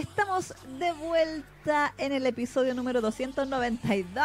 Estamos 0.00 0.54
de 0.78 0.92
vuelta 0.94 1.92
en 1.98 2.12
el 2.12 2.24
episodio 2.24 2.72
número 2.72 3.02
292. 3.02 4.16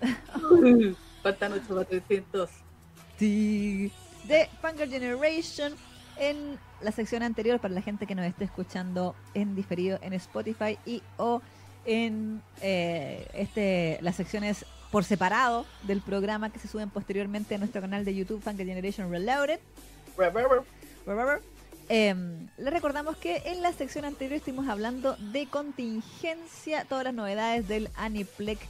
Faltan 1.22 1.52
8 1.52 1.84
300. 1.84 2.48
Sí. 3.18 3.92
De 4.24 4.48
Funker 4.62 4.88
Generation 4.88 5.74
en 6.16 6.58
la 6.80 6.90
sección 6.90 7.22
anterior 7.22 7.60
para 7.60 7.74
la 7.74 7.82
gente 7.82 8.06
que 8.06 8.14
nos 8.14 8.24
esté 8.24 8.44
escuchando 8.44 9.14
en 9.34 9.54
diferido 9.54 9.98
en 10.00 10.14
Spotify 10.14 10.78
y 10.86 11.02
o 11.18 11.42
en 11.84 12.40
eh, 12.62 13.28
este 13.34 13.98
las 14.00 14.16
secciones 14.16 14.64
por 14.90 15.04
separado 15.04 15.66
del 15.82 16.00
programa 16.00 16.50
que 16.50 16.58
se 16.58 16.66
suben 16.66 16.88
posteriormente 16.88 17.56
a 17.56 17.58
nuestro 17.58 17.82
canal 17.82 18.06
de 18.06 18.14
YouTube 18.14 18.42
Funker 18.42 18.66
Generation 18.66 19.10
Reloaded. 19.10 19.60
Eh, 21.92 22.14
les 22.56 22.72
recordamos 22.72 23.16
que 23.16 23.42
en 23.46 23.62
la 23.62 23.72
sección 23.72 24.04
anterior 24.04 24.36
estuvimos 24.36 24.68
hablando 24.68 25.16
de 25.32 25.46
contingencia, 25.46 26.84
todas 26.84 27.02
las 27.02 27.14
novedades 27.14 27.66
del 27.66 27.90
Aniplex, 27.96 28.60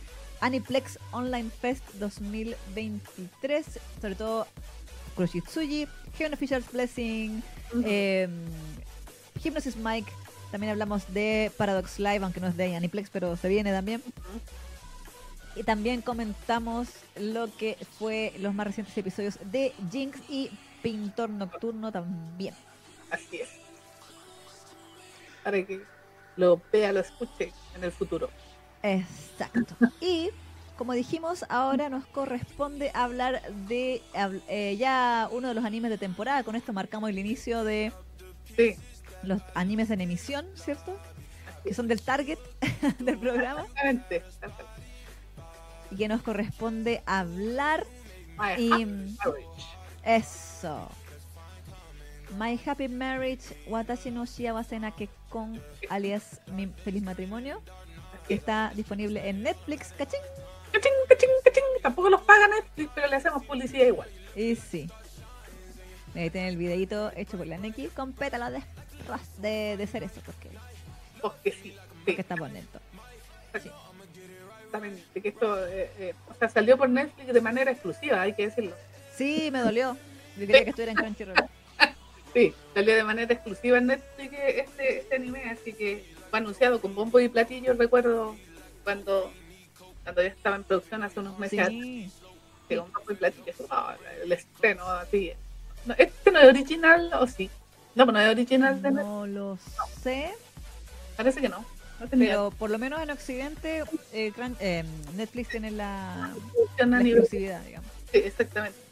Aniplex 0.41 0.98
Online 1.12 1.51
Fest 1.51 1.84
2023, 1.98 3.66
sobre 4.01 4.15
todo 4.15 4.46
Kuroshitsuji, 5.16 5.87
Heaven 6.16 6.33
Official's 6.33 6.73
Blessing, 6.73 7.43
eh, 7.84 8.27
Hypnosis 9.45 9.77
Mike, 9.77 10.10
también 10.51 10.73
hablamos 10.73 11.12
de 11.12 11.52
Paradox 11.59 11.98
Live, 11.98 12.24
aunque 12.24 12.41
no 12.41 12.46
es 12.46 12.57
de 12.57 12.74
Aniplex, 12.74 13.10
pero 13.10 13.37
se 13.37 13.48
viene 13.48 13.71
también. 13.71 14.02
Y 15.57 15.62
también 15.62 16.01
comentamos 16.01 16.88
lo 17.16 17.55
que 17.59 17.77
fue 17.98 18.32
los 18.38 18.55
más 18.55 18.66
recientes 18.66 18.96
episodios 18.96 19.38
de 19.52 19.74
Jinx 19.93 20.18
y 20.30 20.51
Pintor 20.82 21.29
Nocturno 21.29 21.93
también. 21.93 22.55
Así 23.10 23.41
es. 23.41 23.48
Para 25.42 25.64
que 25.64 25.82
lo 26.37 26.60
vea, 26.73 26.93
lo 26.93 27.01
escuche 27.01 27.52
en 27.74 27.85
el 27.85 27.93
futuro. 27.93 28.30
Exacto. 28.82 29.76
Y 30.01 30.30
como 30.80 30.95
dijimos, 30.95 31.45
ahora 31.51 31.90
nos 31.90 32.07
corresponde 32.07 32.90
hablar 32.95 33.43
de 33.68 34.01
eh, 34.48 34.76
ya 34.79 35.29
uno 35.30 35.48
de 35.48 35.54
los 35.54 35.65
animes 35.65 35.90
de 35.90 35.98
temporada. 35.98 36.43
Con 36.43 36.57
esto 36.57 36.73
marcamos 36.73 37.10
el 37.10 37.18
inicio 37.18 37.65
de 37.65 37.93
sí. 38.57 38.76
los 39.23 39.42
animes 39.54 39.90
en 39.90 40.01
emisión, 40.01 40.46
¿cierto? 40.54 40.96
Que 41.65 41.74
son 41.74 41.87
del 41.87 42.01
target 42.01 42.38
del 42.98 43.18
programa. 43.18 43.66
Exactamente. 43.66 44.23
Y 45.90 45.96
que 45.96 46.09
nos 46.09 46.23
corresponde 46.23 47.02
hablar. 47.04 47.87
y, 48.57 49.16
eso. 50.02 50.88
My 52.38 52.59
Happy 52.64 52.88
Marriage, 52.88 53.56
Watashi 53.66 54.10
no 54.10 54.24
Shiawase 54.24 54.80
con 55.28 55.60
alias 55.88 56.40
Mi 56.52 56.66
Feliz 56.66 57.02
Matrimonio, 57.02 57.62
que 58.28 58.34
está 58.34 58.73
disponible 58.74 59.28
en 59.28 59.42
Netflix, 59.42 59.92
¿cachín? 59.96 60.20
¡Cachín, 60.73 60.92
cachín, 61.08 61.30
cachín! 61.45 61.62
Tampoco 61.82 62.10
los 62.10 62.20
paga 62.23 62.48
Netflix, 62.48 62.90
pero 62.95 63.08
le 63.08 63.16
hacemos 63.16 63.45
publicidad 63.45 63.86
igual. 63.86 64.08
Y 64.36 64.54
sí. 64.56 64.88
Ahí 66.14 66.31
tiene 66.31 66.48
el 66.48 66.56
videito 66.56 67.12
hecho 67.16 67.36
por 67.36 67.47
la 67.47 67.58
Neki 67.58 67.88
con 67.88 68.12
pétalos 68.12 68.53
de, 68.53 68.62
de, 69.38 69.76
de 69.76 69.86
cerezo, 69.86 70.20
porque, 70.25 70.50
porque 71.20 71.53
sí. 71.53 71.75
Porque 72.04 72.20
está 72.20 72.36
bonito. 72.36 72.81
Sí. 73.60 73.70
Exactamente, 74.70 75.20
que 75.20 75.28
esto 75.28 75.66
eh, 75.66 75.91
eh, 75.98 76.14
o 76.28 76.34
sea, 76.34 76.48
salió 76.48 76.78
por 76.78 76.88
Netflix 76.88 77.32
de 77.32 77.41
manera 77.41 77.72
exclusiva, 77.72 78.22
hay 78.22 78.34
que 78.34 78.47
decirlo. 78.47 78.72
Sí, 79.16 79.50
me 79.50 79.58
dolió. 79.58 79.97
Yo 80.36 80.47
quería 80.47 80.62
que 80.62 80.70
estuviera 80.70 80.92
en 80.92 80.97
Crunchyroll. 80.97 81.34
Sí, 82.32 82.54
salió 82.75 82.94
de 82.94 83.04
manera 83.04 83.32
exclusiva 83.32 83.78
en 83.78 83.86
Netflix 83.86 84.32
este, 84.32 84.98
este 85.00 85.16
anime, 85.16 85.50
así 85.50 85.72
que 85.72 86.04
fue 86.31 86.38
anunciado 86.38 86.81
con 86.81 86.94
bombo 86.94 87.19
y 87.19 87.28
platillo, 87.28 87.75
recuerdo 87.75 88.36
cuando, 88.84 89.32
cuando 90.04 90.22
ya 90.22 90.28
estaba 90.28 90.56
en 90.56 90.64
producción 90.64 91.02
hace 91.02 91.20
unos 91.20 91.38
meses. 91.38 91.66
Sí. 91.69 92.10
Con 92.69 92.92
bombo 92.92 93.10
y 93.10 93.14
platillo, 93.14 93.52
oh, 93.70 93.90
el 94.22 94.32
estreno 94.32 94.84
así. 94.86 95.32
No, 95.86 95.94
¿Este 95.98 96.30
no 96.30 96.38
es 96.40 96.48
original 96.48 97.10
o 97.14 97.26
sí? 97.26 97.50
No, 97.94 98.06
pero 98.06 98.12
no 98.12 98.20
es 98.20 98.30
original 98.30 98.80
de 98.80 98.90
No 98.92 99.26
lo 99.26 99.58
sé. 100.02 100.30
Parece 101.16 101.40
que 101.40 101.48
no. 101.48 101.64
no 102.00 102.06
pero 102.10 102.50
por 102.52 102.70
lo 102.70 102.78
menos 102.78 103.02
en 103.02 103.10
Occidente 103.10 103.82
eh, 104.12 104.32
eh, 104.60 104.84
Netflix 105.16 105.48
tiene 105.48 105.70
la, 105.72 106.32
la 106.78 107.00
exclusividad, 107.00 107.62
digamos. 107.64 107.90
Sí, 108.12 108.19
exactamente. 108.19 108.89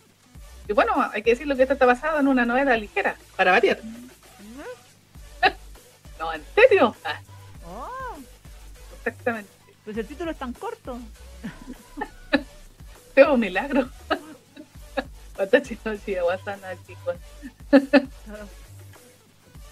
Y 0.69 0.75
bueno, 0.75 0.93
hay 1.13 1.23
que 1.23 1.31
decir 1.31 1.47
lo 1.47 1.57
que 1.57 1.63
esto 1.63 1.73
está 1.73 1.87
basado 1.87 2.21
en 2.21 2.29
una 2.29 2.45
novela 2.45 2.77
ligera, 2.77 3.17
para 3.37 3.53
variar. 3.53 3.81
no, 6.19 6.35
¿en 6.35 6.43
serio? 6.55 6.95
Ah. 7.05 7.19
Oh. 7.67 8.19
Exactamente. 8.99 9.51
Pues 9.85 9.97
el 9.97 10.07
título 10.07 10.31
es 10.31 10.39
tan 10.39 10.53
corto. 10.53 10.99
un 13.33 13.41
milagro. 13.41 13.89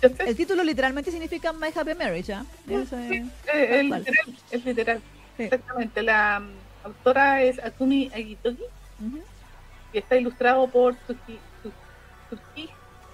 el 0.01 0.37
título 0.37 0.65
literalmente 0.65 1.13
significa 1.13 1.53
My 1.53 1.69
Happy 1.75 1.95
Marriage, 1.95 2.33
¿ah? 2.33 2.47
es, 2.69 2.91
literal, 2.91 4.07
es 4.51 4.65
literal. 4.65 5.03
Exactamente. 5.39 6.03
La 6.03 6.43
autora 6.83 7.43
es 7.43 7.59
Akumi 7.59 8.11
Agitoki 8.13 8.65
y 9.97 9.99
está 9.99 10.15
ilustrado 10.15 10.69
por 10.69 10.95
Tsuki, 10.95 11.39
Tsuki, 12.29 12.69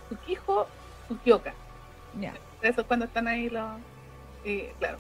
Tsukijo 0.09 0.67
Tsukioka. 1.07 1.55
Yeah. 2.19 2.35
Eso 2.61 2.81
es 2.81 2.87
cuando 2.89 3.07
están 3.07 3.29
ahí 3.29 3.49
los... 3.49 3.81
Eh, 4.45 4.75
claro. 4.81 4.99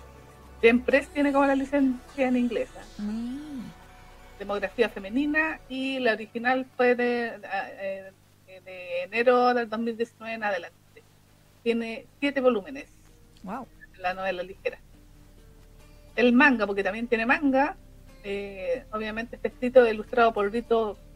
Press 0.86 1.08
tiene 1.08 1.32
como 1.32 1.44
la 1.44 1.56
licencia 1.56 2.28
en 2.28 2.36
inglesa. 2.36 2.80
Mm. 2.98 3.62
Demografía 4.38 4.88
femenina 4.90 5.58
y 5.68 5.98
la 5.98 6.12
original 6.12 6.66
fue 6.76 6.94
de, 6.94 7.40
eh, 7.80 8.12
de 8.64 9.02
enero 9.02 9.52
del 9.52 9.68
2019 9.68 10.34
en 10.36 10.44
adelante. 10.44 11.02
Tiene 11.64 12.06
siete 12.20 12.40
volúmenes. 12.40 12.90
Wow. 13.42 13.66
La 13.98 14.14
novela 14.14 14.44
ligera. 14.44 14.78
El 16.14 16.32
manga, 16.32 16.64
porque 16.64 16.84
también 16.84 17.08
tiene 17.08 17.26
manga, 17.26 17.76
eh, 18.22 18.84
obviamente 18.92 19.34
está 19.34 19.48
escrito 19.48 19.84
e 19.84 19.90
ilustrado 19.90 20.32
por 20.32 20.48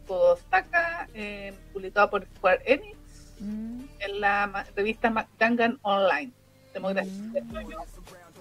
Rito 0.07 0.35
Kodosaka, 0.37 1.09
eh, 1.13 1.53
publicado 1.73 2.09
por 2.09 2.25
Square 2.37 2.61
Enix 2.65 2.97
mm. 3.39 3.81
en 3.99 4.21
la 4.21 4.65
revista 4.75 5.27
Gangan 5.39 5.77
Online. 5.81 6.31
Mm. 6.79 7.35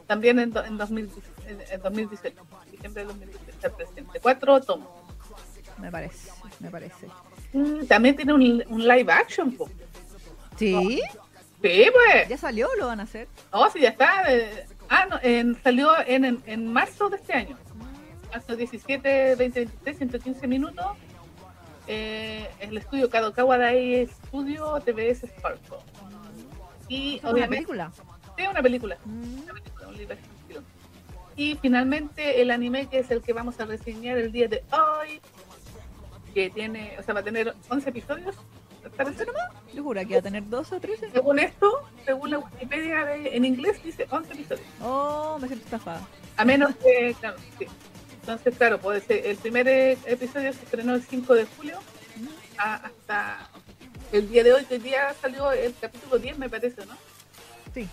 También 0.07 0.39
en, 0.39 0.57
en, 0.57 0.77
2018, 0.77 1.29
en, 1.47 1.83
2018, 1.83 2.43
diciembre 2.71 3.03
de 3.03 3.09
2018, 3.09 3.77
presente. 3.77 4.21
Cuatro 4.21 4.61
tomos. 4.61 4.89
Me 5.79 5.91
parece, 5.91 6.31
me 6.61 6.71
parece. 6.71 7.09
Mm, 7.53 7.87
también 7.87 8.15
tiene 8.17 8.33
un, 8.33 8.65
un 8.69 8.87
live 8.87 9.13
action. 9.13 9.57
¿Sí? 10.57 11.01
Sí, 11.63 11.87
pues. 11.93 12.29
¿Ya 12.29 12.37
salió 12.37 12.69
o 12.69 12.77
lo 12.77 12.87
van 12.87 13.01
a 13.01 13.05
hacer? 13.05 13.29
Oh, 13.51 13.69
sí, 13.71 13.81
ya 13.81 13.91
está. 13.91 14.33
Eh, 14.33 14.67
ah, 14.89 15.07
no, 15.11 15.19
en, 15.23 15.61
salió 15.63 15.91
en, 16.07 16.43
en, 16.47 16.73
marzo 16.73 17.09
de 17.09 17.17
este 17.17 17.33
año. 17.33 17.59
Marzo 18.31 18.55
17, 18.55 19.35
20, 19.35 19.61
23, 19.61 19.97
115 19.97 20.47
minutos 20.47 20.87
eh, 21.87 22.49
el 22.61 22.77
estudio 22.77 23.11
Kadokawa 23.11 23.59
Dai 23.59 24.07
Studio 24.07 24.81
TBS 24.81 25.29
Sparkle. 25.29 25.79
Y 26.89 27.21
obviamente, 27.25 27.31
una 27.31 27.49
película? 27.49 27.93
Sí, 28.37 28.47
una 28.47 28.63
película. 28.63 28.99
Mm. 29.05 29.43
Una 29.43 29.53
película 29.53 29.89
un 29.89 29.97
libro 29.97 30.17
y 31.37 31.55
finalmente 31.57 32.41
el 32.41 32.51
anime 32.51 32.87
que 32.87 32.99
es 32.99 33.11
el 33.11 33.21
que 33.21 33.35
vamos 33.35 33.61
a 33.61 33.67
reseñar 33.67 34.17
el 34.17 34.33
día 34.33 34.49
de 34.49 34.65
hoy, 34.73 35.21
que 36.33 36.49
tiene, 36.49 36.97
o 36.99 37.03
sea, 37.03 37.13
va 37.13 37.21
a 37.21 37.25
tener 37.25 37.55
11 37.69 37.91
episodios. 37.91 38.37
¿Parece 38.97 39.27
nomás? 39.27 39.51
Yo 39.75 39.83
juro 39.83 40.01
que 40.01 40.15
va 40.15 40.19
a 40.21 40.23
tener 40.23 40.49
12 40.49 40.77
o 40.77 40.81
13. 40.81 41.11
Según 41.11 41.39
esto, 41.39 41.71
según 42.07 42.31
la 42.31 42.39
Wikipedia 42.39 43.05
de, 43.05 43.37
en 43.37 43.45
inglés, 43.45 43.83
dice 43.83 44.07
11 44.11 44.33
episodios. 44.33 44.67
Oh, 44.81 45.37
me 45.41 45.49
siento 45.49 45.65
estafada. 45.67 46.07
A 46.37 46.45
menos 46.45 46.75
que, 46.77 47.15
claro, 47.21 47.37
sí. 47.59 47.67
Entonces, 48.27 48.57
claro, 48.57 48.81
puede 48.81 49.01
ser, 49.01 49.25
el 49.25 49.37
primer 49.37 49.69
episodio 49.69 50.53
se 50.53 50.65
estrenó 50.65 50.97
el 50.97 51.03
5 51.05 51.33
de 51.33 51.47
julio 51.57 51.79
hasta 52.59 53.49
el 54.11 54.29
día 54.29 54.43
de 54.43 54.53
hoy, 54.53 54.65
que 54.65 54.75
el 54.75 54.83
día 54.83 55.15
salió 55.23 55.53
el 55.53 55.73
capítulo 55.81 56.19
10, 56.19 56.37
me 56.37 56.49
parece, 56.49 56.85
¿no? 56.87 56.97
Sí. 57.73 57.89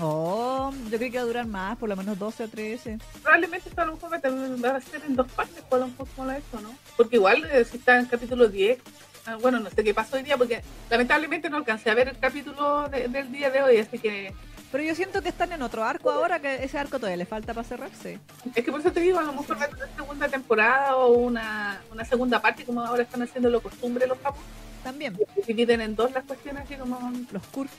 Oh, 0.00 0.70
yo 0.90 0.98
creo 0.98 1.10
que 1.10 1.16
va 1.16 1.22
a 1.22 1.26
durar 1.26 1.46
más, 1.46 1.78
por 1.78 1.88
lo 1.88 1.96
menos 1.96 2.18
12 2.18 2.44
o 2.44 2.48
13. 2.48 2.98
Probablemente 3.22 3.70
esto 3.70 3.80
a 3.80 3.86
lo 3.86 3.94
mejor 3.94 4.12
va 4.12 4.76
a 4.76 4.80
ser 4.82 5.02
en 5.06 5.16
dos 5.16 5.32
partes, 5.32 5.62
por 5.62 5.80
un 5.80 5.94
poco 5.94 6.10
como 6.14 6.28
la 6.28 6.36
esto, 6.36 6.60
¿no? 6.60 6.74
Porque 6.94 7.16
igual, 7.16 7.42
eh, 7.50 7.64
si 7.64 7.78
está 7.78 7.98
en 7.98 8.04
capítulo 8.04 8.48
10, 8.48 8.80
ah, 9.24 9.36
bueno, 9.36 9.60
no 9.60 9.70
sé 9.70 9.82
qué 9.82 9.94
pasó 9.94 10.16
hoy 10.16 10.24
día, 10.24 10.36
porque 10.36 10.60
lamentablemente 10.90 11.48
no 11.48 11.56
alcancé 11.56 11.88
a 11.88 11.94
ver 11.94 12.08
el 12.08 12.18
capítulo 12.18 12.90
del 12.90 13.32
día 13.32 13.48
de 13.48 13.62
hoy, 13.62 13.78
así 13.78 13.98
que 13.98 14.34
Pero 14.70 14.84
yo 14.84 14.94
siento 14.94 15.20
que 15.20 15.28
están 15.28 15.52
en 15.52 15.62
otro 15.62 15.82
arco 15.84 16.10
ahora, 16.10 16.40
que 16.40 16.62
ese 16.62 16.78
arco 16.78 16.98
todavía 16.98 17.16
le 17.16 17.26
falta 17.26 17.52
para 17.52 17.66
cerrarse. 17.66 18.20
Es 18.54 18.64
que 18.64 18.70
por 18.70 18.80
eso 18.80 18.92
te 18.92 19.00
digo, 19.00 19.18
a 19.18 19.22
lo 19.22 19.32
mejor 19.32 19.56
una 19.56 19.96
segunda 19.96 20.28
temporada 20.28 20.96
o 20.96 21.12
una, 21.14 21.80
una 21.90 22.04
segunda 22.04 22.40
parte, 22.40 22.64
como 22.64 22.80
ahora 22.80 23.02
están 23.02 23.22
haciendo 23.22 23.50
lo 23.50 23.60
costumbre 23.60 24.06
los 24.06 24.18
capos. 24.18 24.42
También. 24.84 25.18
Dividen 25.46 25.80
en 25.80 25.96
dos 25.96 26.12
las 26.12 26.24
cuestiones, 26.24 26.62
así 26.62 26.76
como 26.76 27.12
los 27.32 27.46
CURT. 27.48 27.70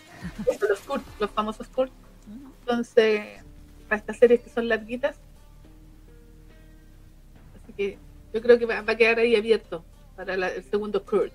los 0.69 0.79
CURT, 0.81 1.03
los 1.19 1.31
famosos 1.31 1.67
CURT. 1.69 1.91
Entonces, 2.59 3.41
para 3.87 3.99
estas 3.99 4.17
series 4.17 4.41
que 4.41 4.49
son 4.49 4.67
larguitas. 4.67 5.15
Así 7.63 7.73
que 7.73 7.97
yo 8.33 8.41
creo 8.41 8.59
que 8.59 8.65
va, 8.65 8.79
a 8.79 8.95
quedar 8.97 9.19
ahí 9.19 9.35
abierto 9.35 9.83
para 10.15 10.35
el 10.35 10.63
segundo 10.65 11.03
CURT. 11.03 11.33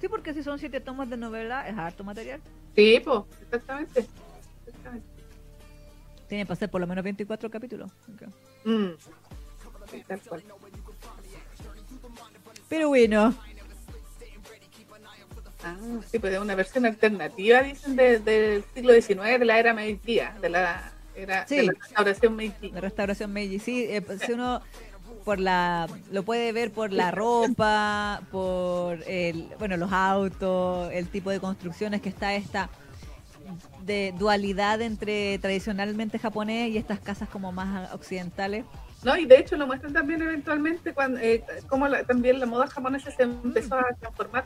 Sí, 0.00 0.08
porque 0.08 0.34
si 0.34 0.42
son 0.42 0.58
siete 0.58 0.80
tomas 0.80 1.08
de 1.10 1.16
novela, 1.16 1.66
es 1.68 1.78
harto 1.78 2.02
material. 2.02 2.40
Sí, 2.74 3.00
pues, 3.04 3.22
exactamente. 3.42 4.06
Tiene 6.28 6.44
para 6.44 6.56
ser 6.56 6.70
por 6.70 6.80
lo 6.80 6.86
menos 6.86 7.02
24 7.04 7.50
capítulos. 7.50 7.90
Mm. 8.64 8.88
Pero 12.68 12.88
bueno. 12.88 13.34
Ah, 15.64 15.76
sí, 16.06 16.18
pues 16.18 16.34
es 16.34 16.40
una 16.40 16.54
versión 16.54 16.86
alternativa, 16.86 17.62
dicen, 17.62 17.96
del 17.96 18.64
siglo 18.74 18.92
XIX, 18.92 19.40
de 19.40 19.44
la 19.44 19.58
era 19.58 19.74
Meiji, 19.74 20.20
de 20.40 20.48
la, 20.48 20.92
era, 21.16 21.44
de 21.44 21.62
la 21.64 21.72
restauración 21.72 22.36
Meiji. 22.36 22.70
La 22.70 22.80
restauración 22.80 23.32
Meiji, 23.32 23.58
sí. 23.58 23.86
Eh, 23.88 24.00
pues, 24.02 24.20
si 24.20 24.32
uno 24.32 24.62
por 25.24 25.40
la 25.40 25.88
lo 26.12 26.22
puede 26.22 26.52
ver 26.52 26.70
por 26.70 26.92
la 26.92 27.10
ropa, 27.10 28.22
por 28.30 29.02
el, 29.06 29.48
bueno, 29.58 29.76
los 29.76 29.92
autos, 29.92 30.90
el 30.92 31.08
tipo 31.08 31.30
de 31.30 31.40
construcciones 31.40 32.00
que 32.00 32.08
está 32.08 32.34
esta 32.34 32.70
de 33.84 34.14
dualidad 34.18 34.80
entre 34.82 35.38
tradicionalmente 35.38 36.18
japonés 36.18 36.70
y 36.70 36.78
estas 36.78 37.00
casas 37.00 37.28
como 37.28 37.52
más 37.52 37.92
occidentales. 37.92 38.64
No, 39.04 39.16
y 39.16 39.26
de 39.26 39.38
hecho 39.38 39.56
lo 39.56 39.66
muestran 39.66 39.92
también 39.92 40.22
eventualmente 40.22 40.92
cuando 40.92 41.20
eh, 41.20 41.44
como 41.68 41.88
también 42.06 42.40
la 42.40 42.46
moda 42.46 42.66
japonesa 42.66 43.10
se 43.10 43.22
empezó 43.22 43.76
a 43.76 43.86
transformar. 44.00 44.44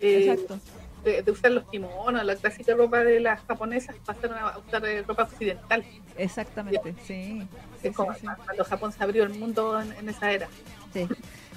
Eh, 0.00 0.30
Exacto. 0.30 0.58
De, 1.04 1.30
usar 1.30 1.52
los 1.52 1.68
kimonos, 1.68 2.24
la 2.24 2.34
clásica 2.34 2.74
ropa 2.74 3.04
de 3.04 3.20
las 3.20 3.40
japonesas, 3.44 3.94
pasaron 4.04 4.38
a 4.38 4.58
usar 4.58 4.84
eh, 4.86 5.02
ropa 5.02 5.22
occidental. 5.22 5.84
Exactamente, 6.16 6.96
sí. 7.04 7.46
cuando 7.94 8.64
Japón 8.64 8.90
se 8.90 9.04
abrió 9.04 9.22
el 9.22 9.34
mundo 9.38 9.80
en, 9.80 10.08
esa 10.08 10.32
era. 10.32 10.48
Sí. 10.92 11.06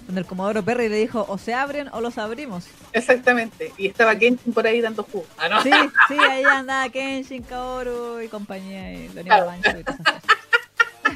Cuando 0.10 0.22
el 0.22 0.26
Comodoro 0.26 0.64
Perry 0.64 0.90
le 0.90 0.96
dijo, 0.96 1.24
o 1.30 1.38
se 1.38 1.54
abren 1.54 1.88
o 1.92 2.02
los 2.02 2.18
abrimos. 2.18 2.66
Exactamente. 2.94 3.72
Y 3.78 3.86
estaba 3.86 4.16
Kenshin 4.16 4.54
por 4.54 4.66
ahí 4.66 4.82
dando 4.82 5.04
jugo. 5.04 5.28
Ah, 5.38 5.62
sí, 5.62 5.70
sí, 6.08 6.18
ahí 6.18 6.44
andaba 6.46 6.90
Kenshin, 6.90 7.44
Kaoru 7.44 8.20
y 8.20 8.28
compañía. 8.28 8.92
Y 8.92 9.08
claro. 9.10 9.54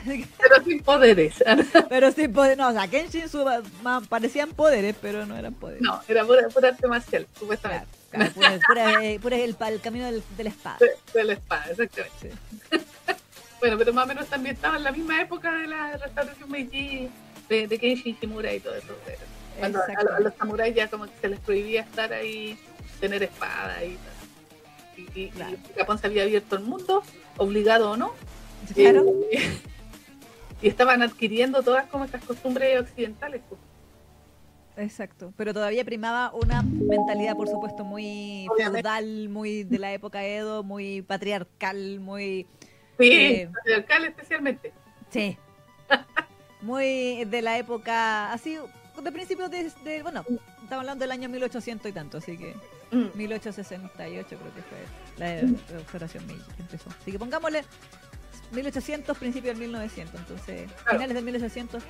pero 0.05 0.63
sin 0.63 0.83
poderes. 0.83 1.43
pero 1.89 2.11
sin 2.11 2.31
poderes. 2.31 2.59
No, 2.59 2.67
o 2.67 2.71
sea, 2.71 2.87
Kenshin 2.87 3.23
parecían 4.09 4.51
poderes, 4.51 4.95
pero 5.01 5.25
no 5.25 5.35
eran 5.35 5.55
poderes. 5.55 5.81
No, 5.81 5.99
era 6.07 6.23
pura, 6.23 6.67
arte 6.67 6.87
marcial, 6.87 7.25
supuestamente. 7.39 7.87
Claro, 8.11 8.31
pura, 8.67 9.01
eh, 9.01 9.19
el, 9.23 9.57
el, 9.59 9.81
camino 9.81 10.05
del, 10.05 10.23
de 10.37 10.43
la 10.43 10.49
espada. 10.51 10.77
De, 11.15 11.23
la 11.23 11.33
espada, 11.33 11.65
exactamente. 11.71 12.31
bueno, 13.59 13.75
pero 13.75 13.91
más 13.91 14.05
o 14.05 14.07
menos 14.09 14.27
también 14.27 14.53
estaba 14.53 14.77
en 14.77 14.83
la 14.83 14.91
misma 14.91 15.19
época 15.19 15.51
de 15.51 15.65
la 15.65 15.97
restauración 15.97 16.51
Meiji 16.51 17.09
de, 17.49 17.67
de 17.67 17.79
Kenshi 17.79 18.11
Ishimura 18.11 18.53
y 18.53 18.59
todo 18.59 18.75
eso. 18.75 18.93
Cuando 19.59 19.79
a, 19.79 20.19
los 20.19 20.33
samuráis 20.35 20.75
ya 20.75 20.89
como 20.89 21.05
que 21.05 21.11
se 21.21 21.29
les 21.29 21.39
prohibía 21.39 21.81
estar 21.81 22.11
ahí, 22.11 22.57
tener 22.99 23.23
espada 23.23 23.83
y 23.83 23.97
Y, 25.15 25.21
y, 25.21 25.33
Japón 25.77 25.97
se 25.97 26.07
había 26.07 26.23
abierto 26.23 26.55
el 26.55 26.63
mundo, 26.63 27.03
obligado 27.37 27.91
o 27.91 27.97
no. 27.97 28.13
Claro. 28.73 29.05
Y, 30.61 30.69
estaban 30.69 31.01
adquiriendo 31.01 31.61
todas 31.61 31.87
como 31.87 32.05
estas 32.05 32.23
costumbres 32.23 32.79
occidentales. 32.79 33.41
Pues. 33.49 33.59
Exacto, 34.77 35.33
pero 35.35 35.53
todavía 35.53 35.83
primaba 35.83 36.31
una 36.33 36.63
mentalidad, 36.63 37.35
por 37.35 37.49
supuesto, 37.49 37.83
muy 37.83 38.47
feudal, 38.57 39.27
muy 39.27 39.63
de 39.65 39.77
la 39.77 39.91
época 39.91 40.25
Edo, 40.25 40.63
muy 40.63 41.01
patriarcal, 41.01 41.99
muy... 41.99 42.47
Sí, 42.97 43.11
eh, 43.11 43.49
patriarcal 43.53 44.05
especialmente. 44.05 44.71
Sí, 45.09 45.37
muy 46.63 47.25
de 47.25 47.41
la 47.41 47.57
época, 47.57 48.31
así, 48.31 48.57
de 49.01 49.11
principios 49.11 49.51
de, 49.51 50.01
bueno, 50.01 50.25
estamos 50.63 50.81
hablando 50.81 51.03
del 51.03 51.11
año 51.11 51.29
1800 51.29 51.89
y 51.89 51.93
tanto, 51.93 52.17
así 52.17 52.37
que 52.37 52.55
1868 52.91 54.23
mm. 54.23 54.39
creo 54.39 54.53
que 54.53 54.61
fue 54.61 54.77
la 55.17 55.77
restauración 55.77 56.25
que 56.27 56.33
empezó. 56.59 56.89
Así 56.89 57.11
que 57.11 57.19
pongámosle 57.19 57.63
1800, 58.51 59.17
principio 59.17 59.51
del 59.51 59.59
1900, 59.59 60.19
entonces, 60.19 60.71
finales 60.89 61.15
del 61.15 61.23
1800. 61.25 61.83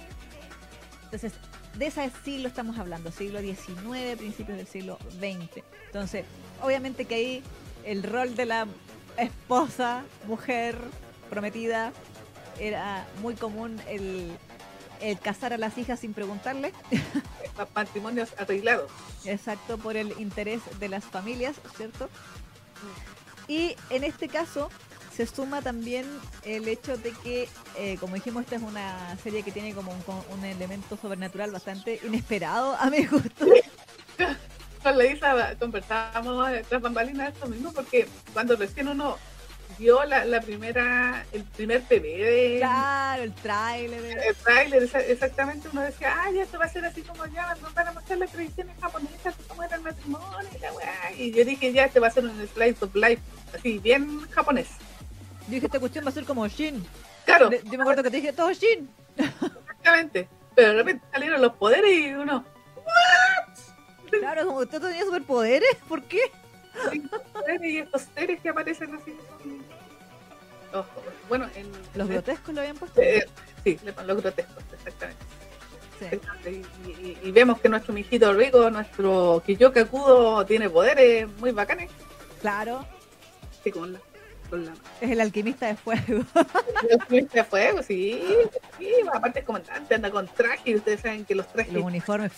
Entonces, 1.03 1.33
de 1.77 1.85
ese 1.85 2.11
siglo 2.23 2.47
estamos 2.47 2.77
hablando, 2.79 3.11
siglo 3.11 3.39
XIX, 3.41 4.17
principios 4.17 4.57
del 4.57 4.67
siglo 4.67 4.97
XX. 5.19 5.63
Entonces, 5.87 6.25
obviamente 6.61 7.05
que 7.05 7.15
ahí 7.15 7.43
el 7.85 8.01
rol 8.03 8.35
de 8.35 8.45
la 8.45 8.67
esposa, 9.17 10.03
mujer, 10.27 10.77
prometida, 11.29 11.91
era 12.59 13.05
muy 13.21 13.35
común 13.35 13.79
el 13.87 14.31
el 15.03 15.19
casar 15.19 15.53
a 15.53 15.57
las 15.57 15.77
hijas 15.77 15.99
sin 15.99 16.13
preguntarle. 16.13 16.73
Matrimonios 17.75 18.29
arreglados. 18.37 18.89
Exacto, 19.25 19.77
por 19.77 19.97
el 19.97 20.13
interés 20.19 20.61
de 20.79 20.89
las 20.89 21.03
familias, 21.03 21.57
¿cierto? 21.75 22.09
Y 23.47 23.75
en 23.89 24.03
este 24.03 24.27
caso 24.27 24.69
se 25.15 25.27
suma 25.27 25.61
también 25.61 26.07
el 26.43 26.67
hecho 26.67 26.97
de 26.97 27.11
que, 27.11 27.47
eh, 27.77 27.97
como 27.99 28.15
dijimos, 28.15 28.43
esta 28.43 28.55
es 28.55 28.63
una 28.63 29.15
serie 29.21 29.43
que 29.43 29.51
tiene 29.51 29.73
como 29.75 29.93
un, 30.31 30.45
elemento 30.45 30.97
sobrenatural 30.97 31.51
bastante 31.51 31.99
inesperado 32.03 32.75
a 32.75 32.89
mi 32.89 33.05
gusto. 33.05 33.45
Con 34.83 34.97
la 34.97 35.05
Isa 35.05 35.55
conversábamos 35.59 36.49
tras 36.67 36.81
bambalinas 36.81 37.33
esto 37.33 37.47
mismo, 37.47 37.71
porque 37.71 38.07
cuando 38.33 38.55
recién 38.55 38.87
uno 38.87 39.17
vio 39.77 40.03
la, 40.05 40.25
la 40.25 40.41
primera, 40.41 41.25
el 41.31 41.43
primer 41.43 41.87
de... 41.87 42.57
Claro, 42.59 43.23
el 43.23 43.33
tráiler. 43.33 44.17
El 44.25 44.35
tráiler, 44.35 44.89
exactamente, 45.07 45.69
uno 45.71 45.81
decía, 45.81 46.15
ya 46.33 46.43
esto 46.43 46.59
va 46.59 46.65
a 46.65 46.69
ser 46.69 46.85
así 46.85 47.01
como 47.01 47.25
ya, 47.27 47.55
nos 47.61 47.73
van 47.73 47.87
a 47.87 47.91
mostrar 47.93 48.17
las 48.17 48.31
tradiciones 48.31 48.75
japonesas, 48.79 49.35
cómo 49.47 49.63
era 49.63 49.75
el 49.75 49.81
matrimonio, 49.81 50.49
y 50.55 50.59
la 50.59 50.73
weá. 50.73 51.11
Y 51.17 51.31
yo 51.31 51.45
dije, 51.45 51.71
ya, 51.73 51.85
este 51.85 51.99
va 51.99 52.07
a 52.07 52.11
ser 52.11 52.25
un 52.25 52.47
slice 52.47 52.85
of 52.85 52.95
life, 52.95 53.21
así, 53.53 53.79
bien 53.79 54.21
japonés. 54.31 54.67
Yo 55.47 55.55
dije, 55.55 55.65
esta 55.65 55.79
cuestión 55.79 56.05
va 56.05 56.09
a 56.09 56.13
ser 56.13 56.25
como 56.25 56.47
Shin. 56.47 56.85
Claro. 57.25 57.49
yo 57.51 57.77
me 57.77 57.83
acuerdo 57.83 58.03
que 58.03 58.11
te 58.11 58.17
dije, 58.17 58.33
todo 58.33 58.51
Shin. 58.53 58.89
Exactamente. 59.17 60.27
Pero 60.55 60.69
de 60.69 60.75
repente 60.75 61.05
salieron 61.11 61.41
los 61.41 61.53
poderes 61.53 61.91
y 61.91 62.13
uno, 62.13 62.45
¿what? 62.75 64.19
Claro, 64.19 64.45
como 64.45 64.59
usted 64.59 64.79
tenía 64.79 65.03
superpoderes, 65.03 65.75
¿por 65.87 66.03
qué? 66.03 66.19
y 67.61 67.77
estos 67.77 68.07
seres 68.15 68.39
que 68.41 68.49
aparecen 68.49 68.95
así 68.95 69.15
bueno, 71.29 71.47
en, 71.55 71.67
¿Los 71.95 72.07
grotescos 72.07 72.53
lo 72.53 72.61
habían 72.61 72.77
puesto? 72.77 73.01
Eh, 73.01 73.25
sí, 73.63 73.79
los 74.05 74.21
grotescos, 74.21 74.63
exactamente. 74.73 75.23
Y, 77.23 77.31
vemos 77.31 77.61
que 77.61 77.69
nuestro 77.69 77.93
mijito 77.93 78.33
rico, 78.33 78.69
nuestro 78.69 79.41
Kiyoka 79.45 79.85
Kudo, 79.85 80.45
tiene 80.45 80.69
poderes 80.69 81.27
muy 81.39 81.51
bacanes. 81.51 81.89
Claro. 82.41 82.85
Sí, 83.63 83.71
con 83.71 83.93
la, 83.93 83.99
Es 84.99 85.09
el 85.09 85.21
alquimista 85.21 85.67
de 85.67 85.75
fuego. 85.75 86.25
el 86.89 86.99
alquimista 86.99 87.37
de 87.39 87.43
fuego, 87.45 87.81
sí. 87.81 88.21
sí 88.77 88.91
aparte 89.13 89.39
es 89.39 89.45
comandante, 89.45 89.95
anda 89.95 90.11
con 90.11 90.27
traje 90.27 90.71
y 90.71 90.75
ustedes 90.75 91.01
saben 91.01 91.23
que 91.23 91.35
los 91.35 91.47
trajes. 91.47 91.73
Los 91.73 91.83
uniformes 91.83 92.31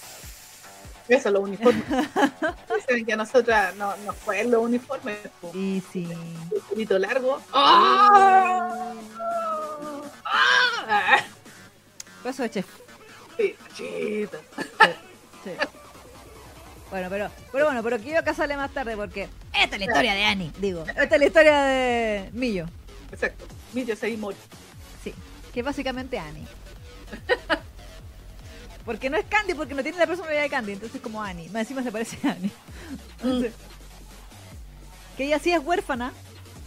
eso, 1.08 1.32
los 1.32 1.44
uniformes. 1.44 1.84
Dicen 2.76 3.06
que 3.06 3.14
a 3.14 3.18
nosotras 3.18 3.76
no, 3.76 3.96
no 3.98 4.14
fue 4.14 4.44
los 4.44 4.62
uniformes. 4.64 5.18
Y 5.54 5.82
sí. 5.92 6.08
Un 6.52 6.62
poquito 6.70 6.98
largo. 6.98 7.40
¡Oh! 7.52 8.94
¡Ah! 10.26 11.18
Paso 12.24 12.44
de 12.44 12.50
chef. 12.50 12.66
Sí, 13.38 13.56
chito. 13.76 14.40
Sí, 15.44 15.52
Bueno, 16.90 17.08
pero, 17.10 17.30
pero 17.52 17.66
bueno, 17.66 17.84
pero 17.84 18.00
que 18.02 18.18
acá 18.18 18.34
sale 18.34 18.58
más 18.58 18.72
tarde 18.72 18.96
porque 18.96 19.30
esta 19.54 19.76
es 19.76 19.80
la 19.80 19.86
historia 19.86 20.14
de 20.16 20.24
Annie, 20.26 20.52
digo. 20.58 20.84
Esta 20.88 21.04
es 21.04 21.20
la 21.20 21.26
historia 21.26 21.62
de 21.62 22.30
Millo. 22.34 22.66
Exacto. 23.12 23.46
Millo 23.74 23.96
Seimori. 23.96 24.38
Sí, 25.04 25.14
que 25.54 25.60
es 25.60 25.66
básicamente 25.66 26.18
Annie. 26.18 26.48
Porque 28.86 29.10
no 29.10 29.18
es 29.18 29.26
Candy, 29.26 29.54
porque 29.56 29.74
no 29.74 29.82
tiene 29.84 29.98
la 29.98 30.06
personalidad 30.08 30.44
de 30.44 30.50
Candy, 30.50 30.74
entonces 30.74 31.02
como 31.02 31.22
Annie. 31.22 31.50
Más 31.50 31.62
encima 31.62 31.82
se 31.84 31.92
parece 31.92 32.18
a 32.28 32.32
Annie. 32.34 32.52
Entonces, 33.24 33.54
que 35.18 35.26
ella 35.26 35.40
sí 35.40 35.52
es 35.52 35.60
huérfana, 35.64 36.14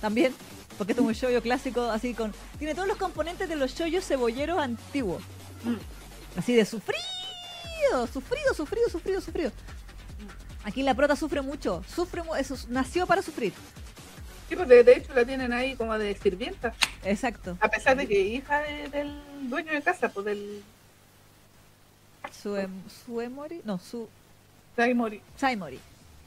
también, 0.01 0.35
porque 0.77 0.93
es 0.95 0.99
un 0.99 1.13
shoyo 1.13 1.41
clásico 1.43 1.83
así 1.91 2.15
con... 2.15 2.33
Tiene 2.59 2.75
todos 2.75 2.89
los 2.89 2.97
componentes 2.97 3.49
de 3.49 3.57
los 3.57 3.73
shoyos 3.75 4.05
cebolleros 4.05 4.59
antiguos. 4.59 5.23
Así 6.37 6.55
de 6.55 6.65
sufrido, 6.65 6.99
sufrido, 8.13 8.55
sufrido, 8.55 8.89
sufrido, 8.91 9.21
sufrido. 9.21 9.53
Aquí 10.65 10.83
la 10.83 10.95
prota 10.95 11.15
sufre 11.17 11.41
mucho, 11.41 11.83
sufre 11.95 12.23
eso, 12.39 12.57
nació 12.69 13.07
para 13.07 13.23
sufrir. 13.23 13.53
Sí, 14.49 14.57
pues 14.57 14.69
de, 14.69 14.83
de 14.83 14.97
hecho 14.97 15.13
la 15.15 15.25
tienen 15.25 15.53
ahí 15.53 15.77
como 15.77 15.97
de 15.99 16.17
sirvienta, 16.17 16.75
Exacto. 17.05 17.57
a 17.61 17.69
pesar 17.69 17.97
de 17.97 18.07
que 18.09 18.19
hija 18.21 18.61
de- 18.61 18.89
del 18.89 19.21
dueño 19.43 19.73
de 19.73 19.83
casa, 19.83 20.09
pues 20.09 20.25
del 20.27 20.63
Sue, 22.33 22.69
Suemori, 23.07 23.61
no, 23.65 23.79
su 23.79 24.09
Saimori, 24.77 25.21
Saimori. 25.37 25.79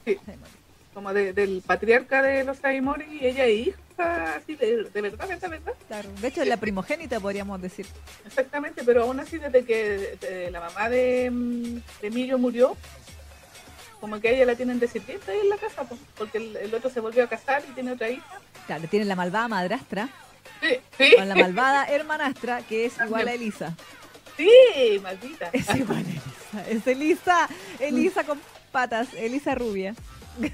Sí. 0.04 0.18
Saimori. 0.26 0.52
como 0.94 1.14
de- 1.14 1.32
del 1.32 1.62
patriarca 1.66 2.22
de 2.22 2.44
los 2.44 2.58
Saimori, 2.58 3.06
y 3.20 3.26
ella 3.26 3.46
es 3.46 3.68
hija, 3.68 4.34
así 4.36 4.56
de, 4.56 4.84
de 4.92 5.00
verdad, 5.00 5.26
verdad, 5.26 5.48
verdad. 5.50 5.72
Claro. 5.88 6.10
De 6.20 6.28
hecho, 6.28 6.42
es 6.42 6.48
la 6.48 6.58
primogénita 6.58 7.18
podríamos 7.18 7.62
decir. 7.62 7.86
Exactamente, 8.26 8.82
pero 8.84 9.04
aún 9.04 9.18
así 9.18 9.38
desde 9.38 9.64
que 9.64 10.18
de- 10.20 10.50
la 10.50 10.60
mamá 10.60 10.90
de, 10.90 11.80
de 12.02 12.10
Millo 12.10 12.36
murió, 12.38 12.76
como 14.00 14.20
que 14.20 14.28
a 14.28 14.30
ella 14.32 14.44
la 14.46 14.54
tienen 14.56 14.78
de 14.80 14.88
sirvienta 14.88 15.32
ahí 15.32 15.38
en 15.38 15.48
la 15.48 15.56
casa, 15.56 15.84
pues, 15.84 15.98
porque 16.18 16.38
el, 16.38 16.56
el 16.56 16.74
otro 16.74 16.90
se 16.90 17.00
volvió 17.00 17.24
a 17.24 17.28
casar 17.28 17.62
y 17.70 17.72
tiene 17.72 17.92
otra 17.92 18.10
hija. 18.10 18.40
Claro, 18.66 18.86
tiene 18.88 19.06
la 19.06 19.16
malvada 19.16 19.48
madrastra 19.48 20.08
Sí, 20.60 20.76
sí, 20.98 21.16
con 21.16 21.28
la 21.28 21.34
malvada 21.34 21.86
hermanastra 21.86 22.60
que 22.62 22.84
es 22.86 22.94
igual 23.04 23.26
a 23.28 23.32
Elisa. 23.32 23.74
Sí, 24.36 25.00
maldita. 25.02 25.50
Es 25.52 25.74
igual 25.74 26.00
Elisa. 26.00 26.68
Es 26.68 26.86
Elisa, 26.86 27.48
Elisa 27.78 28.24
con 28.24 28.40
patas, 28.70 29.12
Elisa 29.14 29.54
rubia. 29.54 29.94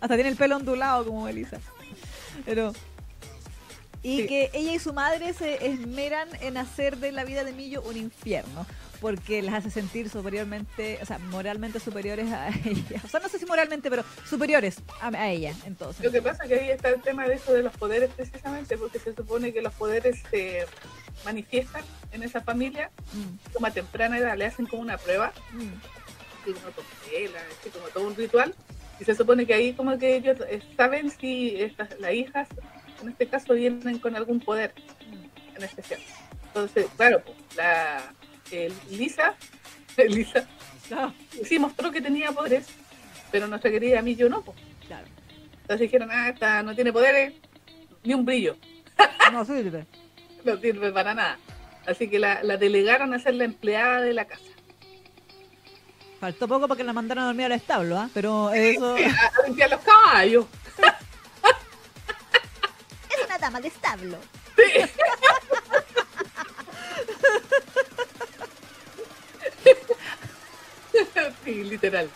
Hasta 0.00 0.14
tiene 0.16 0.30
el 0.30 0.36
pelo 0.36 0.56
ondulado 0.56 1.06
como 1.06 1.28
Elisa. 1.28 1.58
Pero. 2.44 2.72
Y 4.04 4.18
Sí. 4.20 4.26
que 4.28 4.50
ella 4.52 4.72
y 4.74 4.78
su 4.78 4.92
madre 4.92 5.32
se 5.32 5.66
esmeran 5.66 6.28
en 6.40 6.56
hacer 6.58 6.98
de 6.98 7.10
la 7.10 7.24
vida 7.24 7.42
de 7.42 7.52
Millo 7.52 7.82
un 7.82 7.96
infierno. 7.96 8.64
Porque 9.00 9.42
las 9.42 9.54
hace 9.54 9.70
sentir 9.70 10.08
superiormente, 10.08 10.98
o 11.02 11.04
sea, 11.06 11.18
moralmente 11.18 11.80
superiores 11.80 12.30
a 12.32 12.48
ella. 12.64 13.00
O 13.04 13.08
sea, 13.08 13.20
no 13.20 13.28
sé 13.28 13.38
si 13.38 13.44
moralmente, 13.46 13.90
pero 13.90 14.04
superiores 14.28 14.76
a, 15.00 15.08
a 15.08 15.28
ella. 15.30 15.52
Entonces. 15.66 16.04
Lo 16.04 16.12
que 16.12 16.22
pasa 16.22 16.44
es 16.44 16.48
que 16.48 16.54
ahí 16.60 16.70
está 16.70 16.88
el 16.90 17.02
tema 17.02 17.26
de 17.26 17.34
eso 17.34 17.52
de 17.52 17.62
los 17.62 17.72
poderes 17.76 18.10
precisamente, 18.14 18.78
porque 18.78 18.98
se 18.98 19.14
supone 19.14 19.52
que 19.52 19.60
los 19.62 19.74
poderes 19.74 20.22
se 20.30 20.64
manifiestan 21.24 21.82
en 22.12 22.22
esa 22.22 22.40
familia 22.42 22.90
Mm, 23.12 23.52
como 23.52 23.66
a 23.66 23.70
temprana 23.70 24.18
edad, 24.18 24.36
le 24.36 24.46
hacen 24.46 24.66
como 24.66 24.82
una 24.82 24.96
prueba, 24.98 25.32
mm, 25.52 26.44
como 26.44 26.58
como 27.72 27.86
todo 27.92 28.06
un 28.06 28.16
ritual, 28.16 28.54
y 29.00 29.04
se 29.04 29.14
supone 29.14 29.46
que 29.46 29.54
ahí 29.54 29.72
como 29.72 29.96
que 29.98 30.16
ellos 30.16 30.38
saben 30.76 31.10
si 31.10 31.56
estas, 31.60 31.98
las 32.00 32.12
hijas, 32.12 32.48
en 33.02 33.08
este 33.10 33.26
caso, 33.26 33.54
vienen 33.54 33.98
con 33.98 34.14
algún 34.16 34.40
poder 34.40 34.72
en 35.56 35.62
especial. 35.62 36.00
Entonces, 36.46 36.86
claro, 36.96 37.22
pues, 37.24 37.36
la 37.56 38.12
eh, 38.50 38.72
Lisa, 38.90 39.34
Lisa, 40.08 40.46
sí 41.44 41.58
mostró 41.58 41.90
que 41.90 42.00
tenía 42.00 42.32
poderes, 42.32 42.66
pero 43.30 43.46
nuestra 43.46 43.70
querida 43.70 44.02
Millo 44.02 44.28
no, 44.28 44.42
pues. 44.42 44.56
claro. 44.86 45.06
Entonces 45.62 45.80
dijeron, 45.80 46.10
ah, 46.12 46.28
esta 46.28 46.62
no 46.62 46.74
tiene 46.74 46.92
poderes, 46.92 47.32
ni 48.04 48.14
un 48.14 48.24
brillo, 48.24 48.56
No 49.32 49.44
sirve. 49.44 49.86
no 50.44 50.56
sirve 50.58 50.92
para 50.92 51.14
nada. 51.14 51.38
Así 51.86 52.08
que 52.08 52.18
la, 52.18 52.42
la 52.42 52.56
delegaron 52.56 53.12
a 53.14 53.18
ser 53.18 53.34
la 53.34 53.44
empleada 53.44 54.00
de 54.02 54.12
la 54.14 54.24
casa. 54.26 54.42
Faltó 56.20 56.46
poco 56.48 56.68
para 56.68 56.78
que 56.78 56.84
la 56.84 56.92
mandaran 56.92 57.24
a 57.24 57.26
dormir 57.28 57.46
al 57.46 57.52
establo, 57.52 57.98
¿ah? 57.98 58.08
Pero 58.14 58.50
eso. 58.54 58.94
A, 58.94 58.98
a 58.98 59.46
limpiar 59.46 59.70
los 59.70 59.80
caballos. 59.80 60.46
Dama 63.44 63.60
de 63.60 63.68
establo. 63.68 64.16
sí, 71.44 71.64
literal. 71.64 72.08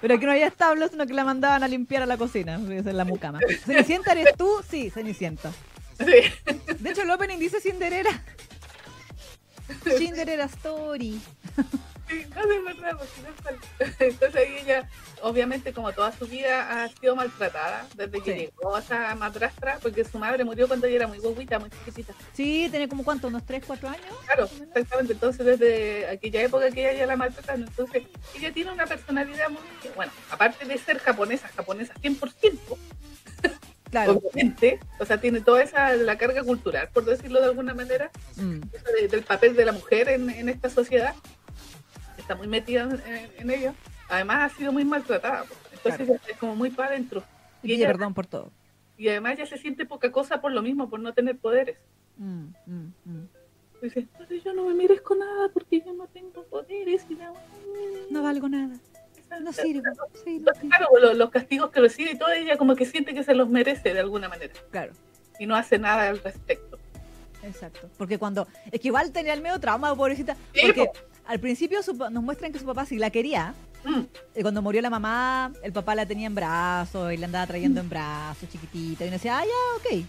Pero 0.00 0.18
que 0.18 0.26
no 0.26 0.32
había 0.32 0.48
establo, 0.48 0.88
sino 0.88 1.06
que 1.06 1.14
la 1.14 1.22
mandaban 1.22 1.62
a 1.62 1.68
limpiar 1.68 2.02
a 2.02 2.06
la 2.06 2.16
cocina. 2.16 2.60
Es 2.72 2.84
la 2.86 3.04
mucama. 3.04 3.38
¿Cenicienta 3.64 4.10
eres 4.10 4.36
tú? 4.36 4.50
Sí, 4.68 4.90
Cenicienta. 4.90 5.52
Sí. 5.96 6.24
De 6.80 6.90
hecho, 6.90 7.02
el 7.02 7.10
opening 7.12 7.38
dice 7.38 7.60
Cinderera. 7.60 8.10
Cinderera 9.96 10.46
Story. 10.46 11.20
Sí, 12.08 12.24
no 12.34 12.40
es 12.52 12.64
verdad, 12.64 12.96
porque 12.98 13.20
no 13.22 13.86
es. 13.88 13.96
Entonces 14.00 14.42
ella, 14.62 14.88
obviamente, 15.22 15.72
como 15.72 15.92
toda 15.92 16.10
su 16.12 16.26
vida, 16.26 16.82
ha 16.84 16.88
sido 16.88 17.14
maltratada 17.16 17.86
desde 17.94 18.22
que 18.22 18.34
llegó 18.34 18.74
a 18.76 18.80
esa 18.80 19.14
madrastra, 19.14 19.78
porque 19.82 20.04
su 20.04 20.18
madre 20.18 20.44
murió 20.44 20.66
cuando 20.68 20.86
ella 20.86 20.96
era 20.96 21.06
muy 21.06 21.18
guaguita, 21.18 21.58
muy 21.58 21.70
chiquitita. 21.70 22.14
Sí, 22.32 22.68
tiene 22.70 22.88
como 22.88 23.04
cuánto, 23.04 23.28
unos 23.28 23.44
3, 23.44 23.62
4 23.66 23.88
años. 23.88 24.06
Claro, 24.24 24.44
exactamente. 24.68 25.12
Entonces, 25.12 25.44
desde 25.44 26.08
aquella 26.08 26.42
época 26.42 26.70
que 26.70 26.88
ella 26.90 26.98
ya 27.00 27.06
la 27.06 27.16
maltratan, 27.16 27.62
entonces 27.64 28.02
ella 28.34 28.52
tiene 28.52 28.72
una 28.72 28.86
personalidad 28.86 29.50
muy, 29.50 29.60
bueno, 29.94 30.12
aparte 30.30 30.64
de 30.64 30.78
ser 30.78 30.98
japonesa, 30.98 31.48
japonesa 31.48 31.92
100%, 32.00 32.78
Claro. 33.90 34.12
obviamente, 34.22 34.80
o 34.98 35.06
sea, 35.06 35.18
tiene 35.18 35.40
toda 35.40 35.62
esa, 35.62 35.94
la 35.94 36.18
carga 36.18 36.42
cultural, 36.42 36.90
por 36.92 37.06
decirlo 37.06 37.40
de 37.40 37.46
alguna 37.46 37.72
manera, 37.72 38.10
Mm, 38.36 38.60
de- 39.00 39.08
del 39.08 39.22
papel 39.22 39.56
de 39.56 39.64
la 39.64 39.72
mujer 39.72 40.10
en, 40.10 40.28
en 40.28 40.48
esta 40.50 40.68
sociedad, 40.68 41.14
está 42.28 42.34
muy 42.36 42.46
metida 42.46 42.82
en, 42.82 43.30
en 43.38 43.50
ello. 43.50 43.72
Además, 44.10 44.52
ha 44.52 44.56
sido 44.56 44.70
muy 44.70 44.84
maltratada, 44.84 45.44
pues. 45.44 45.58
entonces 45.72 46.06
Claro. 46.06 46.20
es 46.30 46.36
como 46.38 46.54
muy 46.56 46.70
para 46.70 46.90
adentro. 46.90 47.22
Y 47.62 47.72
Y 47.72 47.74
ella, 47.76 47.86
perdón 47.86 48.12
por 48.14 48.26
todo. 48.26 48.52
y 48.98 49.08
además 49.08 49.38
ya 49.38 49.46
se 49.46 49.56
siente 49.56 49.86
poca 49.86 50.12
cosa 50.12 50.40
por 50.42 50.52
lo 50.52 50.60
mismo, 50.62 50.90
por 50.90 51.00
no 51.00 51.14
tener 51.14 51.38
poderes. 51.38 51.78
Mm, 52.18 52.48
mm, 52.66 52.92
mm. 53.04 53.28
Dice, 53.82 54.00
entonces 54.00 54.42
yo 54.44 54.52
no 54.52 54.64
me 54.64 54.74
merezco 54.74 55.14
nada 55.14 55.48
porque 55.54 55.80
yo 55.80 55.92
no 55.94 56.06
tengo 56.08 56.42
poderes 56.44 57.06
y 57.08 57.14
la- 57.14 57.32
No 58.10 58.22
valgo 58.22 58.48
nada. 58.48 58.74
No. 59.40 59.52
Sí, 59.52 59.74
no 59.74 60.52
sirvo. 60.52 60.52
claro, 60.68 60.86
los, 61.00 61.16
los 61.16 61.30
castigos 61.30 61.70
que 61.70 61.80
recibe 61.80 62.12
y 62.12 62.18
todo, 62.18 62.30
ella 62.32 62.56
como 62.56 62.74
que 62.76 62.84
siente 62.86 63.14
que 63.14 63.22
se 63.22 63.34
los 63.34 63.48
merece 63.48 63.92
de 63.94 64.00
alguna 64.00 64.28
manera 64.28 64.52
Claro. 64.70 64.92
y 65.38 65.46
no 65.46 65.54
hace 65.54 65.78
nada 65.78 66.08
al 66.08 66.18
respecto. 66.22 66.78
Exacto. 67.42 67.88
Porque 67.98 68.18
cuando. 68.18 68.48
Es 68.72 68.80
que 68.80 68.88
igual 68.88 69.12
tenía 69.12 69.32
el 69.34 69.42
medio 69.42 69.60
trauma, 69.60 69.94
pobrecita. 69.94 70.34
Sí, 70.54 70.60
Porque 70.66 70.86
po. 70.86 70.92
Al 71.28 71.38
principio 71.40 71.82
su 71.82 71.94
nos 71.94 72.22
muestran 72.24 72.52
que 72.52 72.58
su 72.58 72.64
papá 72.64 72.84
sí 72.86 72.96
la 72.98 73.10
quería. 73.10 73.54
Mm, 73.84 74.00
Y 74.34 74.42
cuando 74.42 74.60
murió 74.62 74.82
la 74.82 74.90
mamá, 74.90 75.52
el 75.62 75.72
papá 75.72 75.94
la 75.94 76.04
tenía 76.06 76.26
en 76.26 76.34
brazos 76.34 77.12
y 77.12 77.16
la 77.16 77.26
andaba 77.26 77.46
trayendo 77.46 77.80
en 77.80 77.88
brazos, 77.88 78.48
chiquitita. 78.50 79.04
Y 79.04 79.08
uno 79.08 79.16
decía, 79.16 79.38
ah, 79.38 79.44
ya, 79.44 79.76
ok. 79.76 80.04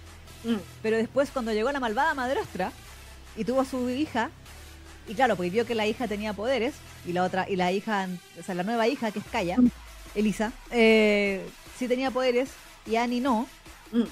mm, 0.45 0.61
Pero 0.81 0.97
después, 0.97 1.29
cuando 1.29 1.53
llegó 1.53 1.71
la 1.71 1.79
malvada 1.79 2.13
madrastra 2.15 2.71
y 3.37 3.43
tuvo 3.43 3.61
a 3.61 3.65
su 3.65 3.89
hija, 3.89 4.31
y 5.07 5.13
claro, 5.13 5.35
porque 5.35 5.49
vio 5.51 5.65
que 5.65 5.75
la 5.75 5.85
hija 5.85 6.07
tenía 6.07 6.33
poderes, 6.33 6.73
y 7.05 7.13
la 7.13 7.23
otra, 7.23 7.47
y 7.49 7.55
la 7.57 7.71
hija, 7.71 8.07
o 8.39 8.43
sea, 8.43 8.55
la 8.55 8.63
nueva 8.63 8.87
hija, 8.87 9.11
que 9.11 9.19
es 9.19 9.25
Kaya, 9.25 9.57
Elisa, 10.15 10.51
eh, 10.71 11.45
sí 11.77 11.87
tenía 11.87 12.11
poderes, 12.11 12.49
y 12.87 12.95
Annie 12.95 13.21
no. 13.21 13.45
mm. 13.91 14.03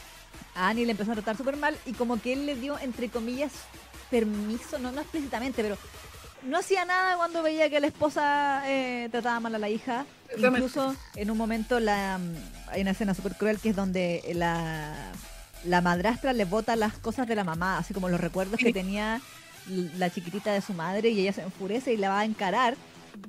A 0.55 0.69
Annie 0.69 0.85
le 0.85 0.91
empezó 0.91 1.11
a 1.11 1.15
tratar 1.15 1.37
súper 1.37 1.55
mal, 1.57 1.75
y 1.85 1.93
como 1.93 2.21
que 2.21 2.33
él 2.33 2.45
le 2.45 2.55
dio, 2.55 2.77
entre 2.79 3.09
comillas, 3.09 3.51
permiso, 4.09 4.77
no, 4.79 4.91
no 4.91 5.01
explícitamente, 5.01 5.61
pero 5.61 5.77
no 6.47 6.57
hacía 6.57 6.85
nada 6.85 7.17
cuando 7.17 7.43
veía 7.43 7.69
que 7.69 7.79
la 7.79 7.87
esposa 7.87 8.63
eh, 8.65 9.09
trataba 9.11 9.39
mal 9.39 9.55
a 9.55 9.59
la 9.59 9.69
hija. 9.69 10.05
Incluso 10.37 10.95
en 11.15 11.31
un 11.31 11.37
momento 11.37 11.79
la, 11.79 12.19
hay 12.69 12.81
una 12.81 12.91
escena 12.91 13.13
súper 13.13 13.35
cruel 13.35 13.59
que 13.59 13.69
es 13.69 13.75
donde 13.75 14.21
la, 14.35 14.93
la 15.63 15.81
madrastra 15.81 16.33
le 16.33 16.45
bota 16.45 16.75
las 16.75 16.93
cosas 16.93 17.27
de 17.27 17.35
la 17.35 17.43
mamá, 17.43 17.77
así 17.77 17.93
como 17.93 18.09
los 18.09 18.19
recuerdos 18.19 18.59
que 18.59 18.73
tenía 18.73 19.21
la 19.97 20.09
chiquitita 20.09 20.51
de 20.53 20.61
su 20.61 20.73
madre 20.73 21.09
y 21.09 21.19
ella 21.21 21.33
se 21.33 21.41
enfurece 21.41 21.93
y 21.93 21.97
la 21.97 22.09
va 22.09 22.19
a 22.21 22.25
encarar 22.25 22.75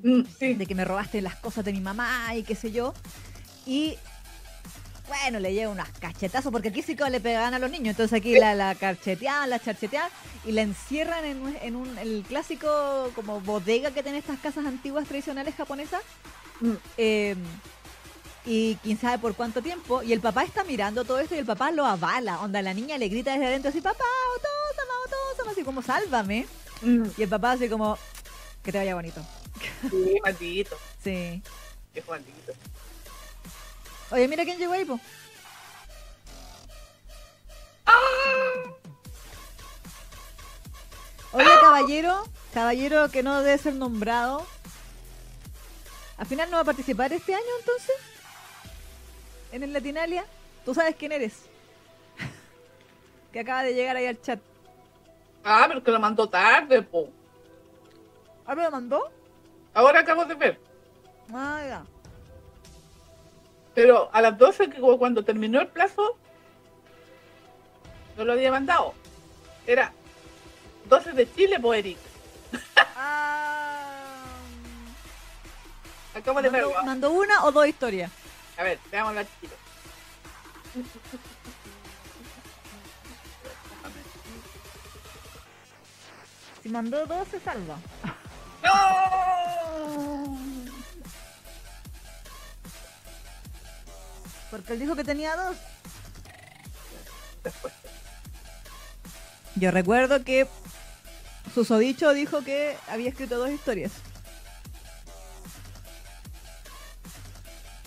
Mm, 0.02 0.20
sí. 0.38 0.52
de 0.52 0.66
que 0.66 0.74
me 0.74 0.84
robaste 0.84 1.22
las 1.22 1.34
cosas 1.36 1.64
de 1.64 1.72
mi 1.72 1.80
mamá 1.80 2.34
y 2.34 2.42
qué 2.42 2.54
sé 2.54 2.70
yo. 2.72 2.92
Y 3.64 3.96
bueno, 5.08 5.40
le 5.40 5.52
lleva 5.52 5.72
unas 5.72 5.88
cachetazos, 5.98 6.52
porque 6.52 6.68
aquí 6.68 6.82
sí 6.82 6.94
que 6.94 7.08
le 7.10 7.20
pegaban 7.20 7.54
a 7.54 7.58
los 7.58 7.70
niños. 7.70 7.88
Entonces 7.90 8.18
aquí 8.18 8.38
la, 8.38 8.54
la 8.54 8.74
cacheteaban, 8.74 9.50
la 9.50 9.58
charcheteaban 9.58 10.10
y 10.44 10.52
la 10.52 10.62
encierran 10.62 11.24
en, 11.24 11.58
en 11.62 11.76
un, 11.76 11.98
el 11.98 12.24
clásico 12.28 13.10
como 13.14 13.40
bodega 13.40 13.90
que 13.90 14.02
tienen 14.02 14.20
estas 14.20 14.38
casas 14.38 14.66
antiguas 14.66 15.06
tradicionales 15.06 15.54
japonesas. 15.54 16.02
Mm, 16.60 16.72
Eh, 16.96 17.36
y 18.46 18.76
quién 18.76 18.98
sabe 18.98 19.18
por 19.18 19.34
cuánto 19.34 19.60
tiempo. 19.60 20.02
Y 20.02 20.12
el 20.14 20.20
papá 20.20 20.42
está 20.44 20.64
mirando 20.64 21.04
todo 21.04 21.18
esto 21.18 21.34
y 21.34 21.38
el 21.38 21.44
papá 21.44 21.70
lo 21.70 21.84
avala. 21.84 22.40
Onda, 22.40 22.62
la 22.62 22.72
niña 22.72 22.96
le 22.96 23.08
grita 23.08 23.32
desde 23.32 23.46
adentro 23.46 23.68
así, 23.68 23.80
papá, 23.82 24.04
otósama, 24.36 24.94
otósama, 25.06 25.50
así 25.52 25.62
como 25.64 25.82
sálvame. 25.82 26.46
mm. 26.82 27.04
Y 27.18 27.22
el 27.24 27.28
papá 27.28 27.52
así 27.52 27.68
como, 27.68 27.98
que 28.62 28.72
te 28.72 28.78
vaya 28.78 28.94
bonito. 28.94 29.20
Sí, 29.90 30.16
maldito. 30.22 30.76
Sí. 31.02 31.42
Qué 31.92 32.02
maldito. 32.08 32.52
Oye, 34.10 34.26
mira 34.28 34.44
quién 34.44 34.58
llegó 34.58 34.72
ahí, 34.72 34.84
po. 34.84 34.98
Oye, 41.32 41.46
caballero, 41.60 42.24
caballero 42.54 43.10
que 43.10 43.22
no 43.22 43.42
debe 43.42 43.58
ser 43.58 43.74
nombrado. 43.74 44.46
¿Al 46.16 46.26
final 46.26 46.50
no 46.50 46.56
va 46.56 46.62
a 46.62 46.66
participar 46.66 47.12
este 47.12 47.34
año 47.34 47.44
entonces? 47.60 47.96
¿En 49.52 49.62
el 49.62 49.72
Latinalia? 49.72 50.24
¿Tú 50.64 50.74
sabes 50.74 50.96
quién 50.96 51.12
eres? 51.12 51.44
que 53.32 53.40
acaba 53.40 53.62
de 53.62 53.74
llegar 53.74 53.96
ahí 53.96 54.06
al 54.06 54.20
chat. 54.20 54.40
Ah, 55.44 55.66
pero 55.68 55.82
que 55.82 55.90
lo 55.90 56.00
mandó 56.00 56.28
tarde, 56.28 56.82
po. 56.82 57.10
¿Ah, 58.46 58.54
me 58.54 58.62
lo 58.64 58.70
mandó? 58.70 59.10
Ahora 59.74 60.00
acabo 60.00 60.24
de 60.24 60.34
ver. 60.34 60.60
Ah, 61.32 61.62
ya. 61.66 61.84
Pero 63.78 64.10
a 64.12 64.20
las 64.20 64.36
12, 64.36 64.70
que 64.70 64.80
cu- 64.80 64.98
cuando 64.98 65.22
terminó 65.24 65.60
el 65.60 65.68
plazo, 65.68 66.18
no 68.16 68.24
lo 68.24 68.32
había 68.32 68.50
mandado. 68.50 68.92
Era 69.68 69.92
12 70.86 71.12
de 71.12 71.32
Chile, 71.32 71.60
por 71.60 71.76
Eric. 71.76 71.96
Ah, 72.96 74.24
Acabo 76.12 76.42
de 76.42 76.50
¿mandó, 76.50 76.68
verlo. 76.70 76.84
mandó 76.84 77.10
una 77.12 77.44
o 77.44 77.52
dos 77.52 77.68
historias? 77.68 78.10
A 78.56 78.64
ver, 78.64 78.80
veámoslo 78.90 79.20
al 79.20 79.26
tiro. 79.40 79.54
Si 86.62 86.68
mandó 86.68 87.06
dos, 87.06 87.28
se 87.28 87.40
salva. 87.40 87.76
¡No! 88.62 90.38
Porque 94.50 94.72
él 94.72 94.80
dijo 94.80 94.96
que 94.96 95.04
tenía 95.04 95.36
dos. 95.36 95.56
Después. 97.44 97.74
Yo 99.56 99.70
recuerdo 99.70 100.24
que 100.24 100.46
Susodicho 101.52 102.12
dijo 102.12 102.42
que 102.42 102.76
había 102.88 103.08
escrito 103.08 103.38
dos 103.38 103.50
historias. 103.50 103.92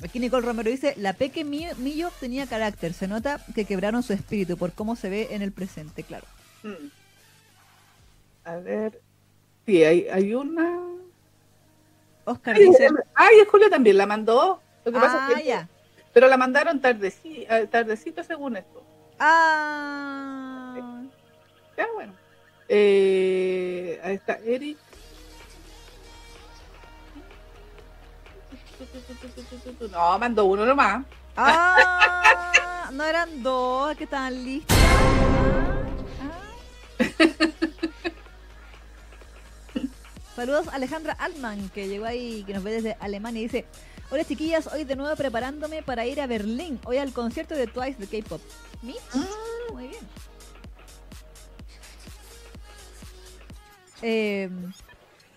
Aquí 0.03 0.19
Nicole 0.19 0.45
Romero 0.45 0.69
dice, 0.69 0.95
la 0.97 1.13
Peque 1.13 1.43
Mi- 1.43 1.73
Millo 1.77 2.11
tenía 2.19 2.47
carácter, 2.47 2.93
se 2.93 3.07
nota 3.07 3.39
que 3.53 3.65
quebraron 3.65 4.01
su 4.01 4.13
espíritu 4.13 4.57
por 4.57 4.73
cómo 4.73 4.95
se 4.95 5.09
ve 5.09 5.27
en 5.31 5.43
el 5.43 5.51
presente, 5.51 6.03
claro. 6.03 6.25
Mm. 6.63 6.87
A 8.45 8.55
ver. 8.55 8.99
Sí, 9.65 9.83
hay, 9.83 10.07
hay 10.09 10.33
una. 10.33 10.79
Oscar 12.25 12.55
Ay, 12.55 12.65
dice, 12.65 12.87
ay, 13.13 13.35
Julio 13.49 13.69
también 13.69 13.97
la 13.97 14.07
mandó. 14.07 14.59
Lo 14.83 14.91
que 14.91 14.99
pasa 14.99 15.27
ah, 15.27 15.31
es 15.33 15.37
que. 15.37 15.47
ya. 15.47 15.69
Pero 16.13 16.27
la 16.27 16.37
mandaron 16.37 16.81
tardeci- 16.81 17.45
eh, 17.49 17.67
tardecito 17.71 18.23
según 18.23 18.57
esto. 18.57 18.83
Ah, 19.19 21.01
Ya, 21.77 21.87
bueno. 21.93 22.13
Eh, 22.67 23.99
ahí 24.03 24.15
está 24.15 24.37
Eric. 24.45 24.77
No, 29.91 30.19
mandó 30.19 30.45
uno 30.45 30.65
nomás. 30.65 31.03
ah, 31.37 32.89
no 32.93 33.03
eran 33.03 33.41
dos 33.43 33.95
que 33.95 34.03
estaban 34.05 34.43
listas. 34.43 34.77
Ah. 36.21 36.41
Saludos 40.35 40.67
a 40.69 40.75
Alejandra 40.75 41.13
Altman, 41.19 41.69
que 41.69 41.87
llegó 41.87 42.05
ahí, 42.05 42.43
que 42.45 42.53
nos 42.53 42.63
ve 42.63 42.71
desde 42.71 42.97
Alemania 42.99 43.41
y 43.41 43.43
dice, 43.43 43.65
hola 44.11 44.25
chiquillas, 44.25 44.67
hoy 44.67 44.83
de 44.83 44.95
nuevo 44.95 45.15
preparándome 45.15 45.81
para 45.81 46.05
ir 46.05 46.19
a 46.21 46.27
Berlín, 46.27 46.79
hoy 46.85 46.97
al 46.97 47.13
concierto 47.13 47.55
de 47.55 47.67
Twice 47.67 47.97
de 47.97 48.07
K-Pop. 48.21 48.41
¿Mi? 48.81 48.95
Muy 49.71 49.87
bien. 49.87 50.07
Eh, 54.03 54.49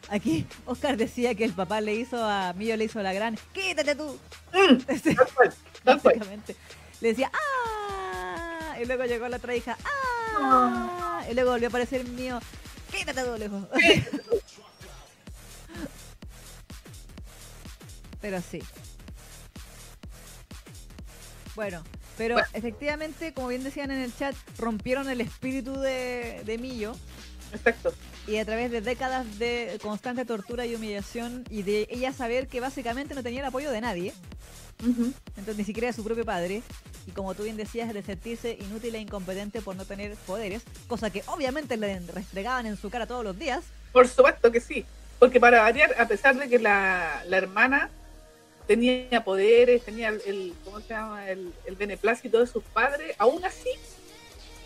aquí 0.09 0.47
Oscar 0.65 0.97
decía 0.97 1.35
que 1.35 1.45
el 1.45 1.53
papá 1.53 1.81
le 1.81 1.95
hizo 1.95 2.17
a 2.25 2.53
Millo 2.55 2.77
le 2.77 2.85
hizo 2.85 3.01
la 3.01 3.13
gran, 3.13 3.39
quítate 3.53 3.95
tú. 3.95 4.19
Mm, 4.53 4.77
Sí, 5.03 5.17
básicamente. 5.85 6.57
Le 7.01 7.09
decía, 7.09 7.31
¡ah! 7.33 8.77
Y 8.81 8.87
luego 8.87 9.05
llegó 9.05 9.29
la 9.29 9.37
otra 9.37 9.55
hija, 9.55 9.77
¡ah! 9.85 11.23
Y 11.31 11.35
luego 11.35 11.51
volvió 11.53 11.69
a 11.69 11.69
aparecer 11.69 12.05
mío, 12.09 12.41
quítate 12.91 13.23
tú, 13.23 13.37
lejos. 13.39 13.65
Pero 18.25 18.41
sí. 18.41 18.59
Bueno, 21.55 21.85
pero 22.17 22.37
Bueno. 22.37 22.49
efectivamente, 22.55 23.35
como 23.35 23.49
bien 23.49 23.63
decían 23.63 23.91
en 23.91 24.01
el 24.01 24.17
chat, 24.17 24.35
rompieron 24.57 25.11
el 25.11 25.21
espíritu 25.21 25.79
de, 25.79 26.41
de 26.47 26.57
Millo 26.57 26.97
Exacto. 27.53 27.93
y 28.27 28.39
a 28.39 28.47
través 28.47 28.71
de 28.71 28.81
décadas 28.81 29.39
de 29.39 29.79
constante 29.83 30.25
tortura 30.25 30.65
y 30.65 30.75
humillación 30.75 31.45
y 31.51 31.65
de 31.65 31.87
ella 31.91 32.15
saber 32.15 32.49
que 32.49 32.61
básicamente 32.61 33.15
no 33.15 33.23
tenía 33.23 33.41
el 33.41 33.47
apoyo 33.47 33.71
de 33.71 33.83
nadie, 33.83 34.15
entonces 34.81 35.59
ni 35.59 35.65
siquiera 35.65 35.89
de 35.89 35.93
su 35.93 36.03
propio 36.03 36.25
padre, 36.25 36.63
y 37.07 37.11
como 37.11 37.35
tú 37.35 37.43
bien 37.43 37.59
decías, 37.59 37.93
de 37.93 38.03
sentirse 38.03 38.57
inútil 38.59 38.95
e 38.95 39.01
incompetente 39.01 39.61
por 39.61 39.77
no 39.77 39.85
tener 39.85 40.15
poderes, 40.27 40.63
cosa 40.89 41.11
que 41.11 41.23
obviamente 41.27 41.77
le 41.77 42.01
restregaban 42.01 42.65
en 42.65 42.79
su 42.79 42.89
cara 42.89 43.07
todos 43.07 43.23
los 43.23 43.39
días. 43.39 43.65
Por 43.93 44.09
supuesto 44.09 44.51
que 44.51 44.61
sí. 44.63 44.87
Porque 45.21 45.39
para 45.39 45.61
variar, 45.63 45.95
a 46.01 46.09
pesar 46.09 46.37
de 46.37 46.49
que 46.49 46.59
la, 46.59 47.23
la 47.29 47.37
hermana 47.37 47.89
tenía 48.67 49.25
poderes, 49.25 49.85
tenía 49.85 50.09
el, 50.09 50.23
el- 50.27 50.55
¿cómo 50.65 50.81
se 50.81 50.89
llama? 50.89 51.29
El, 51.29 51.53
el 51.67 51.77
beneplácito 51.77 52.41
de 52.41 52.47
sus 52.47 52.63
padres, 52.65 53.15
aún 53.19 53.45
así 53.45 53.69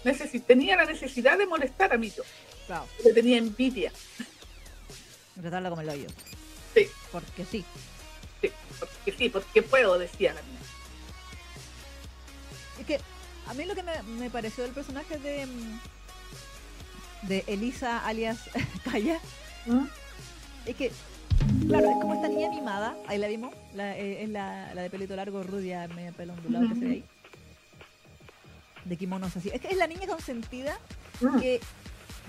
necesi- 0.04 0.42
tenía 0.44 0.76
la 0.76 0.84
necesidad 0.84 1.37
de 1.38 1.46
molestar 1.46 1.92
a 1.92 1.98
Mito. 1.98 2.22
Claro. 2.66 2.87
Le 3.04 3.12
tenía 3.12 3.38
envidia. 3.38 3.92
Tratarlo 5.40 5.70
como 5.70 5.82
el 5.82 5.88
hoyo. 5.88 6.06
Sí. 6.74 6.88
Porque 7.12 7.44
sí. 7.44 7.64
Sí, 8.40 8.50
porque 8.78 9.12
sí, 9.18 9.28
porque 9.28 9.62
puedo, 9.62 9.98
decía 9.98 10.34
la 10.34 10.42
niña. 10.42 10.58
Es 12.80 12.87
que 12.87 13.00
a 13.46 13.54
mí 13.54 13.64
lo 13.64 13.74
que 13.74 13.82
me, 13.82 14.02
me 14.02 14.30
pareció 14.30 14.62
del 14.64 14.72
personaje 14.72 15.18
de, 15.18 15.46
mm, 15.46 15.80
de 17.22 17.44
Elisa 17.48 18.06
alias 18.06 18.38
Kaya 18.84 19.20
es 20.66 20.76
que, 20.76 20.92
claro, 21.68 21.90
es 21.90 21.96
como 22.00 22.14
esta 22.14 22.28
niña 22.28 22.50
mimada, 22.50 22.96
ahí 23.07 23.18
la 23.18 23.28
vimos, 23.28 23.54
la, 23.74 23.96
eh, 23.96 24.22
es 24.24 24.28
la, 24.31 24.74
la 24.74 24.83
de 24.83 24.90
pelito 24.90 25.14
largo, 25.16 25.42
rubia, 25.42 25.87
medio 25.88 26.12
pelo 26.12 26.33
ondulado 26.35 26.68
que 26.68 26.74
se 26.74 26.81
ve 26.85 26.90
ahí. 26.92 27.04
De 28.85 28.96
kimonos 28.96 29.37
así. 29.37 29.50
Es 29.52 29.61
que 29.61 29.68
es 29.68 29.76
la 29.76 29.87
niña 29.87 30.07
consentida 30.07 30.78
Mm. 31.20 31.40
que 31.40 31.61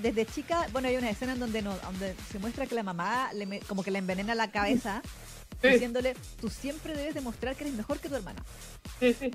desde 0.01 0.25
chica, 0.25 0.65
bueno, 0.71 0.87
hay 0.87 0.97
una 0.97 1.11
escena 1.11 1.33
en 1.33 1.39
donde, 1.39 1.61
no, 1.61 1.75
donde 1.77 2.15
se 2.31 2.39
muestra 2.39 2.65
que 2.65 2.73
la 2.73 2.81
mamá 2.81 3.31
le 3.33 3.45
me- 3.45 3.59
como 3.59 3.83
que 3.83 3.91
le 3.91 3.99
envenena 3.99 4.33
la 4.33 4.49
cabeza 4.51 5.03
Sí, 5.61 5.67
diciéndole, 5.67 6.15
tú 6.41 6.49
siempre 6.49 6.95
debes 6.95 7.13
demostrar 7.13 7.55
que 7.55 7.65
eres 7.65 7.75
mejor 7.75 7.99
que 7.99 8.09
tu 8.09 8.15
hermana. 8.15 8.43
sí, 8.99 9.13
sí. 9.13 9.29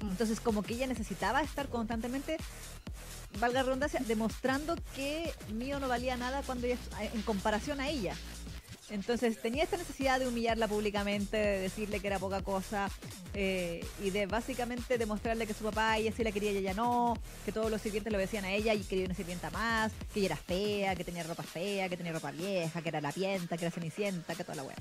Entonces, 0.00 0.38
como 0.40 0.62
que 0.62 0.74
ella 0.74 0.86
necesitaba 0.86 1.42
estar 1.42 1.68
constantemente, 1.68 2.36
valga 3.40 3.60
la 3.60 3.62
redundancia, 3.64 4.00
demostrando 4.06 4.76
que 4.94 5.32
mío 5.52 5.80
no 5.80 5.88
valía 5.88 6.16
nada 6.16 6.42
cuando 6.42 6.66
ella, 6.68 6.76
en 7.14 7.22
comparación 7.22 7.80
a 7.80 7.88
ella. 7.88 8.14
Entonces, 8.92 9.40
tenía 9.40 9.64
esta 9.64 9.78
necesidad 9.78 10.20
de 10.20 10.28
humillarla 10.28 10.68
públicamente, 10.68 11.38
de 11.38 11.60
decirle 11.60 12.00
que 12.00 12.08
era 12.08 12.18
poca 12.18 12.42
cosa 12.42 12.90
eh, 13.32 13.82
y 14.02 14.10
de 14.10 14.26
básicamente 14.26 14.98
demostrarle 14.98 15.46
que 15.46 15.54
su 15.54 15.64
papá, 15.64 15.96
ella 15.96 16.12
sí 16.14 16.22
la 16.22 16.30
quería 16.30 16.52
y 16.52 16.58
ella 16.58 16.74
no, 16.74 17.16
que 17.46 17.52
todos 17.52 17.70
los 17.70 17.80
sirvientes 17.80 18.12
lo 18.12 18.18
decían 18.18 18.44
a 18.44 18.52
ella 18.52 18.74
y 18.74 18.82
quería 18.82 19.06
una 19.06 19.14
sirvienta 19.14 19.50
más, 19.50 19.92
que 20.12 20.20
ella 20.20 20.26
era 20.26 20.36
fea, 20.36 20.94
que 20.94 21.04
tenía 21.04 21.22
ropa 21.22 21.42
fea, 21.42 21.88
que 21.88 21.96
tenía 21.96 22.12
ropa 22.12 22.32
vieja, 22.32 22.82
que 22.82 22.88
era 22.90 23.00
la 23.00 23.12
pienta, 23.12 23.56
que 23.56 23.64
era 23.64 23.72
cenicienta, 23.72 24.34
que 24.34 24.44
toda 24.44 24.56
la 24.56 24.64
wea. 24.64 24.76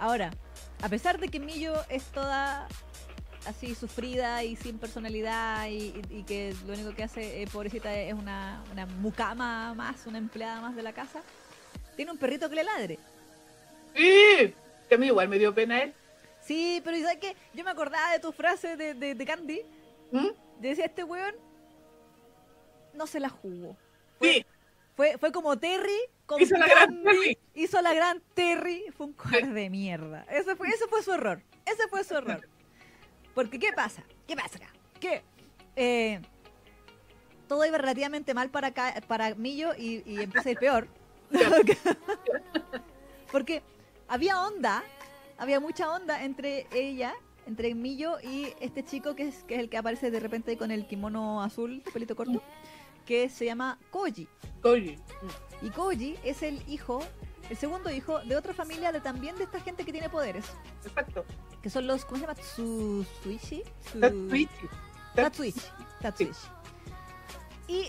Ahora, 0.00 0.32
a 0.82 0.88
pesar 0.88 1.20
de 1.20 1.28
que 1.28 1.38
Millo 1.38 1.76
es 1.88 2.02
toda 2.06 2.66
así 3.46 3.74
sufrida 3.74 4.42
y 4.44 4.56
sin 4.56 4.78
personalidad 4.78 5.66
y, 5.68 5.94
y- 6.10 6.18
y 6.18 6.22
que 6.24 6.54
lo 6.66 6.74
único 6.74 6.94
que 6.94 7.04
hace, 7.04 7.42
eh, 7.42 7.46
pobrecita, 7.52 7.94
es 7.98 8.14
una, 8.14 8.62
una 8.72 8.86
mucama 8.86 9.72
más, 9.74 10.06
una 10.06 10.18
empleada 10.18 10.60
más 10.60 10.74
de 10.76 10.82
la 10.82 10.92
casa, 10.92 11.22
tiene 11.96 12.10
un 12.12 12.18
perrito 12.18 12.48
que 12.48 12.56
le 12.56 12.64
ladre. 12.64 12.98
Sí, 13.94 14.54
que 14.88 14.94
a 14.94 14.98
mí 14.98 15.06
igual 15.06 15.28
me 15.28 15.38
dio 15.38 15.54
pena 15.54 15.82
él. 15.82 15.94
Sí, 16.42 16.80
pero 16.84 16.96
¿sabes 16.98 17.18
qué? 17.18 17.36
Yo 17.54 17.64
me 17.64 17.70
acordaba 17.70 18.12
de 18.12 18.20
tu 18.20 18.30
frase 18.32 18.76
de, 18.76 18.94
de, 18.94 19.14
de 19.14 19.24
Candy. 19.26 19.62
¿Mm? 20.12 20.28
Decía, 20.60 20.84
este 20.84 21.02
weón 21.02 21.34
no 22.94 23.06
se 23.06 23.20
la 23.20 23.28
jugó. 23.28 23.76
Sí, 24.20 24.44
Fue, 24.94 25.18
fue 25.18 25.32
como 25.32 25.58
Terry 25.58 25.98
con 26.24 26.40
Hizo 26.40 26.56
la 26.56 26.66
gran 26.68 27.02
Terry. 27.02 27.38
Hizo 27.54 27.82
la 27.82 27.92
gran 27.94 28.22
Terry. 28.34 28.84
Fue 28.96 29.06
un 29.06 29.12
cobarde 29.14 29.48
de 29.52 29.70
mierda. 29.70 30.24
Ese 30.30 30.54
fue, 30.56 30.68
ese 30.68 30.86
fue 30.88 31.02
su 31.02 31.12
error. 31.12 31.42
Ese 31.64 31.88
fue 31.88 32.04
su 32.04 32.14
error. 32.16 32.46
Porque, 33.36 33.58
¿qué 33.58 33.70
pasa? 33.76 34.02
¿Qué 34.26 34.34
pasa 34.34 34.56
acá? 34.56 34.72
Que 34.98 35.22
eh, 35.76 36.22
todo 37.46 37.66
iba 37.66 37.76
relativamente 37.76 38.32
mal 38.32 38.48
para, 38.48 38.68
acá, 38.68 38.94
para 39.06 39.34
Millo 39.34 39.74
y, 39.76 40.02
y 40.06 40.22
empieza 40.22 40.48
a 40.48 40.52
ir 40.52 40.58
peor. 40.58 40.88
Porque 43.30 43.62
había 44.08 44.40
onda, 44.40 44.82
había 45.36 45.60
mucha 45.60 45.92
onda 45.92 46.24
entre 46.24 46.66
ella, 46.72 47.12
entre 47.46 47.74
Millo 47.74 48.16
y 48.22 48.54
este 48.58 48.82
chico 48.82 49.14
que 49.14 49.28
es, 49.28 49.44
que 49.44 49.56
es 49.56 49.60
el 49.60 49.68
que 49.68 49.76
aparece 49.76 50.10
de 50.10 50.18
repente 50.18 50.56
con 50.56 50.70
el 50.70 50.86
kimono 50.86 51.42
azul, 51.42 51.82
pelito 51.92 52.16
corto, 52.16 52.42
que 53.04 53.28
se 53.28 53.44
llama 53.44 53.78
Koji. 53.90 54.28
Koji. 54.62 54.96
Y 55.60 55.68
Koji 55.68 56.16
es 56.24 56.42
el 56.42 56.62
hijo, 56.66 57.00
el 57.50 57.56
segundo 57.56 57.90
hijo 57.90 58.18
de 58.20 58.36
otra 58.36 58.52
familia 58.54 58.92
de 58.92 59.00
también 59.00 59.36
de 59.36 59.44
esta 59.44 59.60
gente 59.60 59.84
que 59.84 59.92
tiene 59.92 60.08
poderes, 60.08 60.44
Exacto. 60.84 61.24
que 61.62 61.70
son 61.70 61.86
los, 61.86 62.04
¿cómo 62.04 62.16
se 62.16 62.22
llama? 62.22 62.34
Tsuichi. 62.34 63.62
Su- 63.92 64.00
Tatsuichi. 64.00 64.68
Tatsuichi. 65.14 65.60
Tatsuichi. 66.00 66.40
Y 67.68 67.88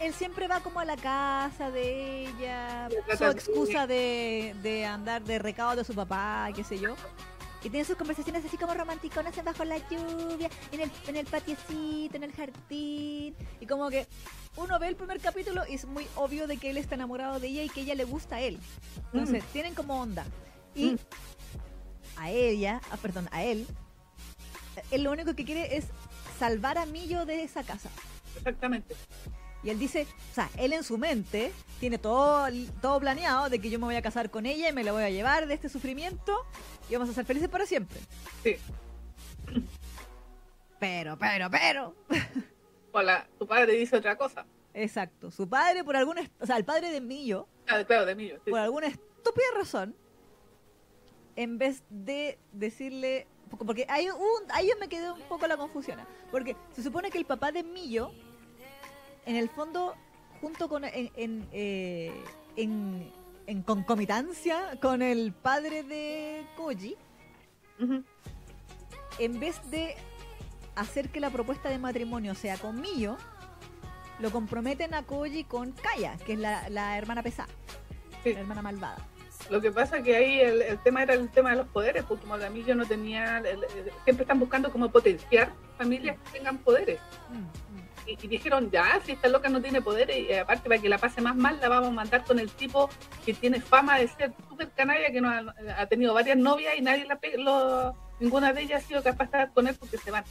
él 0.00 0.14
siempre 0.14 0.48
va 0.48 0.60
como 0.60 0.80
a 0.80 0.84
la 0.84 0.96
casa 0.96 1.70
de 1.70 2.26
ella, 2.28 2.88
su 3.18 3.24
excusa 3.24 3.86
de, 3.86 4.54
de 4.62 4.86
andar 4.86 5.22
de 5.22 5.38
recado 5.38 5.76
de 5.76 5.84
su 5.84 5.94
papá, 5.94 6.48
qué 6.54 6.64
sé 6.64 6.78
yo. 6.78 6.94
Y 7.62 7.68
tienen 7.68 7.84
sus 7.84 7.96
conversaciones 7.96 8.44
así 8.44 8.56
como 8.56 8.72
romanticonas 8.74 9.34
bajo 9.44 9.64
la 9.64 9.76
lluvia, 9.88 10.48
en 10.72 10.80
el, 10.80 10.90
en 11.06 11.16
el 11.16 11.26
patiecito, 11.26 12.16
en 12.16 12.22
el 12.22 12.32
jardín. 12.32 13.34
Y 13.60 13.66
como 13.66 13.90
que 13.90 14.06
uno 14.56 14.78
ve 14.78 14.88
el 14.88 14.96
primer 14.96 15.20
capítulo 15.20 15.62
y 15.68 15.74
es 15.74 15.84
muy 15.84 16.06
obvio 16.16 16.46
de 16.46 16.56
que 16.56 16.70
él 16.70 16.78
está 16.78 16.94
enamorado 16.94 17.38
de 17.38 17.48
ella 17.48 17.62
y 17.64 17.68
que 17.68 17.82
ella 17.82 17.94
le 17.94 18.04
gusta 18.04 18.36
a 18.36 18.40
él. 18.40 18.58
Entonces, 19.12 19.42
Mm. 19.44 19.46
tienen 19.52 19.74
como 19.74 20.00
onda. 20.00 20.24
Y 20.74 20.92
Mm. 20.92 20.98
a 22.16 22.30
ella, 22.30 22.80
ah, 22.90 22.96
perdón, 22.96 23.28
a 23.32 23.42
él, 23.44 23.66
él 24.90 25.02
lo 25.02 25.12
único 25.12 25.34
que 25.34 25.44
quiere 25.44 25.76
es 25.76 25.84
salvar 26.38 26.78
a 26.78 26.86
Millo 26.86 27.26
de 27.26 27.42
esa 27.42 27.62
casa. 27.62 27.90
Exactamente. 28.36 28.94
Y 29.62 29.68
él 29.68 29.78
dice, 29.78 30.06
o 30.30 30.34
sea, 30.34 30.48
él 30.56 30.72
en 30.72 30.82
su 30.82 30.96
mente 30.96 31.52
tiene 31.80 31.98
todo, 31.98 32.46
todo 32.80 32.98
planeado 32.98 33.50
de 33.50 33.58
que 33.60 33.68
yo 33.68 33.78
me 33.78 33.84
voy 33.84 33.94
a 33.96 34.00
casar 34.00 34.30
con 34.30 34.46
ella 34.46 34.70
y 34.70 34.72
me 34.72 34.82
la 34.84 34.92
voy 34.92 35.02
a 35.02 35.10
llevar 35.10 35.46
de 35.46 35.52
este 35.52 35.68
sufrimiento 35.68 36.34
y 36.90 36.94
vamos 36.94 37.08
a 37.08 37.12
ser 37.14 37.24
felices 37.24 37.48
para 37.48 37.64
siempre. 37.66 38.00
Sí. 38.42 38.56
Pero, 40.78 41.16
pero, 41.18 41.50
pero. 41.50 41.94
Hola, 42.92 43.28
tu 43.38 43.46
padre 43.46 43.74
dice 43.74 43.96
otra 43.96 44.16
cosa. 44.16 44.44
Exacto. 44.74 45.30
Su 45.30 45.48
padre, 45.48 45.84
por 45.84 45.96
alguna, 45.96 46.22
o 46.40 46.46
sea, 46.46 46.56
el 46.56 46.64
padre 46.64 46.90
de 46.90 47.00
Millo, 47.00 47.46
Ah, 47.68 47.84
claro, 47.84 48.04
de 48.06 48.14
mí. 48.16 48.30
Sí. 48.44 48.50
por 48.50 48.58
alguna 48.58 48.88
estúpida 48.88 49.46
razón, 49.56 49.94
en 51.36 51.58
vez 51.58 51.84
de 51.90 52.38
decirle, 52.52 53.28
porque 53.64 53.86
ahí, 53.88 54.08
un, 54.08 54.50
ahí 54.50 54.68
yo 54.68 54.74
me 54.80 54.88
quedé 54.88 55.10
un 55.12 55.20
poco 55.22 55.46
la 55.46 55.56
confusión, 55.56 56.00
¿eh? 56.00 56.04
porque 56.32 56.56
se 56.72 56.82
supone 56.82 57.10
que 57.10 57.18
el 57.18 57.24
papá 57.26 57.52
de 57.52 57.62
Millo, 57.62 58.10
en 59.26 59.36
el 59.36 59.48
fondo, 59.48 59.94
junto 60.40 60.68
con, 60.68 60.84
en, 60.84 61.10
en, 61.14 61.48
eh, 61.52 62.12
en, 62.56 63.12
en 63.50 63.62
concomitancia 63.62 64.78
con 64.80 65.02
el 65.02 65.32
padre 65.32 65.82
de 65.82 66.46
Koji, 66.56 66.96
en 69.18 69.40
vez 69.40 69.60
de 69.72 69.96
hacer 70.76 71.08
que 71.08 71.18
la 71.18 71.30
propuesta 71.30 71.68
de 71.68 71.76
matrimonio 71.78 72.36
sea 72.36 72.56
con 72.58 72.80
Millo, 72.80 73.16
lo 74.20 74.30
comprometen 74.30 74.94
a 74.94 75.02
Koji 75.02 75.42
con 75.44 75.72
Kaya, 75.72 76.16
que 76.24 76.34
es 76.34 76.38
la, 76.38 76.68
la 76.68 76.96
hermana 76.96 77.24
pesada, 77.24 77.48
Sí. 78.22 78.34
la 78.34 78.40
hermana 78.40 78.62
malvada. 78.62 79.04
Lo 79.50 79.60
que 79.60 79.72
pasa 79.72 80.00
que 80.00 80.14
ahí 80.14 80.40
el, 80.40 80.62
el 80.62 80.78
tema 80.78 81.02
era 81.02 81.14
el 81.14 81.28
tema 81.28 81.50
de 81.50 81.56
los 81.56 81.66
poderes, 81.66 82.04
porque 82.04 82.22
como 82.22 82.36
no 82.76 82.86
tenía, 82.86 83.38
el- 83.38 83.46
el- 83.46 83.90
siempre 84.04 84.22
están 84.22 84.38
buscando 84.38 84.70
como 84.70 84.88
potenciar 84.90 85.50
familias 85.76 86.16
que 86.24 86.38
tengan 86.38 86.58
poderes. 86.58 87.00
Mm. 87.30 87.69
Y, 88.10 88.24
y 88.26 88.28
dijeron, 88.28 88.70
ya, 88.70 89.00
si 89.04 89.12
esta 89.12 89.28
loca 89.28 89.48
no 89.48 89.60
tiene 89.62 89.80
poderes, 89.82 90.16
y 90.18 90.32
aparte 90.32 90.68
para 90.68 90.80
que 90.80 90.88
la 90.88 90.98
pase 90.98 91.20
más 91.20 91.36
mal, 91.36 91.58
la 91.60 91.68
vamos 91.68 91.88
a 91.88 91.92
mandar 91.92 92.24
con 92.24 92.38
el 92.38 92.50
tipo 92.50 92.88
que 93.24 93.34
tiene 93.34 93.60
fama 93.60 93.98
de 93.98 94.08
ser 94.08 94.32
súper 94.48 94.70
canalla, 94.70 95.10
que 95.10 95.20
no 95.20 95.28
ha, 95.30 95.54
ha 95.78 95.86
tenido 95.86 96.12
varias 96.14 96.36
novias 96.36 96.74
y 96.76 96.82
nadie 96.82 97.04
la 97.06 97.18
lo- 97.38 97.94
ninguna 98.18 98.52
de 98.52 98.62
ellas 98.62 98.84
ha 98.84 98.86
sido 98.88 99.02
capaz 99.02 99.24
de 99.30 99.38
estar 99.38 99.52
con 99.52 99.66
él 99.68 99.76
porque 99.78 99.98
se 99.98 100.10
van. 100.10 100.24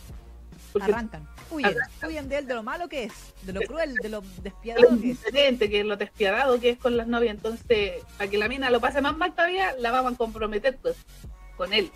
Porque 0.72 0.92
Arrancan, 0.92 1.28
huyen, 1.50 1.66
Arrancan. 1.72 2.10
huyen 2.10 2.30
de 2.30 2.38
él, 2.38 2.48
de 2.48 2.54
lo 2.54 2.62
malo 2.62 2.88
que 2.88 3.06
es, 3.06 3.14
de 3.42 3.54
lo 3.54 3.62
cruel, 3.62 3.96
de 3.96 4.10
lo 4.10 4.22
lo 4.22 4.28
despiadado 4.44 4.88
que 4.90 4.94
es. 4.94 5.02
indiferente, 5.02 5.68
que 5.70 5.80
es 5.80 5.86
lo 5.86 5.98
despiadado 5.98 6.60
que 6.60 6.70
es 6.72 6.78
con 6.78 6.96
las 6.96 7.08
novias. 7.08 7.36
Entonces, 7.36 8.04
para 8.18 8.30
que 8.30 8.38
la 8.38 8.48
mina 8.48 8.70
lo 8.70 8.80
pase 8.80 9.02
más 9.02 9.18
mal 9.18 9.34
todavía, 9.34 9.74
la 9.80 9.90
vamos 9.90 10.14
a 10.14 10.18
comprometer 10.18 10.78
pues, 10.78 10.96
con 11.58 11.74
él. 11.74 11.90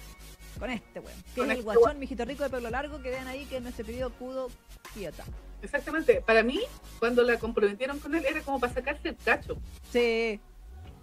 Con 0.57 0.71
este 0.71 0.99
weón. 0.99 1.17
Que 1.35 1.41
es 1.41 1.45
el 1.45 1.51
este 1.51 1.63
guachón, 1.63 1.99
mijito 1.99 2.25
rico 2.25 2.43
de 2.43 2.49
pelo 2.49 2.69
largo, 2.71 2.99
que 3.01 3.09
vean 3.11 3.27
ahí 3.27 3.45
que 3.45 3.57
es 3.57 3.61
nuestro 3.61 3.85
querido 3.85 4.09
Kudo 4.13 4.49
Kiyota. 4.95 5.23
Exactamente. 5.63 6.21
Para 6.21 6.43
mí, 6.43 6.59
cuando 6.99 7.23
la 7.23 7.39
comprometieron 7.39 7.97
con 7.99 8.13
él, 8.13 8.25
era 8.25 8.41
como 8.41 8.59
para 8.59 8.73
sacarse 8.73 9.09
el 9.09 9.15
cacho. 9.17 9.57
Sí, 9.91 10.39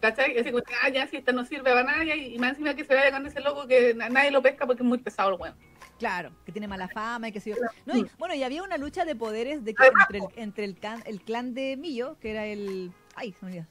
¿Cachai? 0.01 0.38
Así 0.38 0.51
como, 0.51 0.62
ah, 0.83 0.88
ya, 0.88 1.07
si 1.07 1.16
esta 1.18 1.31
no 1.33 1.44
sirve 1.44 1.64
para 1.73 1.83
nada, 1.83 2.05
y, 2.14 2.38
más 2.38 2.51
encima 2.53 2.75
que 2.75 2.85
se 2.85 2.94
vaya 2.94 3.11
con 3.12 3.27
ese 3.27 3.40
loco 3.40 3.66
que 3.66 3.92
na- 3.94 4.09
nadie 4.09 4.31
lo 4.31 4.40
pesca 4.40 4.66
porque 4.66 4.83
es 4.83 4.88
muy 4.88 4.96
pesado 4.99 5.35
el 5.35 5.40
weón. 5.40 5.55
claro, 5.99 6.33
que 6.46 6.53
tiene 6.53 6.66
mala 6.66 6.88
fama 6.88 7.29
y 7.29 7.33
que 7.33 7.40
se 7.40 7.55
no, 7.85 7.96
y, 7.99 8.07
Bueno, 8.18 8.35
y 8.35 8.42
había 8.42 8.62
una 8.62 8.79
lucha 8.79 9.05
de 9.05 9.14
poderes 9.14 9.62
de 9.62 9.75
que 9.75 9.87
entre, 9.87 10.18
el, 10.18 10.25
entre 10.37 10.64
el, 10.64 10.79
can- 10.79 11.03
el 11.05 11.20
clan 11.20 11.53
de 11.53 11.77
Millo, 11.77 12.16
que 12.18 12.31
era 12.31 12.46
el. 12.46 12.92
Ay, 13.14 13.33
se 13.33 13.44
me 13.44 13.51
olvidó. 13.53 13.66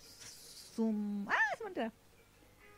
Sum. 0.76 1.28
Ah, 1.28 1.36
se 1.58 1.64
me 1.64 1.70
olvidó. 1.72 1.92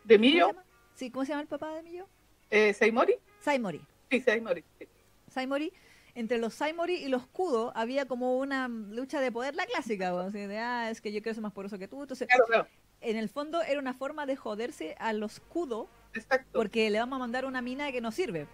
De 0.06 0.15
¿Cómo 0.15 0.15
se 0.15 0.17
Millo? 0.17 0.56
Sí, 0.95 1.12
¿cómo 1.12 1.26
se 1.26 1.30
llama 1.32 1.41
el 1.41 1.47
papá 1.50 1.74
de 1.76 1.84
Millo? 1.84 2.08
eh, 2.50 2.74
Saimori. 2.74 3.15
Saimori. 3.41 3.82
Sí, 4.10 4.21
Saimori. 4.21 4.63
sí. 4.80 4.88
Saimori, 5.30 5.74
entre 6.15 6.38
los 6.38 6.54
Saimori 6.54 6.95
y 6.95 7.08
los 7.08 7.26
Kudo 7.28 7.71
había 7.76 8.06
como 8.06 8.38
una 8.38 8.67
lucha 8.67 9.19
de 9.21 9.32
poder, 9.32 9.56
la 9.56 9.65
clásica, 9.65 10.12
de, 10.30 10.58
ah, 10.60 10.89
es 10.89 11.02
que 11.02 11.12
yo 11.12 11.21
quiero 11.21 11.34
ser 11.36 11.41
más 11.43 11.54
poderoso 11.54 11.78
que 11.80 11.88
tú. 11.88 12.02
Entonces, 12.02 12.28
Claro, 12.28 12.45
claro. 12.47 12.67
en 13.02 13.17
el 13.17 13.30
fondo 13.30 13.62
era 13.62 13.80
una 13.80 13.93
forma 13.93 14.26
de 14.26 14.36
joderse 14.36 14.95
a 15.00 15.13
los 15.13 15.39
Kudo 15.39 15.88
Exacto. 16.13 16.50
porque 16.60 16.89
le 16.89 17.00
vamos 17.00 17.15
a 17.17 17.19
mandar 17.19 17.45
una 17.45 17.62
mina 17.62 17.91
que 17.91 18.02
no 18.02 18.12
sirve. 18.12 18.47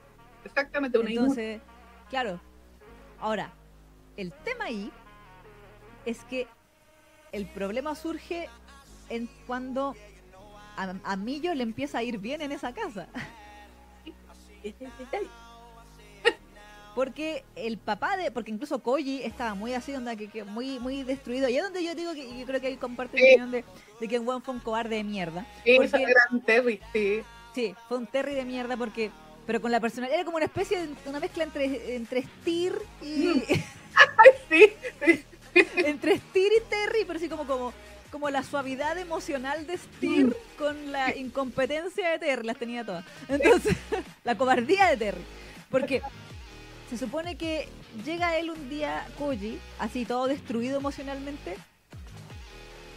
Exactamente. 0.45 0.97
Una. 0.99 1.09
Entonces, 1.09 1.61
claro. 2.09 2.39
Ahora, 3.19 3.51
el 4.15 4.31
tema 4.43 4.65
ahí 4.65 4.91
es 6.05 6.23
que 6.25 6.47
el 7.31 7.47
problema 7.47 7.95
surge 7.95 8.47
en 9.09 9.27
cuando 9.47 9.95
a, 10.77 10.93
a 11.03 11.15
Millo 11.15 11.53
le 11.55 11.63
empieza 11.63 11.97
a 11.97 12.03
ir 12.03 12.19
bien 12.19 12.41
en 12.41 12.51
esa 12.51 12.73
casa. 12.73 13.07
Porque 16.97 17.43
el 17.55 17.77
papá 17.77 18.17
de. 18.17 18.31
Porque 18.31 18.49
incluso 18.49 18.79
Koji 18.79 19.21
estaba 19.21 19.53
muy 19.53 19.75
así, 19.75 19.93
onda, 19.93 20.15
que, 20.15 20.29
que 20.29 20.43
muy, 20.43 20.79
muy 20.79 21.03
destruido. 21.03 21.47
Y 21.47 21.55
es 21.55 21.61
donde 21.61 21.83
yo 21.83 21.93
digo 21.93 22.11
que 22.15 22.39
yo 22.39 22.43
creo 22.47 22.59
que 22.59 22.65
ahí 22.65 22.75
comparte 22.77 23.19
Sí. 23.19 23.23
opinión 23.23 23.51
de, 23.51 23.63
de 23.99 24.07
que 24.07 24.17
weón 24.17 24.41
fue 24.41 24.55
un 24.55 24.59
cobarde 24.61 24.95
de 24.95 25.03
mierda. 25.03 25.45
Sí, 25.63 25.75
porque- 25.77 26.05
un 26.31 26.41
Terry, 26.41 26.79
sí. 26.91 27.21
Sí, 27.53 27.75
fue 27.87 27.99
un 27.99 28.07
Terry 28.07 28.33
de 28.33 28.45
mierda 28.45 28.75
porque. 28.77 29.11
Pero 29.45 29.61
con 29.61 29.71
la 29.71 29.79
personalidad. 29.79 30.15
Era 30.15 30.25
como 30.25 30.37
una 30.37 30.47
especie 30.47 30.87
de. 30.87 30.95
Una 31.05 31.19
mezcla 31.19 31.43
entre, 31.43 31.95
entre 31.95 32.23
Steer 32.23 32.73
y. 33.03 33.43
Ay, 34.17 34.31
sí, 34.49 34.73
sí. 35.05 35.25
entre 35.85 36.17
Steer 36.17 36.51
y 36.57 36.61
Terry, 36.67 37.05
pero 37.05 37.19
sí 37.19 37.29
como, 37.29 37.45
como, 37.45 37.73
como 38.09 38.31
la 38.31 38.41
suavidad 38.41 38.97
emocional 38.97 39.67
de 39.67 39.77
Steer 39.77 40.35
con 40.57 40.91
la 40.91 41.15
incompetencia 41.15 42.09
de 42.09 42.17
Terry. 42.17 42.43
Las 42.43 42.57
tenía 42.57 42.83
todas. 42.83 43.05
Entonces, 43.29 43.77
la 44.23 44.35
cobardía 44.35 44.87
de 44.87 44.97
Terry. 44.97 45.21
Porque 45.69 46.01
se 46.89 46.97
supone 46.97 47.35
que 47.37 47.67
llega 48.05 48.37
él 48.37 48.49
un 48.49 48.69
día, 48.69 49.05
Koji, 49.17 49.59
así 49.79 50.05
todo 50.05 50.27
destruido 50.27 50.77
emocionalmente. 50.77 51.57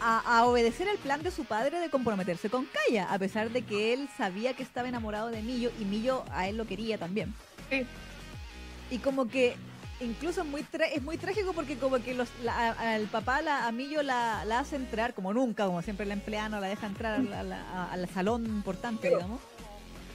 A, 0.03 0.39
a 0.39 0.47
obedecer 0.47 0.89
el 0.89 0.97
plan 0.97 1.23
de 1.23 1.31
su 1.31 1.45
padre 1.45 1.79
de 1.79 1.91
comprometerse 1.91 2.49
con 2.49 2.65
Kaya, 2.67 3.13
a 3.13 3.19
pesar 3.19 3.51
de 3.51 3.61
que 3.63 3.93
él 3.93 4.09
sabía 4.17 4.55
que 4.55 4.63
estaba 4.63 4.89
enamorado 4.89 5.29
de 5.29 5.43
Millo 5.43 5.71
y 5.79 5.85
Millo 5.85 6.25
a 6.33 6.49
él 6.49 6.57
lo 6.57 6.67
quería 6.67 6.97
también. 6.97 7.35
Sí. 7.69 7.85
Y 8.91 8.97
como 8.99 9.29
que 9.29 9.57
incluso 10.01 10.41
es 10.41 10.47
muy, 10.47 10.65
es 10.95 11.03
muy 11.03 11.19
trágico 11.19 11.53
porque 11.53 11.77
como 11.77 11.99
que 11.99 12.15
los, 12.15 12.31
la- 12.43 12.71
al 12.71 13.09
papá, 13.09 13.43
la, 13.43 13.67
a 13.67 13.73
Millo 13.73 14.03
la, 14.03 14.43
la 14.47 14.61
hace 14.61 14.77
entrar, 14.77 15.13
como 15.13 15.35
nunca, 15.35 15.67
como 15.67 15.83
siempre 15.83 16.07
la 16.07 16.15
empleada 16.15 16.49
no 16.49 16.61
la 16.61 16.69
deja 16.69 16.87
entrar 16.87 17.21
al 17.21 18.09
salón 18.09 18.47
importante, 18.47 19.11
digamos. 19.11 19.43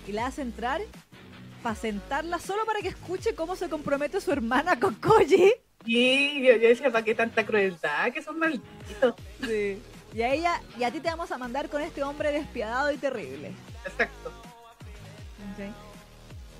Y 0.07 0.13
la 0.13 0.25
hace 0.25 0.41
entrar 0.41 0.81
para 1.65 1.75
sentarla 1.75 2.37
solo 2.37 2.63
para 2.63 2.79
que 2.79 2.89
escuche 2.89 3.33
cómo 3.33 3.55
se 3.55 3.69
compromete 3.69 4.21
su 4.21 4.31
hermana 4.31 4.79
con 4.79 4.93
Koji. 4.93 5.51
Y 5.83 6.45
yo, 6.45 6.57
yo 6.57 6.67
decía, 6.67 6.91
¿para 6.91 7.03
qué 7.03 7.15
tanta 7.15 7.43
crueldad? 7.43 8.13
Que 8.13 8.21
son 8.21 8.37
malditos. 8.37 9.15
Sí. 9.41 9.81
Y 10.13 10.21
a 10.21 10.31
ella, 10.31 10.61
y 10.77 10.83
a 10.83 10.91
ti 10.91 10.99
te 10.99 11.09
vamos 11.09 11.31
a 11.31 11.39
mandar 11.39 11.67
con 11.69 11.81
este 11.81 12.03
hombre 12.03 12.31
despiadado 12.31 12.91
y 12.91 12.97
terrible. 12.97 13.51
Exacto. 13.83 14.31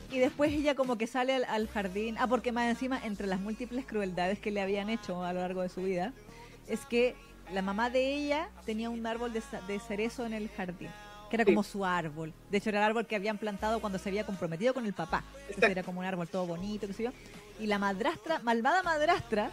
Y 0.10 0.18
después 0.18 0.52
ella 0.52 0.74
como 0.74 0.98
que 0.98 1.06
sale 1.06 1.36
al, 1.36 1.46
al 1.46 1.68
jardín. 1.68 2.15
Ah, 2.18 2.26
porque 2.26 2.52
más 2.52 2.68
encima, 2.68 3.00
entre 3.06 3.28
las 3.28 3.39
múltiples 3.39 3.86
crueldades 3.86 4.39
que 4.39 4.50
le 4.50 4.60
habían 4.60 4.89
hecho 4.89 5.24
a 5.24 5.34
lo 5.34 5.41
largo 5.41 5.62
de 5.62 5.70
su 5.70 5.84
vida, 5.84 6.13
es 6.68 6.84
que 6.88 7.15
la 7.54 7.62
mamá 7.62 7.91
de 7.91 8.15
ella 8.15 8.50
tenía 8.65 8.89
un 8.89 9.06
árbol 9.06 9.34
de, 9.34 9.44
de 9.68 9.80
cerezo 9.80 10.26
en 10.26 10.34
el 10.34 10.50
jardín. 10.50 10.89
Que 11.30 11.38
era 11.38 11.44
Sí. 11.46 11.52
como 11.52 11.64
su 11.64 11.84
árbol. 11.86 12.34
De 12.52 12.58
hecho, 12.58 12.70
era 12.70 12.80
el 12.80 12.86
árbol 12.86 13.06
que 13.08 13.16
habían 13.16 13.38
plantado 13.38 13.80
cuando 13.82 13.98
se 14.00 14.10
había 14.10 14.26
comprometido 14.26 14.74
con 14.74 14.86
el 14.86 14.94
papá. 14.94 15.24
Entonces 15.48 15.70
era 15.72 15.84
como 15.84 16.00
un 16.02 16.06
árbol 16.06 16.28
todo 16.28 16.46
bonito, 16.46 16.88
qué 16.88 16.94
sé 16.94 17.04
yo. 17.04 17.12
Y 17.60 17.68
la 17.68 17.80
madrastra, 17.80 18.40
malvada 18.40 18.84
madrastra, 18.84 19.50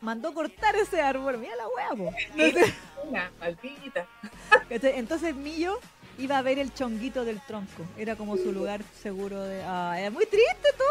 mandó 0.00 0.34
cortar 0.34 0.74
ese 0.76 1.00
árbol. 1.00 1.38
Mira 1.38 1.54
la 1.56 1.68
hueá, 1.68 1.88
po. 1.96 2.16
Entonces, 2.36 2.74
Una 3.08 3.30
maldita. 3.38 4.06
Entonces 4.70 5.34
Millo 5.34 5.78
iba 6.18 6.38
a 6.38 6.42
ver 6.42 6.58
el 6.58 6.72
chonguito 6.72 7.24
del 7.24 7.40
tronco. 7.40 7.84
Era 7.96 8.16
como 8.16 8.36
su 8.36 8.52
lugar 8.52 8.82
seguro 9.02 9.42
de. 9.42 9.62
Ah, 9.64 9.96
era 9.98 10.10
muy 10.10 10.26
triste 10.26 10.68
todo. 10.76 10.88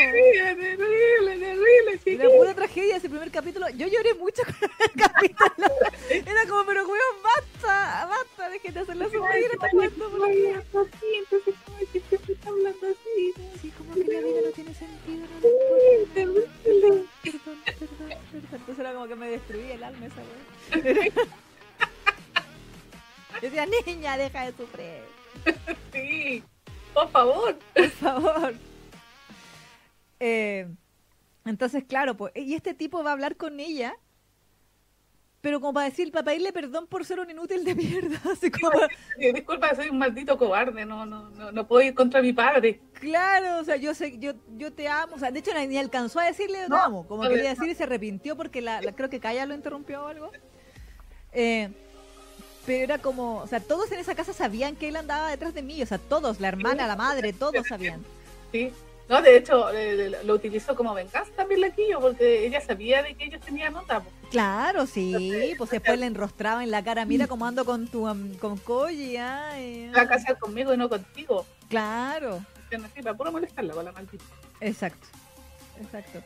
Terrible, 0.00 1.38
terrible. 1.38 2.00
Era 2.06 2.28
pura 2.36 2.54
tragedia 2.54 2.96
ese 2.96 3.08
primer 3.08 3.30
capítulo. 3.30 3.68
Yo 3.70 3.86
lloré 3.86 4.14
mucho 4.14 4.42
con 4.44 4.70
el 4.80 5.02
capítulo. 5.02 5.68
Era 6.10 6.46
como, 6.48 6.64
pero 6.66 6.82
weón, 6.86 7.22
basta, 7.22 8.06
basta, 8.06 8.50
dejen 8.50 8.74
de 8.74 8.80
hacer 8.80 8.96
la 8.96 9.08
submarina, 9.08 9.48
está 9.52 9.70
jugando 9.70 10.10
por 10.10 10.20
la 10.20 10.26
vida. 10.28 10.58
así, 10.58 11.06
entonces 11.18 11.54
como 11.64 11.78
que 11.78 12.00
siempre 12.00 12.34
está 12.34 12.48
hablando 12.48 12.86
así. 12.86 13.34
Sí, 13.62 13.70
como 13.76 13.94
que 13.94 14.04
la 14.04 14.20
vida 14.20 14.40
no 14.44 14.50
tiene 14.50 14.74
sentido, 14.74 15.26
no. 15.26 15.40
Terrible. 16.14 16.48
Perdón, 16.64 17.06
perdón, 17.24 17.58
perdón. 17.64 18.18
Entonces 18.32 18.78
era 18.78 18.92
como 18.92 19.06
que 19.06 19.16
me 19.16 19.30
destruía 19.30 19.74
el 19.74 19.84
alma 19.84 20.06
esa 20.06 20.16
weón. 20.16 21.43
Decía, 23.44 23.66
niña, 23.86 24.16
deja 24.16 24.46
de 24.46 24.52
sufrir. 24.56 25.02
Sí. 25.92 26.42
Por 26.92 27.08
favor. 27.10 27.58
Por 27.74 27.90
favor. 27.90 28.54
Eh, 30.20 30.66
entonces, 31.44 31.84
claro, 31.84 32.16
pues, 32.16 32.32
y 32.36 32.54
este 32.54 32.72
tipo 32.74 33.02
va 33.04 33.10
a 33.10 33.12
hablar 33.12 33.36
con 33.36 33.60
ella, 33.60 33.94
pero 35.40 35.60
como 35.60 35.74
para 35.74 35.90
decir, 35.90 36.10
para 36.10 36.24
pedirle 36.24 36.52
perdón 36.52 36.86
por 36.86 37.04
ser 37.04 37.20
un 37.20 37.30
inútil 37.30 37.64
de 37.64 37.74
mierda. 37.74 38.18
Así 38.32 38.50
como, 38.50 38.70
Disculpa, 39.18 39.74
soy 39.74 39.90
un 39.90 39.98
maldito 39.98 40.38
cobarde, 40.38 40.86
no, 40.86 41.04
no, 41.04 41.28
no, 41.30 41.52
no 41.52 41.66
puedo 41.68 41.82
ir 41.82 41.94
contra 41.94 42.22
mi 42.22 42.32
padre. 42.32 42.80
claro, 42.94 43.58
o 43.60 43.64
sea, 43.64 43.76
yo 43.76 43.92
sé, 43.94 44.18
yo, 44.18 44.32
yo 44.56 44.72
te 44.72 44.88
amo. 44.88 45.16
O 45.16 45.18
sea, 45.18 45.30
de 45.30 45.40
hecho, 45.40 45.50
ni 45.66 45.76
alcanzó 45.76 46.20
a 46.20 46.24
decirle 46.26 46.62
te 46.62 46.68
No, 46.70 46.76
amo. 46.82 47.06
Como 47.06 47.24
no, 47.24 47.28
quería 47.30 47.50
decir 47.50 47.68
y 47.68 47.74
se 47.74 47.82
arrepintió 47.84 48.36
porque 48.36 48.62
la, 48.62 48.80
la- 48.80 48.94
creo 48.96 49.10
que 49.10 49.20
Kaya 49.20 49.44
lo 49.46 49.54
interrumpió 49.54 50.04
o 50.04 50.06
algo. 50.08 50.30
Eh, 51.32 51.70
pero 52.66 52.84
era 52.84 52.98
como, 52.98 53.38
o 53.38 53.46
sea, 53.46 53.60
todos 53.60 53.90
en 53.92 53.98
esa 53.98 54.14
casa 54.14 54.32
sabían 54.32 54.76
que 54.76 54.88
él 54.88 54.96
andaba 54.96 55.30
detrás 55.30 55.54
de 55.54 55.62
mí. 55.62 55.82
O 55.82 55.86
sea, 55.86 55.98
todos, 55.98 56.40
la 56.40 56.48
hermana, 56.48 56.86
la 56.86 56.96
madre, 56.96 57.32
todos 57.32 57.66
sabían. 57.66 58.04
Sí. 58.52 58.72
No, 59.08 59.20
de 59.20 59.36
hecho, 59.36 59.70
eh, 59.70 60.16
lo 60.24 60.34
utilizó 60.34 60.74
como 60.74 60.94
venganza 60.94 61.30
también 61.36 61.60
la 61.60 61.70
Quillo, 61.70 62.00
porque 62.00 62.46
ella 62.46 62.60
sabía 62.62 63.02
de 63.02 63.14
que 63.14 63.24
ellos 63.24 63.40
tenían 63.42 63.74
nota. 63.74 64.02
Claro, 64.30 64.86
sí, 64.86 65.54
pues 65.58 65.70
después 65.70 65.98
le 65.98 66.06
enrostraba 66.06 66.64
en 66.64 66.70
la 66.70 66.82
cara, 66.82 67.04
mira 67.06 67.26
cómo 67.26 67.44
ando 67.44 67.66
con 67.66 67.86
tu 67.86 68.04
con 68.40 68.56
Koji, 68.56 69.18
ay, 69.18 69.90
va 69.94 69.98
a 69.98 70.02
ay. 70.02 70.08
casar 70.08 70.38
conmigo 70.38 70.72
y 70.72 70.78
no 70.78 70.88
contigo. 70.88 71.44
Claro, 71.68 72.42
para 73.02 73.14
puro 73.14 73.30
molestarla 73.30 73.74
con 73.74 73.84
la 73.84 73.92
maldita. 73.92 74.24
exacto, 74.60 75.06
exacto. 75.80 76.22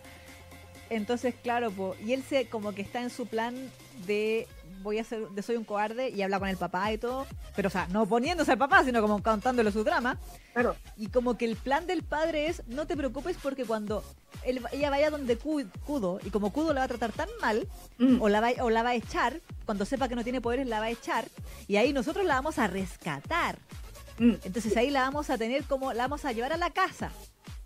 Entonces, 0.89 1.35
claro, 1.43 1.71
po, 1.71 1.97
y 2.03 2.13
él 2.13 2.23
se 2.23 2.49
como 2.49 2.73
que 2.73 2.83
está 2.83 3.03
en 3.03 3.11
su 3.11 3.27
plan 3.27 3.55
de 4.07 4.47
voy 4.83 4.99
a 4.99 5.05
ser, 5.05 5.29
de 5.29 5.43
soy 5.43 5.57
un 5.57 5.65
cobarde 5.65 6.09
y 6.11 6.23
habla 6.23 6.39
con 6.39 6.49
el 6.49 6.57
papá 6.57 6.93
y 6.93 6.99
todo, 6.99 7.27
pero 7.57 7.69
o 7.69 7.71
sea, 7.71 7.87
no 7.89 8.07
poniéndose 8.07 8.53
al 8.53 8.59
papá, 8.59 8.85
sino 8.85 9.01
como 9.01 9.23
contándole 9.23 9.71
su 9.73 9.85
drama. 9.85 10.19
Claro. 10.53 10.77
Y 10.97 11.09
como 11.09 11.37
que 11.37 11.45
el 11.45 11.57
plan 11.57 11.87
del 11.87 12.03
padre 12.03 12.47
es, 12.49 12.63
no 12.69 12.87
te 12.87 12.97
preocupes 12.97 13.37
porque 13.43 13.65
cuando 13.65 14.03
él, 14.45 14.61
ella 14.73 14.91
vaya 14.91 15.11
donde 15.11 15.37
Ku- 15.39 15.65
Kudo, 15.87 16.21
y 16.25 16.31
como 16.31 16.53
Kudo 16.53 16.73
la 16.73 16.81
va 16.81 16.85
a 16.85 16.89
tratar 16.89 17.13
tan 17.13 17.29
mal, 17.41 17.69
Mm. 17.99 18.21
o 18.23 18.29
la, 18.29 18.41
va, 18.41 18.51
o 18.63 18.71
la 18.71 18.83
va 18.83 18.91
a 18.91 18.95
echar, 18.95 19.41
cuando 19.67 19.85
sepa 19.85 20.09
que 20.09 20.15
no 20.17 20.25
tiene 20.25 20.41
poderes 20.41 20.67
la 20.67 20.81
va 20.81 20.87
a 20.87 20.91
echar, 20.91 21.25
y 21.67 21.77
ahí 21.77 21.93
nosotros 21.93 22.25
la 22.25 22.35
vamos 22.35 22.59
a 22.59 22.67
rescatar. 22.67 23.59
Mm, 24.19 24.35
Entonces 24.45 24.77
ahí 24.77 24.91
la 24.91 25.01
vamos 25.03 25.31
a 25.31 25.39
tener 25.39 25.65
como, 25.65 25.93
la 25.93 26.05
vamos 26.05 26.25
a 26.25 26.33
llevar 26.33 26.53
a 26.53 26.57
la 26.57 26.71
casa. 26.71 27.11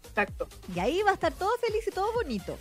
Exacto. 0.08 0.46
Y 0.74 0.78
ahí 0.80 1.00
va 1.02 1.10
a 1.10 1.14
estar 1.14 1.32
todo 1.32 1.50
feliz 1.58 1.86
y 1.86 1.90
todo 1.90 2.12
bonito. 2.12 2.58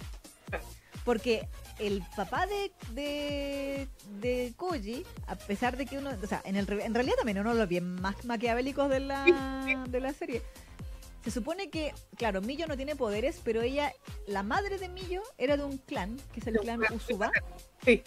Porque 1.04 1.48
el 1.82 2.04
papá 2.16 2.46
de, 2.48 2.72
de, 2.94 3.88
de 4.20 4.54
Koji, 4.56 5.04
a 5.28 5.36
pesar 5.36 5.78
de 5.78 5.86
que 5.86 5.98
uno, 5.98 6.12
o 6.22 6.28
sea, 6.28 6.42
en, 6.46 6.56
el, 6.56 6.70
en 6.70 6.94
realidad 6.94 7.16
también 7.18 7.40
uno 7.40 7.54
de 7.54 7.60
los 7.60 7.68
bien 7.68 7.96
más 8.02 8.24
maquiavélicos 8.26 8.90
de 8.90 9.00
la, 9.00 9.86
de 9.90 10.00
la 10.00 10.14
serie. 10.14 10.42
Se 11.24 11.32
supone 11.32 11.70
que, 11.70 11.94
claro, 12.18 12.42
Millo 12.42 12.66
no 12.68 12.76
tiene 12.76 12.96
poderes, 12.96 13.42
pero 13.44 13.62
ella, 13.62 13.94
la 14.28 14.42
madre 14.44 14.78
de 14.78 14.90
Millo, 14.90 15.22
era 15.38 15.56
de 15.58 15.64
un 15.64 15.78
clan, 15.78 16.18
que 16.34 16.40
es 16.40 16.48
el 16.48 16.58
clan. 16.58 16.82
Usuba, 16.94 17.32
Sí, 17.84 18.04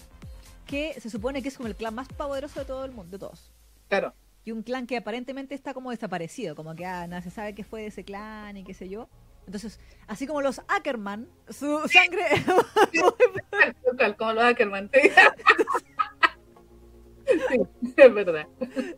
que 0.66 0.98
se 1.00 1.10
supone 1.10 1.42
que 1.42 1.48
es 1.48 1.56
como 1.56 1.68
el 1.68 1.76
clan 1.76 1.94
más 1.94 2.08
poderoso 2.08 2.60
de 2.60 2.66
todo 2.66 2.84
el 2.84 2.92
mundo, 2.92 3.12
de 3.12 3.18
todos. 3.18 3.52
claro. 3.88 4.14
Y 4.46 4.52
un 4.52 4.62
clan 4.62 4.86
que 4.86 4.98
aparentemente 4.98 5.54
está 5.54 5.72
como 5.72 5.90
desaparecido, 5.90 6.54
como 6.54 6.74
que 6.74 6.84
ah, 6.84 7.06
no 7.06 7.18
se 7.22 7.30
sabe 7.30 7.54
qué 7.54 7.64
fue 7.64 7.80
de 7.80 7.86
ese 7.86 8.04
clan 8.04 8.58
y 8.58 8.62
qué 8.64 8.74
sé 8.74 8.90
yo. 8.90 9.08
Entonces, 9.46 9.78
así 10.06 10.26
como 10.26 10.40
los 10.40 10.60
Ackerman, 10.68 11.28
su 11.50 11.86
sangre 11.88 12.24
como 14.18 14.32
los 14.32 14.44
Ackerman. 14.44 14.90
Sí. 14.92 15.10
Es 17.96 18.14
verdad. 18.14 18.46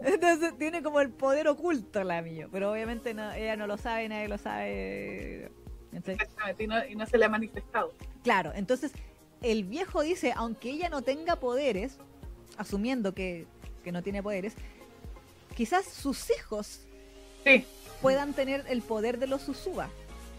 Entonces 0.00 0.56
tiene 0.58 0.82
como 0.82 1.00
el 1.00 1.10
poder 1.10 1.46
oculto 1.48 2.02
la 2.02 2.22
mío, 2.22 2.48
pero 2.50 2.72
obviamente 2.72 3.14
no, 3.14 3.32
ella 3.32 3.56
no 3.56 3.66
lo 3.66 3.76
sabe, 3.78 4.08
nadie 4.08 4.28
lo 4.28 4.38
sabe. 4.38 5.52
Entonces, 5.92 6.22
Exactamente, 6.22 6.64
y 6.64 6.66
no, 6.66 6.84
y 6.86 6.96
no 6.96 7.06
se 7.06 7.18
le 7.18 7.24
ha 7.24 7.28
manifestado. 7.28 7.92
claro, 8.22 8.52
entonces 8.54 8.92
el 9.42 9.64
viejo 9.64 10.02
dice, 10.02 10.32
aunque 10.36 10.70
ella 10.70 10.88
no 10.88 11.02
tenga 11.02 11.36
poderes, 11.36 11.98
asumiendo 12.56 13.14
que, 13.14 13.46
que 13.84 13.92
no 13.92 14.02
tiene 14.02 14.22
poderes, 14.22 14.54
quizás 15.54 15.84
sus 15.86 16.30
hijos 16.30 16.80
Sí, 17.44 17.64
puedan 18.02 18.34
tener 18.34 18.64
el 18.68 18.82
poder 18.82 19.18
de 19.18 19.28
los 19.28 19.42
Susuba. 19.42 19.88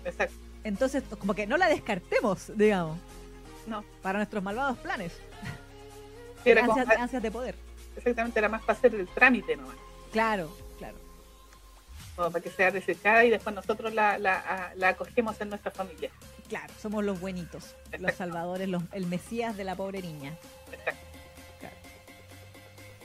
Exacto. 0.08 0.36
Entonces, 0.64 1.04
como 1.20 1.34
que 1.34 1.46
no 1.48 1.58
la 1.58 1.68
descartemos, 1.70 2.52
digamos, 2.58 2.98
No, 3.68 3.84
para 4.02 4.20
nuestros 4.20 4.44
malvados 4.44 4.78
planes. 4.80 5.14
sí, 6.44 6.50
era 6.52 6.66
como- 6.66 6.80
Ansias, 6.82 7.22
de 7.22 7.32
poder. 7.32 7.56
exactamente, 7.96 8.40
era 8.40 8.50
más 8.50 8.62
para 8.64 8.78
hacer 8.78 8.96
el 8.96 9.08
trámite 9.08 9.56
nomás. 9.56 9.76
Claro, 10.12 10.56
claro. 10.78 10.98
Como 12.16 12.32
para 12.32 12.44
que 12.44 12.50
sea 12.50 12.72
desechada 12.72 13.24
y 13.26 13.30
después 13.30 13.56
nosotros 13.56 13.94
la, 13.94 14.18
la, 14.18 14.72
la 14.76 14.90
acogemos 14.90 15.40
en 15.42 15.50
nuestra 15.50 15.72
familia. 15.72 16.10
Claro, 16.50 16.74
somos 16.82 17.04
los 17.04 17.20
buenitos, 17.20 17.76
los 18.00 18.14
salvadores, 18.16 18.68
los, 18.70 18.82
el 18.94 19.06
mesías 19.06 19.56
de 19.58 19.64
la 19.66 19.76
pobre 19.76 20.02
niña. 20.02 20.36
Exacto. 20.72 21.06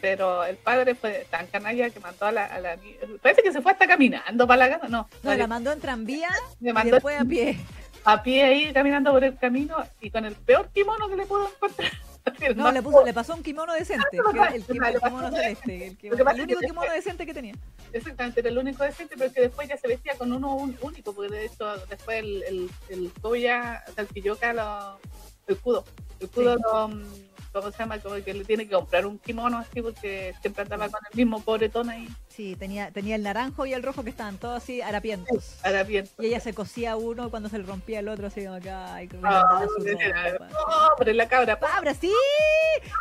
Pero 0.02 0.44
el 0.44 0.56
padre 0.56 0.94
fue 0.96 1.26
tan 1.30 1.46
canalla 1.46 1.88
que 1.88 2.00
mandó 2.00 2.26
a 2.26 2.32
la, 2.32 2.44
a 2.44 2.58
la 2.60 2.76
Parece 3.22 3.42
que 3.42 3.52
se 3.52 3.62
fue 3.62 3.72
hasta 3.72 3.86
caminando 3.86 4.46
para 4.48 4.66
la 4.66 4.74
casa. 4.74 4.88
No, 4.88 5.08
No, 5.22 5.34
la 5.34 5.46
mandó 5.46 5.70
en 5.72 5.80
tranvía 5.80 6.28
y 6.60 6.72
mandó 6.72 6.96
después 6.96 7.18
a 7.20 7.24
pie. 7.24 7.58
a 8.04 8.20
pie 8.22 8.42
ahí 8.42 8.72
caminando 8.72 9.12
por 9.12 9.22
el 9.22 9.38
camino 9.38 9.76
y 10.00 10.10
con 10.10 10.24
el 10.24 10.34
peor 10.34 10.68
kimono 10.74 11.08
que 11.08 11.16
le 11.16 11.24
pudo 11.26 11.48
encontrar. 11.48 11.90
No, 12.54 12.70
le, 12.70 12.82
puso, 12.82 13.04
le 13.04 13.12
pasó 13.12 13.34
un 13.34 13.42
kimono 13.42 13.72
decente, 13.74 14.06
el, 14.12 14.18
Le 14.18 14.62
kimo- 14.62 14.86
el 14.86 14.94
pasó- 15.00 15.06
kimono 15.08 15.30
celeste, 15.36 15.86
el, 16.02 16.40
único 16.40 16.60
kimono 16.60 16.92
decente 16.92 17.26
que 17.26 17.34
tenía. 17.34 17.54
Exactamente, 17.92 18.38
era 18.38 18.48
el 18.50 18.58
único 18.58 18.84
decente, 18.84 19.16
pero 19.18 19.32
que 19.32 19.40
después 19.40 19.68
ya 19.68 19.76
se 19.76 19.88
vestía 19.88 20.14
con 20.16 20.32
uno 20.32 20.54
un- 20.54 20.76
único, 20.82 21.12
porque 21.12 21.32
de 21.34 21.46
hecho 21.46 21.76
después 21.88 22.18
el, 22.20 22.44
el, 22.44 22.70
el 22.90 24.06
Kiyoka, 24.14 24.52
lo, 24.52 25.00
el 25.48 25.56
Kudo, 25.58 25.84
el 26.20 26.28
Kudo, 26.28 26.54
Sí. 26.56 26.62
lo, 26.62 26.88
mm, 26.88 27.04
¿cómo 27.52 27.70
se 27.70 27.78
llama? 27.78 27.98
Como 27.98 28.16
que 28.24 28.34
le 28.34 28.44
tiene 28.44 28.66
que 28.66 28.74
comprar 28.74 29.06
un 29.06 29.18
kimono 29.18 29.58
así, 29.58 29.82
porque 29.82 30.34
siempre 30.40 30.62
andaba 30.62 30.88
con 30.88 31.00
el 31.10 31.16
mismo 31.16 31.40
pobretón 31.42 31.90
ahí, 31.90 32.08
Sí, 32.28 32.56
tenía, 32.56 32.90
tenía 32.90 33.14
el 33.16 33.22
naranjo 33.22 33.66
y 33.66 33.74
el 33.74 33.82
rojo 33.82 34.02
que 34.04 34.08
estaban 34.10 34.38
todos 34.38 34.62
así 34.62 34.80
harapientos. 34.80 35.58
ahora 35.64 35.82
bien. 35.82 36.08
Y 36.18 36.26
ella 36.26 36.40
se 36.40 36.54
cosía 36.54 36.96
uno 36.96 37.28
cuando 37.30 37.48
se 37.50 37.58
le 37.58 37.64
rompía 37.64 37.98
el 38.00 38.08
otro, 38.08 38.28
así 38.28 38.42
como 38.42 38.56
acá, 38.56 39.02
y 39.02 39.08
como 39.08 39.22
Ah. 39.26 39.66
¡Pobre 40.96 41.14
la 41.14 41.28
cabra! 41.28 41.58
¡Cabra, 41.58 41.94
sí! 41.94 42.10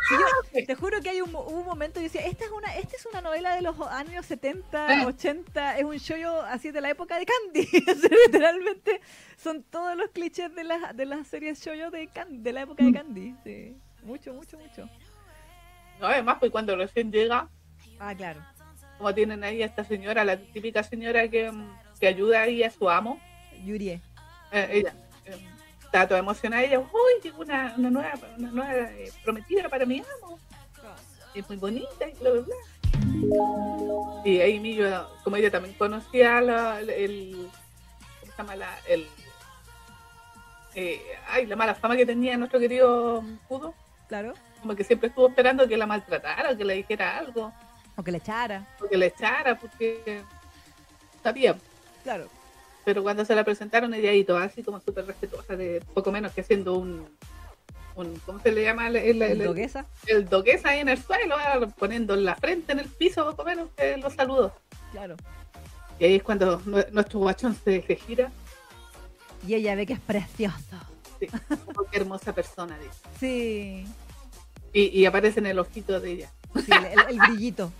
Sí, 0.10 0.16
yo 0.60 0.66
te 0.66 0.76
juro 0.76 1.02
que 1.02 1.10
hay 1.10 1.22
un, 1.22 1.34
un 1.34 1.66
momento 1.66 2.00
y 2.00 2.04
decía, 2.04 2.22
esta 2.26 2.44
es 2.46 2.52
una 2.52 2.76
esta 2.76 2.96
es 2.98 3.06
una 3.06 3.22
novela 3.22 3.56
de 3.56 3.62
los 3.62 3.80
años 3.80 4.26
70, 4.26 5.02
Eh. 5.02 5.06
80, 5.06 5.78
es 5.80 5.84
un 5.86 5.98
show 5.98 6.42
así 6.48 6.72
de 6.72 6.82
la 6.82 6.90
época 6.90 7.18
de 7.18 7.26
Candy. 7.26 7.68
Literalmente 8.26 9.02
son 9.38 9.64
todos 9.64 9.96
los 9.96 10.10
clichés 10.12 10.54
de 10.54 10.64
las 10.66 10.96
de 10.96 11.06
las 11.06 11.28
series 11.28 11.60
shoyo 11.64 11.90
de 11.90 12.08
Candy, 12.08 12.38
de 12.40 12.54
la 12.54 12.62
época 12.64 12.84
de 12.84 12.94
Candy. 12.94 13.36
Sí. 13.44 13.76
Mucho, 14.04 14.34
mucho, 14.34 14.58
mucho. 14.58 14.90
No, 16.00 16.08
además, 16.08 16.38
pues 16.40 16.52
cuando 16.52 16.76
recién 16.76 17.12
llega, 17.12 17.48
Ah, 18.00 18.16
claro. 18.16 18.42
como 18.98 19.14
tienen 19.14 19.44
ahí 19.44 19.62
a 19.62 19.68
esta 19.68 19.84
señora, 19.84 20.24
la 20.26 20.38
típica 20.38 20.82
señora 20.84 21.28
que, 21.28 21.52
mm, 21.52 21.78
que 22.00 22.08
ayuda 22.08 22.42
ahí 22.42 22.64
a 22.64 22.72
su 22.72 22.90
amo, 22.90 23.20
Yurie. 23.64 24.02
eh, 24.52 24.68
ella 24.72 24.94
eh, 25.26 25.38
está 25.84 26.08
toda 26.08 26.20
emocionada, 26.20 26.64
ella, 26.64 26.80
uy, 26.80 27.22
llegó 27.24 27.42
una, 27.42 27.76
una 27.78 27.90
nueva, 27.92 28.14
una 28.38 28.52
nueva 28.52 28.92
eh, 28.94 29.12
prometida 29.24 29.70
para 29.70 29.86
mi 29.86 30.00
amo. 30.24 30.40
es 31.36 31.48
muy 31.48 31.58
bonita 31.58 32.08
y 32.10 32.14
bla, 32.16 32.32
bla, 32.32 32.42
bla. 32.42 32.56
Y 34.26 34.42
ahí 34.42 34.60
Millo, 34.60 35.08
como 35.24 35.36
ella 35.36 35.52
también 35.52 35.76
conocía 35.76 36.42
la, 36.42 36.80
el, 36.82 37.48
¿cómo 38.20 38.32
se 38.32 38.38
llama? 38.38 38.56
La, 38.56 38.80
el, 38.88 39.08
eh, 40.76 41.02
ay, 41.30 41.46
la 41.46 41.56
mala 41.56 41.76
fama 41.76 41.96
que 41.96 42.06
tenía 42.06 42.36
nuestro 42.38 42.60
querido 42.60 43.24
Kudo, 43.48 43.74
Claro. 44.12 44.34
como 44.60 44.76
que 44.76 44.84
siempre 44.84 45.08
estuvo 45.08 45.30
esperando 45.30 45.65
que 45.69 45.78
la 45.78 45.88
maltratara, 45.88 46.54
que 46.58 46.65
le 46.65 46.74
dijera 46.76 47.17
algo, 47.17 47.54
O 47.95 48.04
que 48.04 48.12
le 48.12 48.17
echara. 48.17 48.67
o 48.84 48.89
que 48.89 48.97
le 48.97 49.06
echara, 49.06 49.58
porque 49.58 50.21
sabía. 51.24 51.56
Claro. 52.04 52.28
Pero 52.84 53.04
cuando 53.04 53.24
se 53.24 53.34
la 53.36 53.45
presentaron, 53.45 53.93
ella 53.93 54.10
ahí 54.12 54.26
toda 54.26 54.43
así 54.43 54.63
como 54.63 54.82
súper 54.82 55.06
respetuosa, 55.06 55.56
de 55.56 55.82
poco 55.93 56.12
menos 56.12 56.34
que 56.34 56.41
haciendo 56.41 56.74
un, 56.74 57.08
un 57.95 58.19
¿cómo 58.26 58.39
se 58.41 58.52
le 58.52 58.63
llama? 58.63 58.88
El, 58.88 58.97
el, 58.97 59.21
El 59.21 59.32
el- 59.39 59.43
doguesa. 59.47 59.86
el 60.08 60.28
dogués 60.28 60.65
ahí 60.65 60.80
en 60.80 60.89
el 60.89 61.02
suelo, 61.02 61.36
ah, 61.39 61.60
poniendo 61.80 62.15
la 62.17 62.36
frente 62.36 62.74
en 62.74 62.80
el 62.80 62.89
piso, 62.89 63.24
poco 63.30 63.45
menos 63.45 63.69
que 63.78 63.95
los 63.95 64.13
saludos. 64.13 64.52
Claro. 64.91 65.15
Y 66.00 66.04
ahí 66.06 66.15
es 66.15 66.24
cuando 66.24 66.60
nue- 66.63 66.89
nuestro 66.91 67.19
guachón 67.19 67.56
se, 67.63 67.82
se 67.82 67.95
gira. 67.95 68.30
Y 69.47 69.54
ella 69.56 69.74
ve 69.76 69.86
que 69.86 69.93
es 69.93 70.00
precioso. 70.02 70.76
Sí, 71.19 71.28
qué 71.91 71.97
hermosa 72.00 72.34
persona, 72.34 72.76
dice. 72.80 73.00
Sí. 73.19 73.86
Y, 74.73 74.99
y 74.99 75.05
aparece 75.05 75.39
en 75.39 75.47
el 75.47 75.60
ojito 75.60 75.99
de 75.99 76.12
ella. 76.12 76.31
Sí, 76.55 76.71
el, 76.71 77.10
el- 77.10 77.19
brillito. 77.19 77.71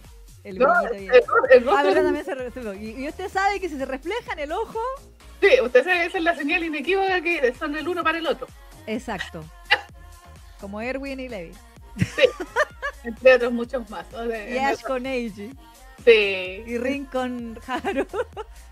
El 0.44 0.58
No, 0.60 0.68
brillito. 0.84 0.94
el, 0.94 1.04
y- 1.04 1.58
el 1.58 1.70
Ah, 1.70 1.84
verdad, 1.84 2.04
también 2.04 2.26
se 2.26 2.84
y, 2.84 3.04
y 3.04 3.08
usted 3.10 3.30
sabe 3.30 3.60
que 3.60 3.70
si 3.70 3.78
se 3.78 3.86
refleja 3.86 4.34
en 4.34 4.40
el 4.40 4.52
ojo. 4.52 4.80
Sí, 5.40 5.50
usted 5.64 5.84
sabe, 5.84 6.06
esa 6.06 6.18
es 6.18 6.24
la 6.24 6.36
señal 6.36 6.64
inequívoca 6.64 7.22
que 7.22 7.54
son 7.58 7.76
el 7.78 7.88
uno 7.88 8.04
para 8.04 8.18
el 8.18 8.28
otro. 8.28 8.48
Exacto. 8.88 9.44
Como 10.60 10.82
Erwin 10.82 11.20
y 11.20 11.30
Levi. 11.30 11.54
Entre 13.04 13.34
otros 13.36 13.52
muchos 13.52 13.90
más. 13.90 14.06
Y 14.50 14.58
Ash 14.58 14.82
con 14.82 15.06
Eiji. 15.06 15.52
Sí. 16.06 16.64
Y 16.66 16.78
Rin 16.78 17.06
con 17.06 17.60
Haru. 17.68 18.06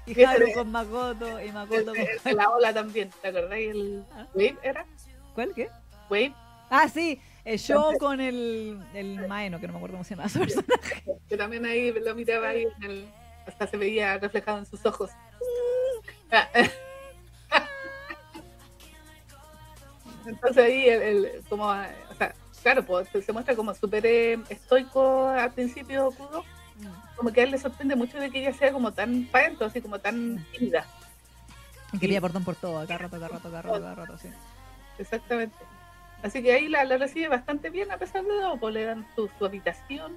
Y 0.06 0.24
Haru 0.24 0.52
con 0.54 0.72
Makoto. 0.72 1.42
Y 1.44 1.52
Makoto 1.52 1.94
con 2.24 2.36
La 2.36 2.50
ola 2.50 2.74
también, 2.74 3.12
¿te 3.22 3.28
acordáis? 3.28 3.70
¿El 3.72 4.04
¿Ah? 4.16 4.26
Wave 4.34 4.58
era? 4.64 4.86
¿Cuál 5.36 5.54
qué? 5.56 5.70
Wave. 6.10 6.34
Ah, 6.72 6.88
sí, 6.88 7.20
el 7.50 7.60
show 7.60 7.98
con 7.98 8.22
el, 8.22 8.80
el 8.94 9.28
Maeno, 9.28 9.60
que 9.60 9.66
no 9.66 9.74
me 9.74 9.78
acuerdo 9.78 9.96
cómo 9.96 10.04
se 10.04 10.16
llama 10.16 10.30
su 10.30 10.40
personaje. 10.46 11.04
Que 11.28 11.36
también 11.36 11.66
ahí 11.66 11.92
lo 11.92 12.14
miraba 12.14 12.50
ahí, 12.50 12.68
en 12.78 12.84
el, 12.84 13.10
hasta 13.48 13.66
se 13.68 13.78
veía 13.78 14.18
reflejado 14.20 14.60
en 14.60 14.68
sus 14.68 14.86
ojos. 14.86 15.10
Entonces 20.26 20.64
ahí, 20.64 20.88
el, 20.88 21.02
el, 21.02 21.44
como, 21.50 21.66
o 21.66 22.16
sea, 22.18 22.36
claro, 22.62 22.86
pues 22.86 23.10
se 23.10 23.34
muestra 23.34 23.56
como 23.56 23.74
súper 23.74 24.06
eh, 24.06 24.38
estoico 24.50 25.28
al 25.28 25.52
principio, 25.52 26.12
Kudo. 26.12 26.44
Mm. 26.78 27.16
Como 27.16 27.32
que 27.32 27.42
a 27.42 27.46
él 27.46 27.52
le 27.52 27.58
sorprende 27.58 27.96
mucho 27.96 28.20
de 28.20 28.30
que 28.30 28.42
ella 28.42 28.54
sea 28.54 28.72
como 28.72 28.92
tan 28.92 29.28
adentro, 29.34 29.66
así 29.66 29.82
como 29.82 29.98
tan 29.98 30.46
tímida. 30.52 30.86
Y 31.94 31.98
quería 31.98 32.22
perdón 32.22 32.44
por 32.44 32.56
todo, 32.56 32.86
cada 32.86 33.00
rato, 33.00 33.16
cada 33.16 33.28
rato, 33.30 33.50
cada 33.50 33.62
rato, 33.64 33.82
cada 33.82 33.96
rato, 33.96 34.20
sí. 34.20 34.30
Exactamente. 35.00 35.56
Así 36.24 36.44
que 36.44 36.54
ahí 36.54 36.68
la, 36.68 36.84
recibe 36.84 37.28
bastante 37.28 37.70
bien 37.70 37.92
a 37.92 37.98
pesar 37.98 38.24
de 38.24 38.30
todo, 38.30 38.58
pues 38.58 38.74
le 38.74 38.84
dan 38.86 39.06
su, 39.16 39.30
habitación 39.46 40.14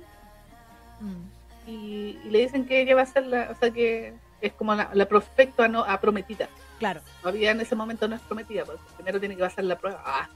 mm. 1.00 1.70
y, 1.70 2.18
le 2.24 2.40
dicen 2.40 2.66
que 2.66 2.80
ella 2.80 2.96
va 2.96 3.02
a 3.02 3.06
ser 3.06 3.26
la, 3.26 3.50
o 3.50 3.54
sea 3.54 3.70
que 3.70 4.14
es 4.40 4.52
como 4.52 4.74
la, 4.74 4.90
la 4.92 5.06
prospecto 5.06 5.62
a, 5.62 5.68
no, 5.68 5.84
a 5.84 6.00
prometida. 6.00 6.48
Claro. 6.78 7.00
Todavía 7.20 7.52
en 7.52 7.60
ese 7.60 7.76
momento 7.76 8.08
no 8.08 8.16
es 8.16 8.22
prometida, 8.22 8.64
porque 8.64 8.82
primero 8.96 9.20
tiene 9.20 9.36
que 9.36 9.42
pasar 9.42 9.64
la 9.64 9.78
prueba. 9.78 10.02
Ah. 10.04 10.28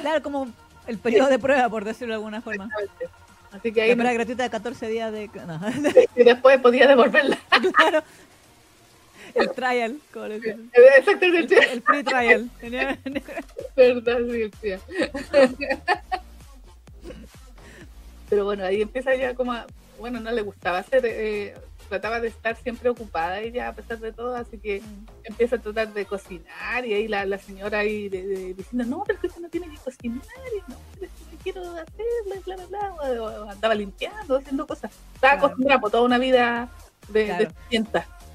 Claro, 0.00 0.22
como 0.22 0.48
el 0.86 0.98
periodo 0.98 1.28
de 1.28 1.38
prueba, 1.38 1.68
por 1.68 1.84
decirlo 1.84 2.14
de 2.14 2.16
alguna 2.16 2.40
forma. 2.40 2.68
Así 3.50 3.72
que 3.72 3.82
ahí. 3.82 3.88
La 3.90 3.96
prueba 3.96 4.12
gratuita 4.12 4.42
de 4.44 4.50
14 4.50 4.86
días 4.88 5.12
de. 5.12 5.28
Y 6.16 6.22
después 6.22 6.60
podía 6.60 6.86
devolverla. 6.86 7.38
Claro. 7.74 8.02
El 9.34 9.50
trial, 9.52 9.98
dicen. 10.30 10.70
Exactamente. 10.98 11.56
El, 11.56 11.70
el 11.70 11.82
free 11.82 12.04
trial. 12.04 12.50
Verdad, 13.76 14.18
sí, 14.60 14.72
Pero 18.28 18.44
bueno, 18.44 18.64
ahí 18.64 18.80
empieza 18.80 19.12
ya 19.14 19.34
como 19.34 19.52
a, 19.52 19.66
bueno, 19.98 20.20
no 20.20 20.30
le 20.30 20.42
gustaba 20.42 20.78
hacer, 20.78 21.04
eh, 21.04 21.54
trataba 21.88 22.20
de 22.20 22.28
estar 22.28 22.56
siempre 22.56 22.88
ocupada 22.88 23.40
ella 23.40 23.68
a 23.68 23.74
pesar 23.74 23.98
de 23.98 24.12
todo, 24.12 24.34
así 24.34 24.56
que 24.56 24.80
mm. 24.80 25.06
empieza 25.24 25.56
a 25.56 25.60
tratar 25.60 25.92
de 25.92 26.06
cocinar 26.06 26.86
y 26.86 26.94
ahí 26.94 27.08
la, 27.08 27.26
la 27.26 27.36
señora 27.36 27.80
ahí 27.80 28.08
diciendo, 28.08 28.86
no, 28.86 29.04
pero 29.04 29.16
es 29.16 29.20
que 29.20 29.26
usted 29.26 29.42
no 29.42 29.50
tiene 29.50 29.68
que 29.68 29.76
cocinar, 29.76 30.22
y 30.56 30.60
no, 30.70 30.78
pero 30.94 31.06
es 31.06 31.12
que 31.30 31.36
quiero 31.42 31.60
hacerlo, 31.60 32.40
bla, 32.46 32.56
bla, 32.56 32.66
bla, 32.66 32.94
andaba 33.52 33.74
limpiando, 33.74 34.38
haciendo 34.38 34.66
cosas. 34.66 34.90
Estaba 35.14 35.34
acostumbrada 35.34 35.80
por 35.80 35.90
toda 35.90 36.04
una 36.04 36.16
vida 36.16 36.70
de, 37.08 37.26
claro. 37.26 37.44
de 37.44 37.50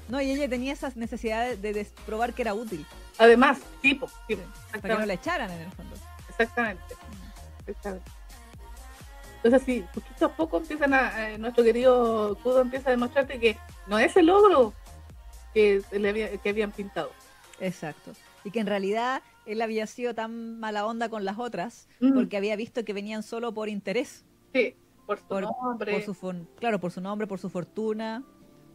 no, 0.08 0.20
y 0.22 0.30
ella 0.30 0.48
tenía 0.48 0.72
esas 0.72 0.96
necesidades 0.96 1.60
de, 1.60 1.86
probar 2.06 2.32
que 2.32 2.42
era 2.42 2.54
útil. 2.54 2.86
Además, 3.18 3.60
tipo, 3.82 4.08
tipo 4.26 4.42
para 4.80 4.94
que 4.94 5.00
no 5.00 5.06
la 5.06 5.12
echaran 5.14 5.50
en 5.50 5.60
el 5.60 5.70
fondo. 5.72 5.94
Exactamente. 6.30 6.82
Exactamente. 7.66 8.10
Entonces, 9.36 9.62
sí, 9.64 9.84
poquito 9.94 10.26
a 10.26 10.32
poco 10.34 10.56
empiezan 10.56 10.94
a, 10.94 11.30
eh, 11.30 11.38
nuestro 11.38 11.62
querido 11.62 12.36
Kudo 12.42 12.62
empieza 12.62 12.88
a 12.88 12.92
demostrarte 12.92 13.38
que 13.38 13.56
no 13.86 13.98
es 13.98 14.16
el 14.16 14.26
logro 14.26 14.72
que, 15.54 15.82
le 15.92 16.08
había, 16.08 16.36
que 16.38 16.48
habían 16.48 16.72
pintado. 16.72 17.10
Exacto. 17.60 18.12
Y 18.44 18.50
que 18.50 18.60
en 18.60 18.66
realidad 18.66 19.22
él 19.46 19.62
había 19.62 19.86
sido 19.86 20.14
tan 20.14 20.58
mala 20.58 20.86
onda 20.86 21.08
con 21.08 21.24
las 21.24 21.38
otras 21.38 21.88
porque 22.14 22.36
había 22.36 22.56
visto 22.56 22.84
que 22.84 22.92
venían 22.92 23.22
solo 23.22 23.52
por 23.52 23.68
interés. 23.68 24.24
Sí, 24.52 24.74
por 25.06 25.18
su 25.18 25.40
nombre. 25.40 26.04
claro, 26.58 26.80
por 26.80 26.92
su 26.92 27.00
nombre, 27.00 27.26
por 27.26 27.38
su 27.38 27.50
fortuna 27.50 28.24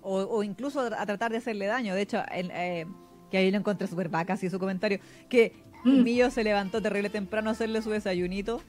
o, 0.04 0.44
incluso 0.44 0.82
a, 0.82 1.06
tratar 1.06 1.32
de 1.32 1.38
hacerle 1.38 1.66
daño. 1.66 1.96
De 1.96 2.02
hecho, 2.02 2.22
eh, 2.32 2.86
que 3.32 3.38
ahí 3.38 3.52
lo 3.52 3.58
encontré 3.58 3.88
súper 3.88 4.10
vaca, 4.10 4.34
así 4.34 4.50
su 4.50 4.60
comentario, 4.60 5.00
que 5.30 5.54
mm. 5.84 6.04
Millo 6.04 6.30
se 6.30 6.44
levantó 6.44 6.82
terrible 6.82 7.10
temprano 7.10 7.50
a 7.50 7.54
hacerle 7.54 7.82
su 7.82 7.89
desayunito. 7.89 8.62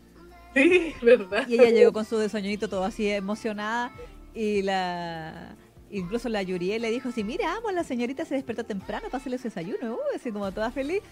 Sí, 0.54 0.94
verdad. 1.02 1.46
Y 1.48 1.54
ella 1.54 1.70
llegó 1.70 1.92
con 1.92 2.04
su 2.04 2.16
desayunito 2.16 2.68
todo 2.68 2.84
así 2.84 3.08
emocionada 3.08 3.92
y 4.34 4.62
la... 4.62 5.56
Incluso 5.90 6.28
la 6.28 6.42
Yuriel 6.42 6.82
le 6.82 6.90
dijo 6.90 7.10
así, 7.10 7.22
mira, 7.22 7.54
amo, 7.54 7.70
la 7.70 7.84
señorita 7.84 8.24
se 8.24 8.34
despertó 8.34 8.64
temprano 8.64 9.04
para 9.06 9.18
hacerle 9.18 9.38
su 9.38 9.44
desayuno, 9.44 9.94
uh, 9.94 10.16
así 10.16 10.32
como 10.32 10.50
toda 10.50 10.72
feliz. 10.72 11.02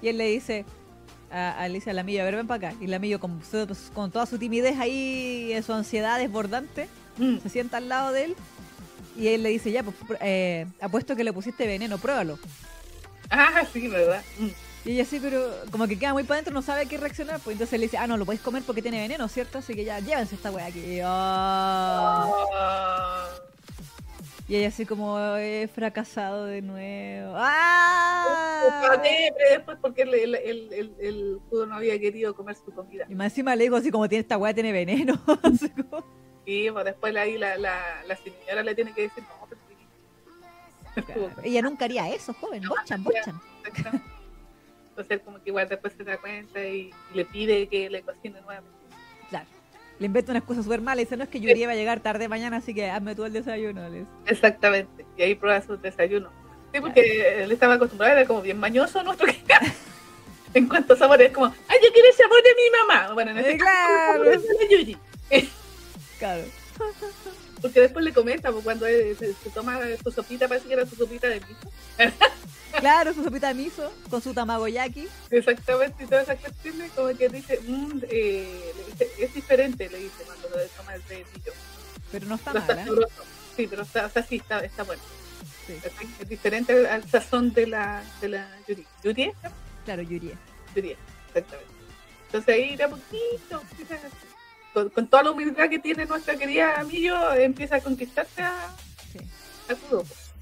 Y 0.00 0.08
él 0.08 0.16
le 0.16 0.28
dice 0.28 0.64
a, 1.30 1.60
Alicia, 1.60 1.92
a 1.92 1.94
la 1.94 2.02
Millo, 2.02 2.22
a 2.22 2.24
ver, 2.24 2.36
ven 2.36 2.46
para 2.46 2.68
acá. 2.68 2.78
Y 2.80 2.86
la 2.86 2.98
Millo, 2.98 3.20
con, 3.20 3.42
con 3.92 4.10
toda 4.10 4.24
su 4.24 4.38
timidez 4.38 4.78
ahí, 4.78 5.52
su 5.62 5.74
ansiedad 5.74 6.18
desbordante, 6.18 6.88
mm. 7.18 7.38
se 7.42 7.48
sienta 7.50 7.76
al 7.76 7.90
lado 7.90 8.12
de 8.12 8.24
él 8.24 8.36
y 9.16 9.28
él 9.28 9.42
le 9.42 9.48
dice, 9.50 9.72
ya, 9.72 9.82
pues, 9.82 9.96
eh, 10.20 10.66
apuesto 10.80 11.16
que 11.16 11.24
le 11.24 11.32
pusiste 11.32 11.66
veneno, 11.66 11.98
pruébalo. 11.98 12.38
Ah, 13.30 13.64
sí, 13.72 13.88
¿verdad? 13.88 14.22
Mm. 14.38 14.48
Y 14.86 14.92
ella 14.92 15.04
sí, 15.04 15.18
pero 15.20 15.44
como 15.72 15.88
que 15.88 15.98
queda 15.98 16.12
muy 16.12 16.22
para 16.22 16.36
adentro, 16.36 16.54
no 16.54 16.62
sabe 16.62 16.86
qué 16.86 16.96
reaccionar. 16.96 17.40
Pues 17.40 17.54
entonces 17.54 17.80
le 17.80 17.86
dice, 17.86 17.98
ah, 17.98 18.06
no, 18.06 18.16
lo 18.16 18.24
podéis 18.24 18.40
comer 18.40 18.62
porque 18.64 18.82
tiene 18.82 19.00
veneno, 19.00 19.26
¿cierto? 19.26 19.58
Así 19.58 19.74
que 19.74 19.84
ya, 19.84 19.98
llévense 19.98 20.36
esta 20.36 20.52
weá 20.52 20.66
aquí. 20.66 20.78
Y, 20.78 21.00
ah. 21.02 22.30
y 24.46 24.54
ella 24.54 24.68
así 24.68 24.86
como, 24.86 25.18
he 25.38 25.68
fracasado 25.74 26.44
de 26.44 26.62
nuevo. 26.62 27.32
¡Ah! 27.36 29.00
después 29.50 29.76
porque 29.82 30.02
el, 30.02 30.14
el, 30.14 30.34
el, 30.36 30.94
el, 31.00 31.40
no 31.50 31.74
había 31.74 31.98
querido 31.98 32.36
comer 32.36 32.54
su 32.54 32.72
comida. 32.72 33.06
Y 33.08 33.16
más 33.16 33.32
encima 33.32 33.56
le 33.56 33.64
digo 33.64 33.76
así 33.76 33.90
como, 33.90 34.08
tiene 34.08 34.20
esta 34.22 34.38
weá, 34.38 34.54
tiene 34.54 34.70
veneno. 34.70 35.20
Y 36.46 36.70
pues 36.70 36.84
después 36.84 37.14
ahí 37.16 37.36
la, 37.36 37.58
la, 37.58 38.02
la 38.06 38.16
señora 38.16 38.62
le 38.62 38.74
tiene 38.74 38.94
que 38.94 39.02
decir, 39.02 39.24
no, 39.24 39.46
pero 39.48 39.60
Ella 41.42 41.62
nunca 41.62 41.84
haría 41.84 42.08
eso, 42.08 42.32
joven, 42.34 42.62
bochan, 42.66 43.04
bochan. 43.04 43.40
Entonces 44.90 45.20
como 45.24 45.42
que 45.42 45.50
igual 45.50 45.68
después 45.68 45.92
se 45.94 46.04
da 46.04 46.16
cuenta 46.16 46.64
y, 46.64 46.90
le 47.12 47.24
pide 47.24 47.68
que 47.68 47.90
le 47.90 48.02
cocine 48.02 48.40
nuevamente. 48.40 48.78
Claro. 49.28 49.46
Le 49.98 50.06
inventa 50.06 50.32
una 50.32 50.38
excusa 50.38 50.62
súper 50.62 50.80
mala 50.80 51.00
y 51.00 51.04
dice, 51.04 51.16
no 51.16 51.24
es 51.24 51.28
que 51.28 51.40
yo 51.40 51.50
iría 51.50 51.68
a 51.68 51.74
llegar 51.74 52.00
tarde 52.00 52.28
mañana, 52.28 52.58
así 52.58 52.74
que 52.74 52.90
hazme 52.90 53.14
tú 53.14 53.24
el 53.24 53.32
desayuno. 53.32 53.82
Exactamente. 54.26 55.04
Y 55.16 55.22
ahí 55.22 55.34
prueba 55.34 55.60
su 55.60 55.76
desayuno. 55.76 56.30
Sí, 56.72 56.80
porque 56.80 57.42
él 57.42 57.52
estaba 57.52 57.74
acostumbrado, 57.74 58.12
era 58.12 58.26
como 58.26 58.42
bien 58.42 58.58
mañoso 58.58 59.02
nuestro 59.02 59.26
en 60.54 60.68
cuanto 60.68 60.94
a 60.94 60.96
sabores, 60.96 61.32
como, 61.32 61.46
ay, 61.46 61.78
yo 61.82 61.92
quiero 61.92 62.08
el 62.08 62.14
sabor 62.14 62.42
de 62.42 62.54
mi 62.54 62.70
mamá. 62.78 63.14
Bueno, 63.14 63.30
en 63.32 63.38
este 63.38 63.52
eh, 63.52 63.58
claro. 63.58 64.24
caso, 64.24 64.40
de 64.40 64.78
Yuji. 64.78 64.96
Claro. 66.18 66.44
Porque 67.60 67.80
después 67.80 68.04
le 68.04 68.12
comenta, 68.12 68.52
pues, 68.52 68.64
cuando 68.64 68.86
se, 68.86 69.34
toma 69.54 69.80
su 70.02 70.10
sopita, 70.10 70.48
parece 70.48 70.68
que 70.68 70.74
era 70.74 70.86
su 70.86 70.96
sopita 70.96 71.28
de 71.28 71.40
miso. 71.40 71.72
Claro, 72.80 73.14
su 73.14 73.24
sopita 73.24 73.48
de 73.48 73.54
miso 73.54 73.90
con 74.10 74.20
su 74.20 74.34
tamagoyaki. 74.34 75.08
Exactamente, 75.30 76.04
y 76.04 76.06
todas 76.06 76.24
esas 76.24 76.38
cuestiones, 76.40 76.92
como 76.92 77.16
que 77.16 77.30
dice, 77.30 77.58
mm, 77.66 78.02
eh, 78.10 78.72
le 78.76 78.84
dice, 78.84 79.10
es 79.18 79.32
diferente, 79.32 79.88
le 79.88 79.98
dice, 79.98 80.24
cuando 80.26 80.48
lo 80.50 80.56
toma 80.76 80.94
el 80.94 81.02
de 81.06 81.24
millo. 81.34 81.52
Pero 82.12 82.26
no 82.26 82.34
está 82.34 82.52
mal, 82.52 82.78
¿eh? 82.78 82.84
Sí, 83.56 83.66
pero 83.66 83.82
está, 83.82 84.04
o 84.04 84.10
sea, 84.10 84.22
sí, 84.22 84.36
está, 84.36 84.60
está 84.60 84.82
bueno. 84.82 85.02
Sí. 85.66 85.74
Es, 86.20 86.28
diferente 86.28 86.86
al, 86.86 87.08
sazón 87.08 87.54
de 87.54 87.66
la, 87.66 88.04
de 88.20 88.28
la 88.28 88.46
Yuri. 88.68 88.86
¿Yuri? 89.02 89.32
Claro, 89.86 90.02
Yuri. 90.02 90.32
Yuri, 90.74 90.96
exactamente. 91.28 91.72
Entonces 92.26 92.54
ahí 92.54 92.76
de 92.76 92.88
poquito, 92.88 93.62
con, 94.84 95.08
toda 95.08 95.22
la 95.22 95.30
humildad 95.30 95.70
que 95.70 95.78
tiene 95.78 96.04
nuestra 96.04 96.36
querida 96.36 96.80
amigo, 96.80 97.16
empieza 97.32 97.76
a 97.76 97.80
conquistarse 97.80 98.42
a, 98.42 98.74
sí. 99.10 99.18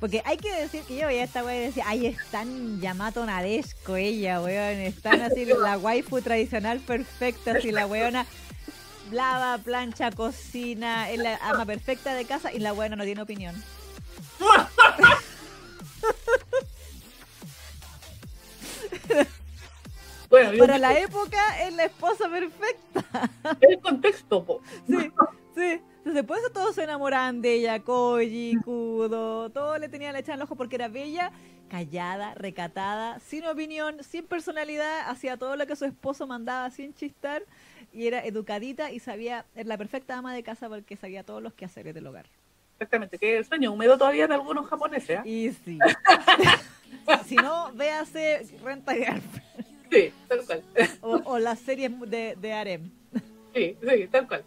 Porque 0.01 0.23
hay 0.25 0.37
que 0.37 0.53
decir 0.53 0.83
que 0.83 0.97
yo 0.97 1.07
veía 1.07 1.25
esta 1.25 1.45
wea 1.45 1.57
y 1.57 1.67
decía, 1.67 1.85
ay, 1.87 2.07
es 2.07 2.19
tan 2.31 2.81
Yamato 2.81 3.25
Nadesco 3.25 3.97
ella, 3.97 4.41
weón, 4.41 4.81
están 4.81 5.23
así 5.23 5.45
la 5.63 5.79
waifu 5.79 6.21
tradicional 6.21 6.81
perfecta, 6.81 7.53
así 7.53 7.71
la 7.71 7.87
weona 7.87 8.27
lava, 9.13 9.59
plancha, 9.59 10.11
cocina, 10.11 11.11
es 11.11 11.19
la 11.19 11.37
ama 11.37 11.65
perfecta 11.65 12.15
de 12.15 12.25
casa 12.25 12.53
y 12.53 12.59
la 12.59 12.73
weona 12.73 12.97
no 12.97 13.05
tiene 13.05 13.23
opinión. 13.23 13.55
Para 20.59 20.79
la 20.79 20.99
época 20.99 21.39
es 21.63 21.75
la 21.75 21.85
esposa 21.85 22.29
perfecta. 22.29 23.31
El 23.61 23.79
contexto, 23.81 24.45
po. 24.45 24.61
Sí, 24.87 25.11
sí. 25.55 25.81
Entonces, 25.99 26.25
por 26.25 26.37
eso 26.37 26.51
todos 26.51 26.75
se 26.75 26.85
enamoraban 26.85 27.41
de 27.41 27.55
ella, 27.55 27.81
Koji, 27.81 28.57
Kudo, 28.63 29.49
todos 29.51 29.81
le 29.81 29.89
tenían 29.89 30.13
la 30.13 30.19
echada 30.19 30.37
el 30.37 30.43
ojo 30.43 30.55
porque 30.55 30.77
era 30.77 30.89
bella, 30.89 31.33
callada, 31.71 32.35
recatada, 32.35 33.21
sin 33.21 33.47
opinión, 33.47 33.97
sin 34.03 34.27
personalidad, 34.27 35.09
hacía 35.09 35.39
todo 35.39 35.57
lo 35.57 35.67
que 35.67 35.77
su 35.77 35.87
esposo 35.87 36.27
mandaba 36.27 36.69
sin 36.71 36.93
chistar 36.95 37.43
y 37.91 38.07
era 38.07 38.23
educadita 38.23 38.91
y 38.91 38.99
sabía, 38.99 39.47
era 39.55 39.67
la 39.67 39.79
perfecta 39.79 40.19
ama 40.19 40.35
de 40.35 40.43
casa 40.43 40.69
porque 40.69 40.97
sabía 40.97 41.25
todos 41.25 41.43
los 41.43 41.55
quehaceres 41.55 41.95
del 41.95 42.07
hogar. 42.07 42.27
Exactamente, 42.75 43.19
que 43.19 43.39
el 43.39 43.45
sueño 43.47 43.73
húmedo 43.73 43.97
todavía 43.97 44.27
en 44.27 44.33
algunos 44.33 44.67
japoneses. 44.67 45.21
¿eh? 45.21 45.23
Y 45.25 45.53
sí. 45.53 45.79
si 47.25 47.37
no, 47.37 47.73
véase 47.73 48.47
Renta 48.63 48.93
Girlfriend. 48.93 49.74
Sí, 49.95 50.13
tal 50.29 50.45
cual. 50.45 50.63
O, 51.03 51.21
o 51.25 51.39
las 51.39 51.59
series 51.61 51.93
de, 52.11 52.37
de 52.41 52.53
Arem. 52.53 52.91
Sí, 53.55 53.77
sí, 53.81 54.09
tal 54.11 54.27
cual. 54.27 54.45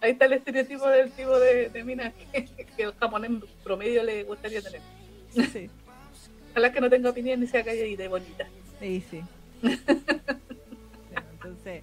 Ahí 0.00 0.12
está 0.12 0.26
el 0.26 0.34
estereotipo 0.34 0.86
del 0.88 1.10
tipo 1.10 1.38
de, 1.40 1.70
de 1.70 1.82
mina 1.84 2.12
que, 2.32 2.44
que 2.44 2.82
el 2.84 2.92
japonés 2.94 3.30
promedio 3.64 4.04
le 4.04 4.22
gustaría 4.24 4.62
tener. 4.62 4.80
Sí, 5.30 5.68
Ojalá 6.52 6.72
que 6.72 6.80
no 6.80 6.88
tenga 6.88 7.10
opinión 7.10 7.40
ni 7.40 7.46
sea 7.48 7.64
calle 7.64 7.88
y 7.88 7.96
de 7.96 8.06
bonita. 8.06 8.46
sí. 8.80 9.02
sí. 9.10 9.22
Entonces, 11.32 11.82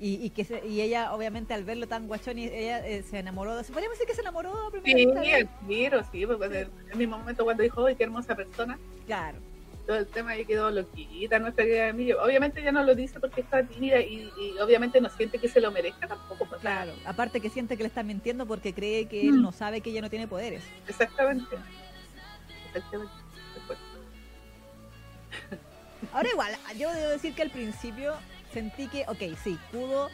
y, 0.00 0.14
y 0.14 0.30
que 0.30 0.44
se- 0.44 0.66
y 0.66 0.80
ella, 0.80 1.14
obviamente, 1.14 1.54
al 1.54 1.62
verlo 1.64 1.86
tan 1.86 2.08
guachón, 2.08 2.38
y 2.38 2.46
ella 2.46 2.84
eh, 2.86 3.02
se 3.08 3.18
enamoró 3.20 3.56
de. 3.56 3.62
Podríamos 3.64 3.96
decir 3.98 4.08
que 4.08 4.14
se 4.14 4.20
enamoró 4.22 4.52
Sí, 4.84 5.06
al 5.32 5.48
tiro, 5.68 6.02
sí, 6.10 6.26
porque 6.26 6.46
en 6.46 6.54
el, 6.54 6.68
el 6.90 6.98
mismo 6.98 7.18
momento 7.18 7.44
cuando 7.44 7.62
dijo, 7.62 7.86
¡ay, 7.86 7.94
qué 7.94 8.04
hermosa 8.04 8.34
persona! 8.34 8.78
Claro, 9.06 9.38
Todo 9.86 9.96
el 9.96 10.06
tema 10.06 10.30
ahí 10.32 10.44
quedó 10.44 10.70
loquita 10.70 11.38
nuestra 11.40 11.64
querida 11.64 11.88
Emilio. 11.88 12.22
Obviamente 12.22 12.60
ella 12.60 12.70
no 12.72 12.84
lo 12.84 12.94
dice 12.94 13.18
porque 13.18 13.40
está 13.40 13.64
tímida 13.64 14.00
y, 14.00 14.30
y 14.40 14.58
obviamente 14.60 15.00
no 15.00 15.08
siente 15.10 15.38
que 15.38 15.48
se 15.48 15.60
lo 15.60 15.72
merezca 15.72 16.06
tampoco. 16.06 16.46
pues, 16.48 16.60
claro. 16.60 16.92
Aparte 17.04 17.40
que 17.40 17.50
siente 17.50 17.76
que 17.76 17.82
le 17.82 17.88
está 17.88 18.02
mintiendo 18.04 18.46
porque 18.46 18.72
cree 18.74 19.06
que 19.06 19.22
él 19.22 19.32
Mm. 19.38 19.42
no 19.42 19.50
sabe 19.52 19.80
que 19.80 19.90
ella 19.90 20.00
no 20.00 20.08
tiene 20.10 20.28
poderes. 20.28 20.62
Exactamente. 20.86 21.56
Exactamente. 22.68 23.12
Después. 23.54 23.78
Ahora 26.12 26.28
igual, 26.30 26.52
yo 26.78 26.92
debo 26.92 27.10
decir 27.10 27.34
que 27.34 27.42
al 27.42 27.50
principio 27.50 28.14
sentí 28.52 28.86
que, 28.88 29.04
ok, 29.08 29.36
sí, 29.42 29.58
pudo 29.70 30.10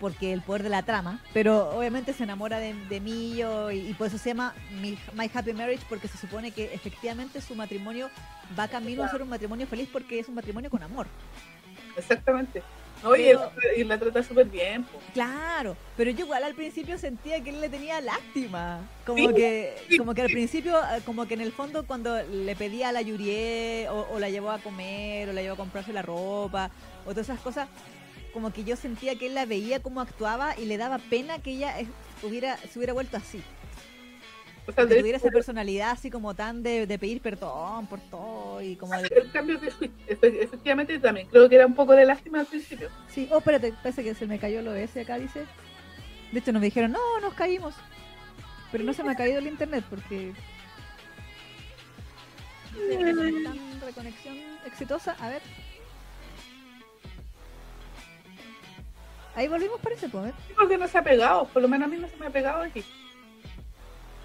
porque 0.00 0.32
el 0.32 0.40
poder 0.42 0.62
de 0.62 0.70
la 0.70 0.82
trama, 0.82 1.20
pero 1.34 1.70
obviamente 1.76 2.12
se 2.14 2.24
enamora 2.24 2.58
de, 2.58 2.74
de 2.88 3.00
Millo 3.00 3.70
y, 3.70 3.90
y 3.90 3.94
por 3.94 4.06
eso 4.08 4.18
se 4.18 4.30
llama 4.30 4.54
My 5.14 5.30
Happy 5.32 5.52
Marriage 5.52 5.84
porque 5.88 6.08
se 6.08 6.16
supone 6.18 6.50
que 6.50 6.72
efectivamente 6.74 7.40
su 7.40 7.54
matrimonio 7.54 8.10
va 8.58 8.66
camino 8.66 9.04
a 9.04 9.10
ser 9.10 9.22
un 9.22 9.28
matrimonio 9.28 9.66
feliz 9.66 9.88
porque 9.92 10.18
es 10.18 10.28
un 10.28 10.34
matrimonio 10.34 10.70
con 10.70 10.82
amor. 10.82 11.06
Exactamente. 11.96 12.62
No, 13.02 13.16
y, 13.16 13.22
Pero- 13.24 13.50
él- 13.74 13.80
y 13.80 13.84
la 13.84 13.98
trata 13.98 14.22
súper 14.22 14.46
bien. 14.46 14.84
Claro, 15.14 15.74
pero 15.96 16.10
yo 16.10 16.24
igual 16.26 16.44
al 16.44 16.54
principio 16.54 16.98
sentía 16.98 17.42
que 17.42 17.48
él 17.50 17.60
le 17.60 17.70
tenía 17.70 17.98
lástima. 18.02 18.80
Como 19.06 19.28
Sí, 19.28 19.34
que, 19.34 19.74
sí. 19.88 19.96
como 19.96 20.12
que 20.14 20.20
al 20.22 20.28
principio, 20.28 20.76
eh, 20.78 21.00
como 21.06 21.26
que 21.26 21.34
en 21.34 21.40
el 21.40 21.52
fondo 21.52 21.86
cuando 21.86 22.22
le 22.22 22.54
pedía 22.56 22.90
a 22.90 22.92
la 22.92 23.00
Yurie 23.00 23.88
o, 23.88 24.06
o 24.12 24.18
la 24.18 24.28
llevó 24.28 24.50
a 24.50 24.58
comer 24.58 25.30
o 25.30 25.32
la 25.32 25.40
llevó 25.40 25.54
a 25.54 25.56
comprarse 25.56 25.94
la 25.94 26.02
ropa 26.02 26.70
o 27.06 27.10
todas 27.10 27.28
esas 27.30 27.40
cosas, 27.40 27.68
como 28.32 28.52
que 28.52 28.64
yo 28.64 28.76
sentía 28.76 29.16
que 29.16 29.26
él 29.26 29.34
la 29.34 29.46
veía 29.46 29.80
cómo 29.80 30.00
actuaba 30.00 30.58
y 30.58 30.64
le 30.64 30.76
daba 30.76 30.98
pena 30.98 31.40
que 31.40 31.52
ella 31.52 31.80
eh, 31.80 31.86
hubiera, 32.22 32.56
se 32.56 32.78
hubiera 32.78 32.92
vuelto 32.92 33.16
así. 33.16 33.42
O 34.66 34.72
sea, 34.72 34.86
Que 34.86 34.96
tuviera 34.96 35.18
esa 35.18 35.30
personalidad 35.30 35.90
así 35.90 36.10
como 36.10 36.34
tan 36.34 36.62
de, 36.62 36.86
de 36.86 36.98
pedir 36.98 37.20
perdón 37.20 37.86
por 37.86 37.98
todo 37.98 38.62
y 38.62 38.76
como 38.76 38.94
de... 38.96 39.08
el 39.08 39.32
cambio 39.32 39.58
de 39.58 39.72
efectivamente 40.06 40.98
también 40.98 41.26
creo 41.28 41.48
que 41.48 41.56
era 41.56 41.66
un 41.66 41.74
poco 41.74 41.92
de 41.94 42.04
lástima 42.04 42.40
al 42.40 42.46
principio. 42.46 42.88
Sí, 43.08 43.28
oh, 43.32 43.38
espérate, 43.38 43.72
parece 43.82 44.04
que 44.04 44.14
se 44.14 44.26
me 44.26 44.38
cayó 44.38 44.60
el 44.60 44.68
OBS 44.68 44.96
acá, 44.98 45.18
dice. 45.18 45.46
De 46.30 46.38
hecho, 46.38 46.52
nos 46.52 46.62
dijeron, 46.62 46.92
no, 46.92 47.20
nos 47.20 47.34
caímos. 47.34 47.74
Pero 48.70 48.84
no 48.84 48.92
se 48.92 49.02
me 49.02 49.12
ha 49.12 49.16
caído 49.16 49.38
el 49.38 49.46
internet 49.48 49.84
porque. 49.90 50.32
Reconexión 53.84 54.36
exitosa. 54.64 55.16
A 55.18 55.28
ver. 55.28 55.42
Ahí 59.40 59.48
volvimos, 59.48 59.80
parece, 59.80 60.06
pues, 60.10 60.24
ver. 60.24 60.34
Sí, 60.46 60.52
porque 60.54 60.76
no 60.76 60.86
se 60.86 60.98
ha 60.98 61.02
pegado, 61.02 61.46
por 61.46 61.62
lo 61.62 61.68
menos 61.68 61.86
a 61.86 61.90
mí 61.90 61.96
no 61.96 62.06
se 62.08 62.16
me 62.18 62.26
ha 62.26 62.30
pegado 62.30 62.60
aquí. 62.62 62.84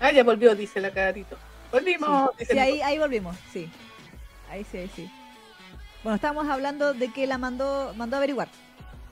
Ah, 0.02 0.12
ya 0.12 0.26
volvió, 0.26 0.54
dice 0.56 0.82
la 0.82 0.92
carito. 0.92 1.38
Volvimos, 1.72 2.32
dice 2.38 2.52
Sí, 2.52 2.60
mi- 2.60 2.66
ahí, 2.66 2.82
ahí 2.82 3.00
volvimos, 3.00 3.38
sí. 3.54 3.70
Ahí 4.52 4.66
sí, 4.70 4.78
ahí 4.80 4.92
sí. 4.94 5.10
Bueno, 6.04 6.18
estábamos 6.18 6.50
hablando 6.50 6.94
de 6.94 7.14
que 7.14 7.28
la 7.28 7.38
mandó, 7.38 7.94
mandó 7.96 8.18
a 8.18 8.20
averiguar. 8.20 8.50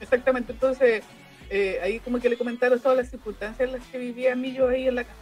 Exactamente, 0.02 0.52
entonces 0.52 1.04
eh, 1.50 1.80
ahí 1.82 2.02
como 2.02 2.20
que 2.20 2.28
le 2.28 2.38
comentaron 2.38 2.82
todas 2.82 2.98
las 2.98 3.10
circunstancias 3.10 3.66
en 3.70 3.72
las 3.80 3.88
que 3.88 3.98
vivía 3.98 4.36
Millo 4.36 4.68
ahí 4.68 4.90
en 4.90 4.96
la 4.96 5.06
casa. 5.06 5.16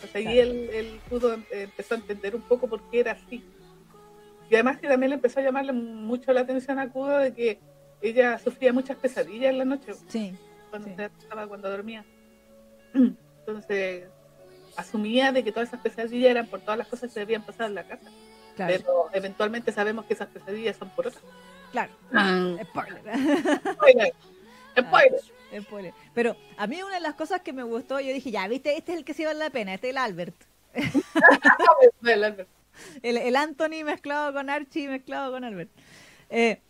Pues 0.00 0.14
ahí 0.14 0.22
Claro. 0.22 0.40
él, 0.40 0.70
él 0.72 1.00
pudo 1.10 1.34
em- 1.34 1.44
empezó 1.50 1.94
a 1.94 1.98
entender 1.98 2.36
un 2.36 2.42
poco 2.42 2.68
por 2.68 2.88
qué 2.92 3.00
era 3.00 3.12
así. 3.12 3.42
Y 4.48 4.54
además 4.54 4.78
que 4.78 4.86
también 4.86 5.10
le 5.10 5.16
empezó 5.16 5.40
a 5.40 5.42
llamarle 5.42 5.72
mucho 5.72 6.32
la 6.32 6.42
atención 6.42 6.78
a 6.78 6.88
Kudo 6.90 7.18
de 7.18 7.34
que 7.34 7.58
ella 8.02 8.38
sufría 8.38 8.72
muchas 8.72 8.96
pesadillas 8.96 9.50
en 9.50 9.58
la 9.58 9.64
noche 9.64 9.92
Sí. 10.08 10.34
cuando 10.70 10.88
Sí. 10.88 10.94
estaba 11.20 11.46
cuando 11.46 11.70
dormía. 11.70 12.04
Entonces 12.94 14.04
asumía 14.76 15.32
de 15.32 15.44
que 15.44 15.52
todas 15.52 15.68
esas 15.68 15.80
pesadillas 15.80 16.30
eran 16.30 16.46
por 16.46 16.60
todas 16.60 16.78
las 16.78 16.88
cosas 16.88 17.12
que 17.12 17.20
habían 17.20 17.44
pasado 17.44 17.68
en 17.68 17.74
la 17.74 17.84
casa. 17.84 18.10
Claro. 18.56 18.74
Pero 18.76 19.06
eventualmente 19.12 19.72
sabemos 19.72 20.04
que 20.06 20.14
esas 20.14 20.28
pesadillas 20.28 20.76
son 20.76 20.90
por 20.90 21.06
otras. 21.08 21.22
Claro. 21.72 21.92
Ah. 22.12 22.56
Spoiler. 22.64 23.02
Spoiler. 23.74 24.12
Spoiler. 24.78 25.20
Spoiler. 25.62 25.94
Pero 26.14 26.36
a 26.56 26.66
mí 26.66 26.82
una 26.82 26.94
de 26.94 27.00
las 27.00 27.14
cosas 27.14 27.40
que 27.42 27.52
me 27.52 27.62
gustó, 27.62 28.00
yo 28.00 28.12
dije, 28.12 28.30
ya, 28.30 28.46
viste, 28.48 28.76
este 28.76 28.92
es 28.92 28.98
el 28.98 29.04
que 29.04 29.14
sí 29.14 29.24
vale 29.24 29.38
la 29.38 29.50
pena, 29.50 29.74
este 29.74 29.88
es 29.88 29.92
el 29.92 29.98
Albert. 29.98 30.36
El, 33.02 33.16
el 33.18 33.36
Anthony 33.36 33.84
mezclado 33.84 34.32
con 34.32 34.48
Archie 34.48 34.88
mezclado 34.88 35.32
con 35.32 35.44
Albert. 35.44 35.70
Eh, 36.30 36.60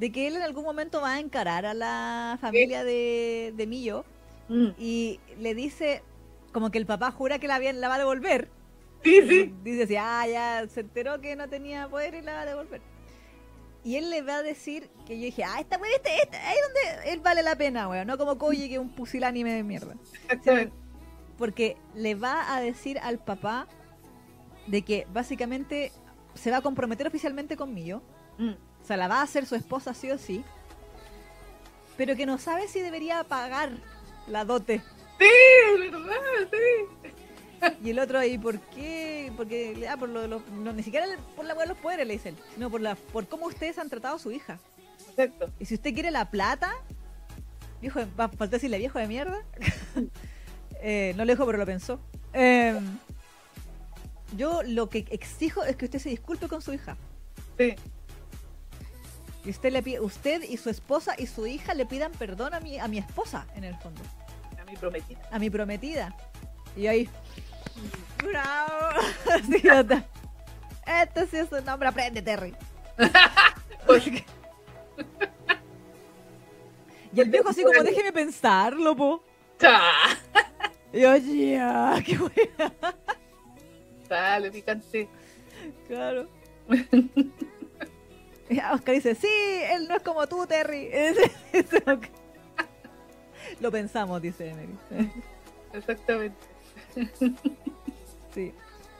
de 0.00 0.10
que 0.10 0.26
él 0.26 0.36
en 0.36 0.42
algún 0.42 0.64
momento 0.64 1.00
va 1.00 1.14
a 1.14 1.20
encarar 1.20 1.64
a 1.64 1.74
la 1.74 2.38
familia 2.40 2.82
de, 2.82 3.54
de 3.56 3.66
Millo 3.66 4.04
Mm. 4.50 4.70
y 4.78 5.20
le 5.38 5.54
dice, 5.54 6.02
como 6.52 6.70
que 6.70 6.78
el 6.78 6.84
papá 6.84 7.12
jura 7.12 7.38
que 7.38 7.46
la, 7.46 7.58
va 7.60 7.94
a 7.94 7.98
devolver. 7.98 8.50
Sí, 9.04 9.22
sí. 9.26 9.54
Dice 9.62 9.84
así, 9.84 9.96
ah, 9.96 10.26
ya 10.26 10.68
se 10.68 10.80
enteró 10.80 11.20
que 11.20 11.36
no 11.36 11.48
tenía 11.48 11.88
poder 11.88 12.14
y 12.14 12.20
la 12.20 12.34
va 12.34 12.40
a 12.42 12.46
devolver. 12.46 12.82
Y 13.84 13.96
él 13.96 14.10
le 14.10 14.22
va 14.22 14.38
a 14.38 14.42
decir 14.42 14.90
que 15.06 15.16
yo 15.18 15.24
dije, 15.24 15.44
ah, 15.44 15.60
esta 15.60 15.78
weón, 15.78 15.94
este, 15.94 16.10
este, 16.20 16.36
ahí 16.36 16.56
es 16.56 16.62
donde 16.62 17.12
él 17.12 17.20
vale 17.20 17.42
la 17.42 17.56
pena, 17.56 17.88
weón. 17.88 18.06
No 18.08 18.18
como 18.18 18.36
Koji, 18.36 18.68
que 18.68 18.74
es 18.74 18.80
un 18.80 18.90
pusilánime 18.90 19.54
de 19.54 19.62
mierda. 19.62 19.94
Porque 21.38 21.76
le 21.94 22.16
va 22.16 22.54
a 22.54 22.60
decir 22.60 22.98
al 22.98 23.18
papá 23.20 23.68
de 24.66 24.82
que 24.82 25.06
básicamente 25.12 25.92
se 26.34 26.50
va 26.50 26.58
a 26.58 26.60
comprometer 26.60 27.06
oficialmente 27.06 27.56
con 27.56 27.72
Millo. 27.72 28.02
Mm. 28.36 28.54
O 28.82 28.86
sea, 28.86 28.96
la 28.96 29.08
va 29.08 29.20
a 29.20 29.22
hacer 29.22 29.46
su 29.46 29.54
esposa 29.54 29.94
sí 29.94 30.10
o 30.10 30.18
sí. 30.18 30.44
Pero 31.96 32.16
que 32.16 32.26
no 32.26 32.38
sabe 32.38 32.68
si 32.68 32.80
debería 32.80 33.22
pagar 33.24 33.70
la 34.26 34.44
dote. 34.44 34.82
Sí, 35.18 35.90
verdad, 35.90 36.48
sí. 36.50 37.10
Y 37.84 37.90
el 37.90 37.98
otro, 37.98 38.24
¿y 38.24 38.38
por 38.38 38.58
qué? 38.58 39.32
Porque, 39.36 39.86
ah, 39.88 39.96
por 39.96 40.08
lo 40.08 40.22
de 40.22 40.28
los, 40.28 40.46
no, 40.48 40.72
ni 40.72 40.82
siquiera 40.82 41.06
por 41.36 41.44
la 41.44 41.54
hueá 41.54 41.64
de 41.64 41.74
los 41.74 41.78
poderes, 41.78 42.06
le 42.06 42.14
dicen, 42.14 42.36
sino 42.54 42.70
por, 42.70 42.80
la, 42.80 42.94
por 42.94 43.28
cómo 43.28 43.46
ustedes 43.46 43.78
han 43.78 43.90
tratado 43.90 44.16
a 44.16 44.18
su 44.18 44.32
hija. 44.32 44.58
Exacto. 45.10 45.50
Y 45.58 45.66
si 45.66 45.74
usted 45.74 45.92
quiere 45.92 46.10
la 46.10 46.30
plata, 46.30 46.72
viejo, 47.80 48.00
va, 48.18 48.28
faltó 48.28 48.56
decirle 48.56 48.78
viejo 48.78 48.98
de 48.98 49.06
mierda. 49.06 49.38
Eh, 50.82 51.12
no 51.14 51.26
lo 51.26 51.32
dijo, 51.32 51.44
pero 51.44 51.58
lo 51.58 51.66
pensó. 51.66 52.00
Eh, 52.32 52.80
yo 54.34 54.62
lo 54.62 54.88
que 54.88 55.04
exijo 55.10 55.62
es 55.62 55.76
que 55.76 55.84
usted 55.84 55.98
se 55.98 56.08
disculpe 56.08 56.48
con 56.48 56.62
su 56.62 56.72
hija. 56.72 56.96
Sí. 57.58 57.74
Y 59.44 59.50
usted 59.50 59.72
le 59.72 59.82
pide, 59.82 60.00
usted 60.00 60.42
y 60.42 60.56
su 60.56 60.68
esposa 60.68 61.14
y 61.16 61.26
su 61.26 61.46
hija 61.46 61.74
le 61.74 61.86
pidan 61.86 62.12
perdón 62.12 62.54
a 62.54 62.60
mi, 62.60 62.78
a 62.78 62.88
mi 62.88 62.98
esposa, 62.98 63.46
en 63.54 63.64
el 63.64 63.74
fondo. 63.76 64.02
A 64.60 64.64
mi 64.64 64.76
prometida. 64.76 65.20
A 65.30 65.38
mi 65.38 65.50
prometida. 65.50 66.14
Y 66.76 66.86
ahí. 66.86 67.08
¡Bravo! 68.22 69.00
Sí. 69.46 69.62
Este 70.86 71.26
sí 71.26 71.36
es 71.36 71.52
un 71.52 71.64
nombre, 71.64 71.88
aprende, 71.88 72.20
Terry. 72.20 72.54
Oye, 73.86 74.24
Y 77.12 77.20
el 77.20 77.30
viejo 77.30 77.48
así 77.48 77.62
como, 77.62 77.82
déjeme 77.82 78.12
pensarlo, 78.12 78.96
po. 78.96 79.24
Y 80.92 81.00
yo, 81.00 81.16
ya, 81.16 82.02
qué 82.04 82.18
buena. 82.18 82.74
Sale, 84.08 84.50
picante. 84.50 85.08
Claro. 85.86 86.28
Oscar 88.72 88.94
dice, 88.94 89.14
sí, 89.14 89.28
él 89.72 89.86
no 89.88 89.96
es 89.96 90.02
como 90.02 90.26
tú, 90.26 90.46
Terry. 90.46 90.90
Lo 93.60 93.70
pensamos, 93.70 94.20
dice 94.20 94.50
Emery. 94.50 94.74
Exactamente. 95.72 96.36
Sí. 98.34 98.52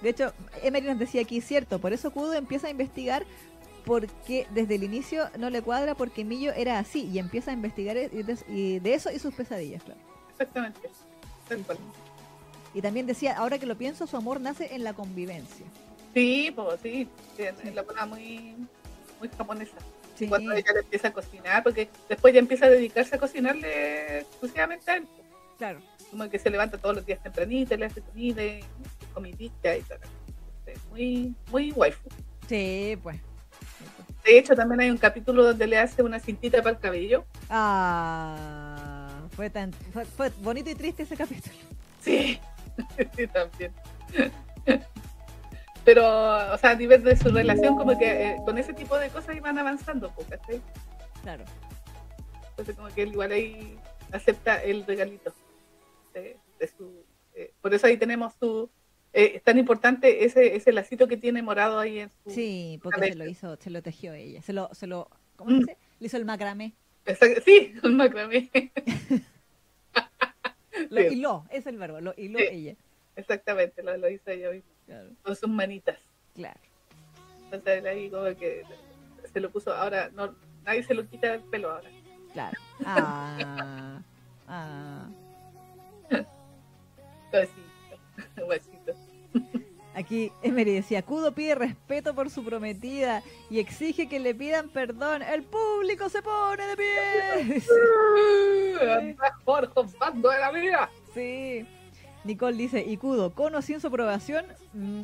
De 0.02 0.08
hecho, 0.08 0.32
Emery 0.62 0.86
nos 0.86 0.98
decía 0.98 1.22
aquí, 1.22 1.40
cierto, 1.40 1.78
por 1.78 1.92
eso 1.92 2.10
Kudo 2.10 2.34
empieza 2.34 2.68
a 2.68 2.70
investigar 2.70 3.26
porque 3.84 4.46
desde 4.50 4.76
el 4.76 4.84
inicio 4.84 5.28
no 5.38 5.50
le 5.50 5.62
cuadra 5.62 5.94
porque 5.94 6.24
Millo 6.24 6.52
era 6.52 6.78
así 6.78 7.08
y 7.08 7.18
empieza 7.18 7.50
a 7.50 7.54
investigar 7.54 7.96
y 7.96 8.22
de, 8.22 8.38
y 8.48 8.78
de 8.78 8.94
eso 8.94 9.10
y 9.10 9.18
sus 9.18 9.34
pesadillas, 9.34 9.82
claro. 9.82 10.00
Exactamente. 10.32 10.88
Y 12.72 12.82
también 12.82 13.06
decía, 13.06 13.36
ahora 13.36 13.58
que 13.58 13.66
lo 13.66 13.76
pienso, 13.76 14.06
su 14.06 14.16
amor 14.16 14.40
nace 14.40 14.74
en 14.74 14.84
la 14.84 14.94
convivencia. 14.94 15.66
Sí, 16.14 16.52
pues 16.54 16.80
sí. 16.82 17.08
sí, 17.36 17.70
la 17.72 17.82
cosa 17.82 18.06
muy, 18.06 18.56
muy 19.20 19.28
japonesa. 19.28 19.76
Sí, 20.16 20.26
Cuando 20.28 20.52
ella 20.52 20.72
le 20.72 20.80
empieza 20.80 21.08
a 21.08 21.12
cocinar, 21.12 21.62
porque 21.62 21.88
después 22.08 22.34
ya 22.34 22.40
empieza 22.40 22.66
a 22.66 22.70
dedicarse 22.70 23.14
a 23.14 23.18
cocinarle 23.18 24.18
exclusivamente 24.20 24.90
a 24.90 24.96
él. 24.96 25.06
claro. 25.56 25.80
Como 26.10 26.28
que 26.28 26.40
se 26.40 26.50
levanta 26.50 26.76
todos 26.76 26.96
los 26.96 27.06
días 27.06 27.22
tempranito, 27.22 27.76
le 27.76 27.86
hace 27.86 28.00
comida 28.02 28.42
y 28.42 28.64
comidita 29.14 29.76
y 29.76 29.82
tal. 29.82 30.00
Muy, 30.90 31.34
muy 31.52 31.70
waifu. 31.70 32.08
Sí, 32.48 32.98
pues. 33.00 33.20
De 34.24 34.36
hecho, 34.38 34.56
también 34.56 34.80
hay 34.80 34.90
un 34.90 34.98
capítulo 34.98 35.44
donde 35.44 35.66
le 35.68 35.78
hace 35.78 36.02
una 36.02 36.18
cintita 36.18 36.58
para 36.62 36.70
el 36.74 36.80
cabello. 36.80 37.24
Ah, 37.48 39.08
Fue, 39.36 39.48
tan, 39.50 39.72
fue, 39.72 40.04
fue 40.04 40.30
bonito 40.40 40.68
y 40.70 40.74
triste 40.74 41.04
ese 41.04 41.16
capítulo. 41.16 41.54
Sí, 42.00 42.40
sí, 43.16 43.26
también. 43.28 43.72
Pero, 45.84 46.04
o 46.52 46.58
sea, 46.58 46.70
a 46.70 46.74
nivel 46.74 47.02
de 47.02 47.16
su 47.16 47.30
relación, 47.30 47.76
como 47.76 47.98
que 47.98 48.30
eh, 48.30 48.36
con 48.44 48.58
ese 48.58 48.72
tipo 48.74 48.98
de 48.98 49.08
cosas 49.08 49.34
iban 49.36 49.58
avanzando, 49.58 50.12
¿cachai? 50.28 50.60
Claro. 51.22 51.44
Entonces, 52.50 52.76
como 52.76 52.88
que 52.88 53.02
él 53.02 53.12
igual 53.12 53.32
ahí 53.32 53.78
acepta 54.12 54.62
el 54.62 54.84
regalito 54.86 55.32
de, 56.12 56.36
de 56.58 56.68
su. 56.68 57.04
eh, 57.34 57.52
por 57.62 57.72
eso 57.72 57.86
ahí 57.86 57.96
tenemos 57.96 58.34
su. 58.38 58.68
eh, 59.14 59.32
es 59.36 59.42
tan 59.42 59.58
importante 59.58 60.24
ese, 60.24 60.54
ese 60.54 60.72
lacito 60.72 61.08
que 61.08 61.16
tiene 61.16 61.42
morado 61.42 61.78
ahí 61.78 62.00
en 62.00 62.10
su. 62.10 62.30
Sí, 62.30 62.78
porque 62.82 63.00
cabeza. 63.00 63.12
se 63.14 63.18
lo 63.18 63.26
hizo, 63.30 63.56
se 63.56 63.70
lo 63.70 63.82
tejió 63.82 64.12
ella. 64.12 64.42
Se 64.42 64.52
lo, 64.52 64.68
se 64.74 64.86
lo, 64.86 65.08
¿cómo 65.36 65.50
Mm. 65.52 65.58
dice? 65.60 65.76
Le 65.98 66.06
hizo 66.06 66.16
el 66.18 66.24
macramé. 66.26 66.74
Exacto, 67.06 67.40
Sí, 67.44 67.72
un 67.82 67.96
macramé. 67.96 68.50
Lo 70.90 71.00
Sí. 71.02 71.06
hiló, 71.14 71.44
es 71.50 71.66
el 71.66 71.76
verbo, 71.76 72.00
lo 72.00 72.14
hiló 72.16 72.38
Sí. 72.38 72.46
ella. 72.50 72.74
Exactamente, 73.16 73.82
lo, 73.82 73.96
lo 73.96 74.08
hizo 74.08 74.30
ella 74.30 74.50
misma, 74.50 74.70
Claro, 74.90 75.08
con 75.22 75.36
sus 75.36 75.48
manitas. 75.48 75.96
claro. 76.34 76.58
Entonces 77.44 77.78
él 77.78 77.86
ahí 77.86 78.10
como 78.10 78.24
que 78.36 78.64
se 79.32 79.40
lo 79.40 79.50
puso. 79.50 79.72
Ahora, 79.72 80.10
no 80.12 80.34
nadie 80.64 80.82
se 80.82 80.94
lo 80.94 81.06
quita 81.06 81.34
el 81.34 81.42
pelo 81.42 81.70
ahora. 81.70 81.88
claro. 82.32 82.58
Ah, 82.84 84.02
ah. 84.48 85.08
Guachito, 87.30 88.46
guachito. 88.46 88.92
Aquí 89.94 90.32
Emery 90.42 90.74
decía, 90.74 91.02
Kudo 91.02 91.32
pide 91.34 91.54
respeto 91.54 92.14
por 92.14 92.30
su 92.30 92.44
prometida 92.44 93.22
y 93.48 93.60
exige 93.60 94.08
que 94.08 94.18
le 94.18 94.34
pidan 94.34 94.70
perdón. 94.70 95.22
El 95.22 95.44
público 95.44 96.08
se 96.08 96.22
pone 96.22 96.66
de 96.66 96.76
pie. 96.76 97.60
Jorge, 99.44 99.72
de 99.76 100.38
la 100.40 100.50
vida. 100.50 100.90
Sí. 101.14 101.64
Nicole 102.24 102.56
dice, 102.56 102.84
y 102.86 102.96
Kudo, 102.96 103.32
con 103.34 103.54
o 103.54 103.62
sin 103.62 103.80
su 103.80 103.86
aprobación, 103.86 104.44
mm, 104.74 105.02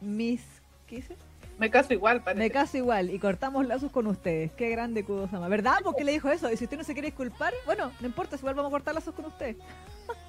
mis... 0.00 0.42
¿Qué 0.86 0.96
dice? 0.96 1.16
Me 1.58 1.70
caso 1.70 1.92
igual, 1.94 2.22
parece. 2.22 2.38
Me 2.44 2.50
caso 2.50 2.76
igual 2.76 3.10
y 3.10 3.18
cortamos 3.18 3.66
lazos 3.66 3.90
con 3.90 4.06
ustedes. 4.06 4.52
Qué 4.52 4.68
grande 4.68 5.04
Kudo 5.04 5.26
Sama. 5.28 5.48
¿Verdad? 5.48 5.78
¿Por 5.82 5.96
qué 5.96 6.04
le 6.04 6.12
dijo 6.12 6.30
eso? 6.30 6.50
Y 6.52 6.56
si 6.56 6.64
usted 6.64 6.76
no 6.76 6.84
se 6.84 6.92
quiere 6.92 7.08
disculpar, 7.08 7.54
bueno, 7.64 7.92
no 8.00 8.06
importa, 8.06 8.36
igual 8.36 8.54
vamos 8.54 8.70
a 8.70 8.72
cortar 8.72 8.94
lazos 8.94 9.14
con 9.14 9.24
usted. 9.24 9.56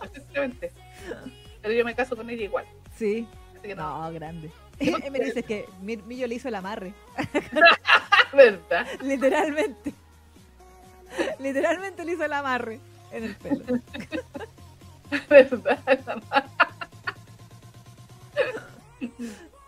Efectivamente. 0.04 0.72
Pero 1.62 1.74
yo 1.74 1.84
me 1.84 1.94
caso 1.96 2.16
con 2.16 2.30
ella 2.30 2.44
igual. 2.44 2.66
Sí. 2.96 3.28
Así 3.58 3.68
que 3.68 3.76
no. 3.76 4.04
No, 4.04 4.14
grande. 4.14 4.52
Emery 4.80 5.26
dice 5.26 5.44
que 5.44 5.66
Mi- 5.82 5.98
Millo 5.98 6.28
le 6.28 6.36
hizo 6.36 6.48
el 6.48 6.56
amarre. 6.56 6.94
¿Verdad? 8.34 8.88
Literalmente. 9.02 9.94
Literalmente 11.40 12.06
le 12.06 12.14
hizo 12.14 12.24
el 12.24 12.34
amarre 12.34 12.80
en 13.12 13.24
el 13.26 13.36
pelo. 13.36 13.66
¿Verdad? 15.30 15.80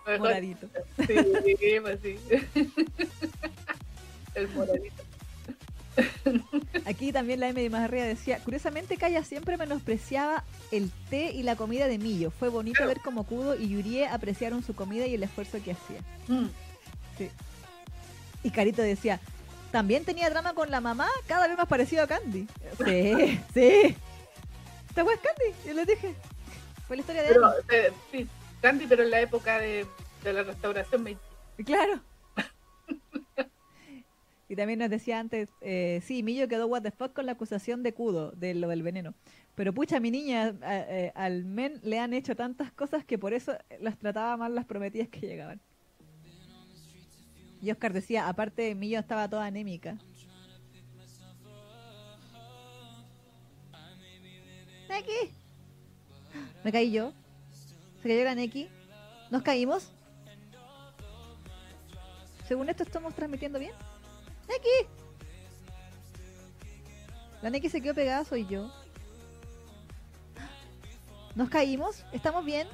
Mejor- 0.06 0.20
Moradito. 0.20 0.68
Sí, 1.08 1.80
pues 1.82 2.00
sí. 2.02 2.18
El 4.36 4.48
moradito. 4.50 5.04
Aquí 6.86 7.12
también 7.12 7.42
la 7.42 7.50
M 7.50 7.62
de 7.62 7.70
más 7.70 7.82
arriba 7.82 8.06
decía, 8.06 8.40
curiosamente 8.40 8.96
Kaya 8.98 9.24
siempre 9.24 9.58
menospreciaba 9.58 10.44
el 10.72 10.92
té 11.10 11.32
y 11.32 11.44
la 11.44 11.56
comida 11.58 11.88
de 11.88 11.98
Millo. 11.98 12.32
Fue 12.32 12.48
bonito 12.50 12.86
ver 12.88 13.00
cómo 13.04 13.26
Kudo 13.26 13.56
y 13.56 13.68
Yurie 13.70 14.08
apreciaron 14.08 14.64
su 14.64 14.74
comida 14.74 15.06
y 15.08 15.16
el 15.16 15.24
esfuerzo 15.24 15.62
que 15.64 15.72
hacía. 15.74 16.00
Mm. 16.28 16.48
Y 18.44 18.50
Carito 18.52 18.82
decía, 18.82 19.20
también 19.72 20.06
tenía 20.06 20.30
drama 20.30 20.54
con 20.54 20.72
la 20.72 20.80
mamá, 20.80 21.08
cada 21.28 21.48
vez 21.48 21.58
más 21.58 21.68
parecido 21.68 22.04
a 22.04 22.08
Candy. 22.08 22.48
Sí, 22.86 23.40
sí. 23.54 23.96
¿Esta 24.90 25.04
wea 25.04 25.16
es 25.16 25.22
Candy? 25.22 25.68
Yo 25.68 25.74
les 25.74 25.88
dije. 25.88 26.16
Fue 26.88 26.96
la 26.98 27.02
historia 27.02 27.22
de 27.24 27.28
Pero, 27.30 27.52
eh, 27.72 27.92
sí, 28.12 28.28
Candy, 28.62 28.88
pero 28.88 29.04
en 29.04 29.12
la 29.12 29.22
época 29.22 29.60
de, 29.60 29.86
de 30.24 30.34
la 30.34 30.44
restauración. 30.44 31.06
Claro. 31.64 32.02
y 34.50 34.56
también 34.56 34.80
nos 34.80 34.90
decía 34.90 35.20
antes, 35.20 35.50
eh, 35.62 36.02
sí, 36.04 36.24
Millo 36.24 36.48
quedó 36.48 36.66
what 36.68 36.82
the 36.82 36.92
fuck 36.92 37.14
con 37.14 37.26
la 37.28 37.34
acusación 37.34 37.84
de 37.84 37.94
Kudo, 37.94 38.32
de 38.32 38.56
lo 38.56 38.68
del 38.70 38.82
veneno. 38.82 39.14
Pero 39.56 39.74
pucha, 39.74 40.00
mi 40.00 40.10
niña, 40.10 40.56
a- 40.62 40.80
eh, 40.90 41.12
al 41.16 41.46
men 41.46 41.80
le 41.84 42.00
han 42.00 42.14
hecho 42.14 42.36
tantas 42.36 42.72
cosas 42.72 43.06
que 43.06 43.20
por 43.20 43.34
eso 43.34 43.56
las 43.80 43.98
trataba 43.98 44.36
mal 44.38 44.56
las 44.56 44.66
prometidas 44.66 45.10
que 45.10 45.20
llegaban. 45.20 45.60
Y 47.62 47.70
Oscar 47.72 47.92
decía, 47.94 48.28
aparte 48.30 48.74
Millo 48.74 49.00
estaba 49.00 49.30
toda 49.30 49.46
anémica. 49.46 49.98
Neki. 55.00 55.32
Me 56.64 56.72
caí 56.72 56.92
yo. 56.92 57.14
Se 58.02 58.10
cayó 58.10 58.24
la 58.24 58.36
Neki. 58.36 58.68
¿Nos 59.32 59.44
caímos? 59.44 59.92
Según 62.48 62.70
esto 62.70 62.84
estamos 62.84 63.14
transmitiendo 63.14 63.60
bien. 63.60 63.74
¡Neki! 64.48 64.90
La 67.42 67.50
Neki 67.50 67.70
se 67.70 67.82
quedó 67.82 67.94
pegada, 67.94 68.26
soy 68.26 68.46
yo. 68.48 68.72
¿Nos 71.36 71.50
caímos? 71.50 72.04
¿Estamos 72.12 72.44
bien? 72.44 72.68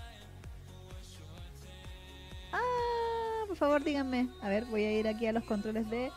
Ah, 2.51 3.43
por 3.47 3.57
favor 3.57 3.83
díganme. 3.83 4.29
A 4.41 4.49
ver, 4.49 4.65
voy 4.65 4.83
a 4.83 4.99
ir 4.99 5.07
aquí 5.07 5.27
a 5.27 5.33
los 5.33 5.43
controles 5.43 5.87
de 5.89 6.09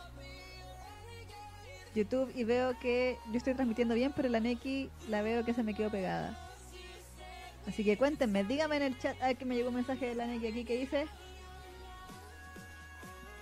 YouTube 1.95 2.31
y 2.35 2.43
veo 2.43 2.77
que 2.79 3.17
yo 3.31 3.37
estoy 3.37 3.53
transmitiendo 3.53 3.95
bien, 3.95 4.13
pero 4.15 4.29
la 4.29 4.39
Neki 4.39 4.89
la 5.09 5.21
veo 5.21 5.43
que 5.43 5.53
se 5.53 5.63
me 5.63 5.73
quedó 5.73 5.89
pegada. 5.89 6.37
Así 7.67 7.83
que 7.83 7.97
cuéntenme, 7.97 8.43
díganme 8.43 8.77
en 8.77 8.83
el 8.83 8.99
chat. 8.99 9.21
A 9.21 9.27
ver 9.27 9.37
que 9.37 9.45
me 9.45 9.55
llegó 9.55 9.69
un 9.69 9.75
mensaje 9.75 10.07
de 10.07 10.15
la 10.15 10.25
Neki 10.25 10.47
aquí 10.47 10.63
que 10.65 10.77
dice. 10.77 11.07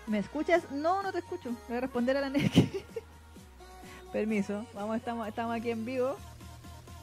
¿Me 0.05 0.19
escuchas? 0.19 0.71
No, 0.71 1.03
no 1.03 1.11
te 1.11 1.19
escucho. 1.19 1.55
Voy 1.67 1.77
a 1.77 1.81
responder 1.81 2.17
a 2.17 2.21
la 2.21 2.29
Neki. 2.29 2.69
Permiso. 4.11 4.65
Vamos, 4.73 4.97
estamos, 4.97 5.27
estamos 5.27 5.55
aquí 5.55 5.69
en 5.69 5.85
vivo. 5.85 6.17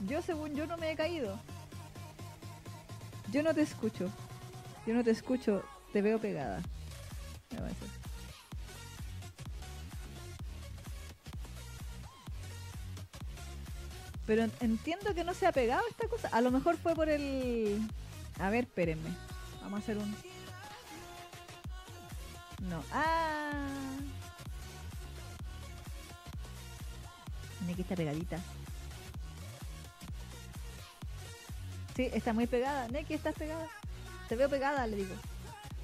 Yo, 0.07 0.23
según 0.23 0.55
yo, 0.55 0.67
no 0.67 0.77
me 0.77 0.91
he 0.91 0.97
caído. 0.97 1.39
Yo 3.31 3.43
no 3.43 3.55
te 3.55 3.63
escucho. 3.63 4.11
Yo 4.87 4.95
no 4.95 5.05
te 5.05 5.11
escucho. 5.11 5.63
Te 5.93 6.03
veo 6.03 6.19
pegada. 6.19 6.63
Pero 14.27 14.45
en- 14.45 14.53
entiendo 14.61 15.15
que 15.15 15.25
no 15.25 15.35
se 15.35 15.47
ha 15.47 15.53
pegado 15.53 15.83
esta 15.91 16.09
cosa. 16.09 16.29
A 16.33 16.41
lo 16.41 16.51
mejor 16.51 16.77
fue 16.77 16.95
por 16.95 17.09
el... 17.09 17.81
A 18.39 18.51
ver, 18.51 18.65
espérenme. 18.65 19.11
Vamos 19.63 19.81
a 19.81 19.83
hacer 19.83 19.99
un... 19.99 20.15
No. 22.69 22.83
Ah. 22.93 23.69
Tiene 27.59 27.75
que 27.75 27.83
estar 27.83 27.97
pegadita. 27.97 28.39
Sí, 31.97 32.09
está 32.13 32.33
muy 32.33 32.47
pegada. 32.47 32.89
Neki, 32.89 33.15
estás 33.15 33.35
pegada. 33.35 33.69
Te 34.29 34.37
veo 34.37 34.49
pegada, 34.49 34.87
le 34.87 34.97
digo. 34.97 35.15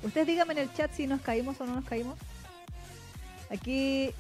Ustedes 0.02 0.26
díganme 0.26 0.54
en 0.54 0.60
el 0.60 0.74
chat 0.74 0.90
si 0.92 1.06
nos 1.06 1.20
caímos 1.20 1.60
o 1.60 1.66
no 1.66 1.74
nos 1.74 1.84
caímos. 1.84 2.18
Aquí, 3.50 4.10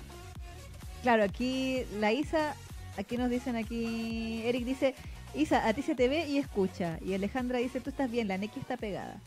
claro, 1.02 1.24
aquí 1.24 1.84
la 1.98 2.12
Isa, 2.12 2.54
aquí 3.00 3.16
nos 3.16 3.30
dicen 3.30 3.56
aquí, 3.56 4.42
Eric 4.44 4.64
dice, 4.64 4.94
Isa, 5.34 5.66
a 5.66 5.72
ti 5.72 5.82
se 5.82 5.94
te 5.94 6.08
ve 6.08 6.28
y 6.28 6.38
escucha. 6.38 6.98
Y 7.04 7.14
Alejandra 7.14 7.58
dice, 7.58 7.80
tú 7.80 7.90
estás 7.90 8.10
bien, 8.10 8.28
la 8.28 8.38
Neki 8.38 8.60
está 8.60 8.76
pegada. 8.76 9.20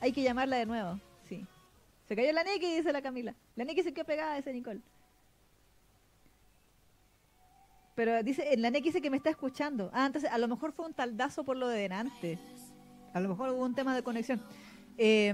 Hay 0.00 0.12
que 0.12 0.22
llamarla 0.22 0.56
de 0.56 0.66
nuevo, 0.66 1.00
sí. 1.28 1.46
Se 2.08 2.16
cayó 2.16 2.32
la 2.32 2.44
Neki, 2.44 2.76
dice 2.76 2.92
la 2.92 3.02
Camila. 3.02 3.34
La 3.54 3.64
Neki 3.64 3.82
se 3.82 3.94
quedó 3.94 4.04
pegada, 4.04 4.36
dice 4.36 4.52
Nicole. 4.52 4.80
Pero 7.94 8.22
dice, 8.22 8.54
la 8.58 8.70
Neki 8.70 8.88
dice 8.88 9.00
que 9.00 9.10
me 9.10 9.16
está 9.16 9.30
escuchando. 9.30 9.90
Ah, 9.94 10.06
entonces 10.06 10.30
a 10.30 10.38
lo 10.38 10.48
mejor 10.48 10.72
fue 10.72 10.84
un 10.84 10.92
taldazo 10.92 11.44
por 11.44 11.56
lo 11.56 11.68
de 11.68 11.80
delante. 11.80 12.38
A 13.14 13.20
lo 13.20 13.28
mejor 13.28 13.50
hubo 13.50 13.64
un 13.64 13.74
tema 13.74 13.94
de 13.94 14.02
conexión. 14.02 14.42
Eh, 14.98 15.32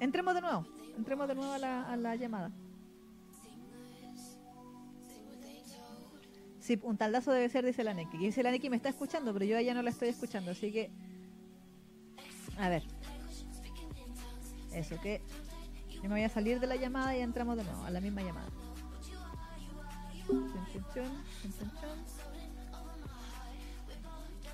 entremos 0.00 0.34
de 0.34 0.40
nuevo. 0.40 0.66
Entremos 0.96 1.28
de 1.28 1.34
nuevo 1.34 1.52
a 1.52 1.58
la, 1.58 1.84
a 1.84 1.96
la 1.96 2.16
llamada. 2.16 2.50
Un 6.82 6.96
taldazo 6.96 7.32
debe 7.32 7.48
ser, 7.48 7.64
dice 7.64 7.82
la 7.82 7.94
Neki. 7.94 8.18
Dice 8.18 8.42
la 8.42 8.50
Neki 8.50 8.70
me 8.70 8.76
está 8.76 8.88
escuchando, 8.88 9.32
pero 9.32 9.44
yo 9.44 9.56
a 9.56 9.60
ella 9.60 9.74
no 9.74 9.82
la 9.82 9.90
estoy 9.90 10.08
escuchando, 10.08 10.52
así 10.52 10.70
que... 10.70 10.90
A 12.58 12.68
ver. 12.68 12.84
Eso, 14.72 15.00
que 15.00 15.20
yo 15.96 16.02
me 16.02 16.10
voy 16.10 16.22
a 16.22 16.28
salir 16.28 16.60
de 16.60 16.66
la 16.66 16.76
llamada 16.76 17.16
y 17.16 17.20
entramos 17.20 17.56
de 17.56 17.64
nuevo 17.64 17.84
a 17.84 17.90
la 17.90 18.00
misma 18.00 18.22
llamada. 18.22 18.48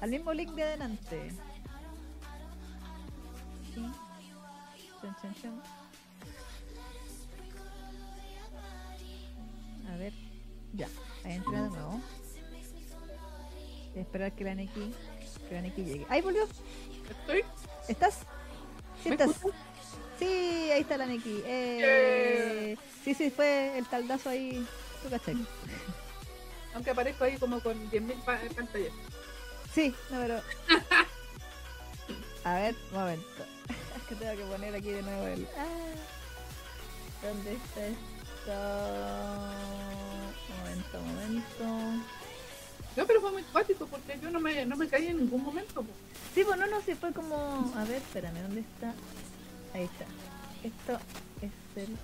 Al 0.01 0.11
mismo 0.11 0.33
link 0.33 0.51
de 0.53 0.63
adelante. 0.63 1.33
A 9.89 9.97
ver. 9.97 10.13
Ya. 10.73 10.89
Entra 11.27 11.63
de 11.63 11.69
nuevo. 11.71 12.01
esperar 13.97 14.33
que 14.33 14.45
la 14.45 14.55
Neki, 14.55 14.95
que 15.49 15.55
la 15.55 15.63
Neki 15.63 15.85
llegue. 15.85 16.07
¡Ahí 16.09 16.21
volvió! 16.21 16.45
¿Estoy? 17.11 17.43
¿Estás? 17.89 18.21
¿Sí 19.03 19.09
estás? 19.11 19.31
Sí, 20.19 20.71
ahí 20.73 20.83
está 20.83 20.97
la 20.97 21.07
Neki. 21.07 21.43
Eh, 21.45 22.77
sí, 23.05 23.15
sí, 23.15 23.31
fue 23.31 23.77
el 23.77 23.85
taldazo 23.87 24.31
ahí. 24.31 24.65
¿Tú 25.03 25.11
cachai? 25.11 25.37
Aunque 26.75 26.91
aparezco 26.91 27.25
ahí 27.25 27.37
como 27.39 27.61
con 27.61 27.91
10.000 27.91 28.55
pantallas. 28.55 28.93
Sí, 29.75 29.93
no, 30.11 30.21
pero... 30.21 30.41
A 32.45 32.55
ver, 32.55 32.77
un 32.93 32.99
momento. 32.99 33.27
Es 33.97 34.03
que 34.09 34.15
tengo 34.15 34.37
que 34.37 34.45
poner 34.45 34.73
aquí 34.75 34.91
de 34.91 35.03
nuevo 35.03 35.27
el... 35.27 35.49
Ah, 35.57 35.65
¿Dónde 37.23 37.55
está 37.55 37.87
esto? 37.89 38.53
Momento, 40.77 40.99
momento. 41.01 42.05
No, 42.97 43.07
pero 43.07 43.21
fue 43.21 43.33
muy 43.33 43.43
cuático 43.45 43.87
porque 43.87 44.19
yo 44.23 44.31
no 44.31 44.41
me, 44.41 44.65
no 44.67 44.77
me 44.77 44.89
caí 44.89 45.09
en 45.09 45.19
ningún 45.19 45.43
momento. 45.43 45.85
Sí, 46.35 46.45
pues 46.45 46.59
no, 46.59 46.67
no, 46.67 46.81
sí, 46.83 46.95
fue 46.95 47.13
como... 47.13 47.73
A 47.77 47.85
ver, 47.85 47.97
espérame, 47.97 48.41
¿dónde 48.43 48.61
está? 48.61 48.95
Ahí 49.75 49.85
está. 49.85 50.05
Esto 50.63 50.99
es 51.43 51.51
el... 51.83 51.97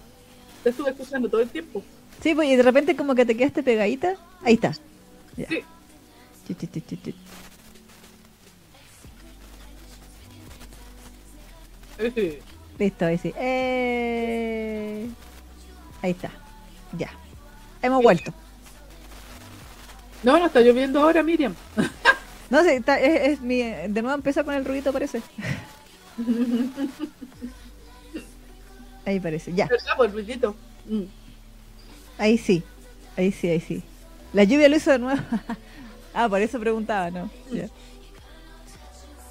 Te 0.62 0.70
estuve 0.70 0.90
escuchando 0.90 1.28
todo 1.28 1.40
el 1.40 1.50
tiempo. 1.50 1.82
Sí, 2.22 2.34
pues 2.34 2.48
y 2.48 2.56
de 2.56 2.62
repente 2.62 2.94
como 2.94 3.14
que 3.14 3.26
te 3.26 3.36
quedaste 3.36 3.62
pegadita. 3.62 4.16
Ahí 4.42 4.54
está. 4.54 4.74
Ya. 5.36 5.48
Sí. 5.48 5.64
Listo, 12.78 13.04
ahí 13.06 13.18
sí. 13.18 13.32
Eh... 13.36 15.08
Ahí 16.02 16.10
está. 16.12 16.30
Ya. 16.96 17.10
Hemos 17.80 18.02
vuelto. 18.02 18.32
No, 20.22 20.38
no 20.38 20.46
está 20.46 20.60
lloviendo 20.60 21.02
ahora, 21.02 21.22
Miriam. 21.22 21.54
no 22.50 22.62
sé, 22.62 22.76
está, 22.76 23.00
es, 23.00 23.40
mi. 23.40 23.62
De 23.62 24.02
nuevo 24.02 24.14
empieza 24.14 24.44
con 24.44 24.54
el 24.54 24.64
ruido, 24.64 24.92
parece. 24.92 25.20
ahí 29.04 29.20
parece, 29.20 29.52
ya. 29.52 29.68
El. 29.98 30.54
Mm. 30.86 31.04
Ahí 32.18 32.38
sí. 32.38 32.62
Ahí 33.16 33.32
sí, 33.32 33.48
ahí 33.48 33.60
sí. 33.60 33.82
La 34.32 34.44
lluvia 34.44 34.68
lo 34.68 34.76
hizo 34.76 34.92
de 34.92 34.98
nuevo. 34.98 35.20
ah, 36.14 36.28
por 36.28 36.40
eso 36.40 36.60
preguntaba, 36.60 37.10
¿no? 37.10 37.28
Ya. 37.50 37.68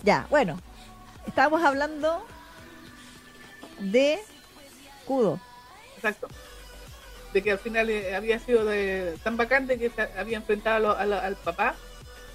ya, 0.03 0.27
bueno. 0.29 0.59
Estábamos 1.27 1.63
hablando 1.63 2.25
de 3.79 4.19
Kudo. 5.05 5.39
Exacto. 5.95 6.27
De 7.33 7.41
que 7.41 7.51
al 7.51 7.59
final 7.59 7.89
eh, 7.89 8.15
había 8.15 8.39
sido 8.39 8.65
de, 8.65 9.17
tan 9.23 9.37
vacante 9.37 9.77
que 9.77 9.91
había 10.17 10.37
enfrentado 10.37 10.97
al 10.97 11.35
papá 11.37 11.75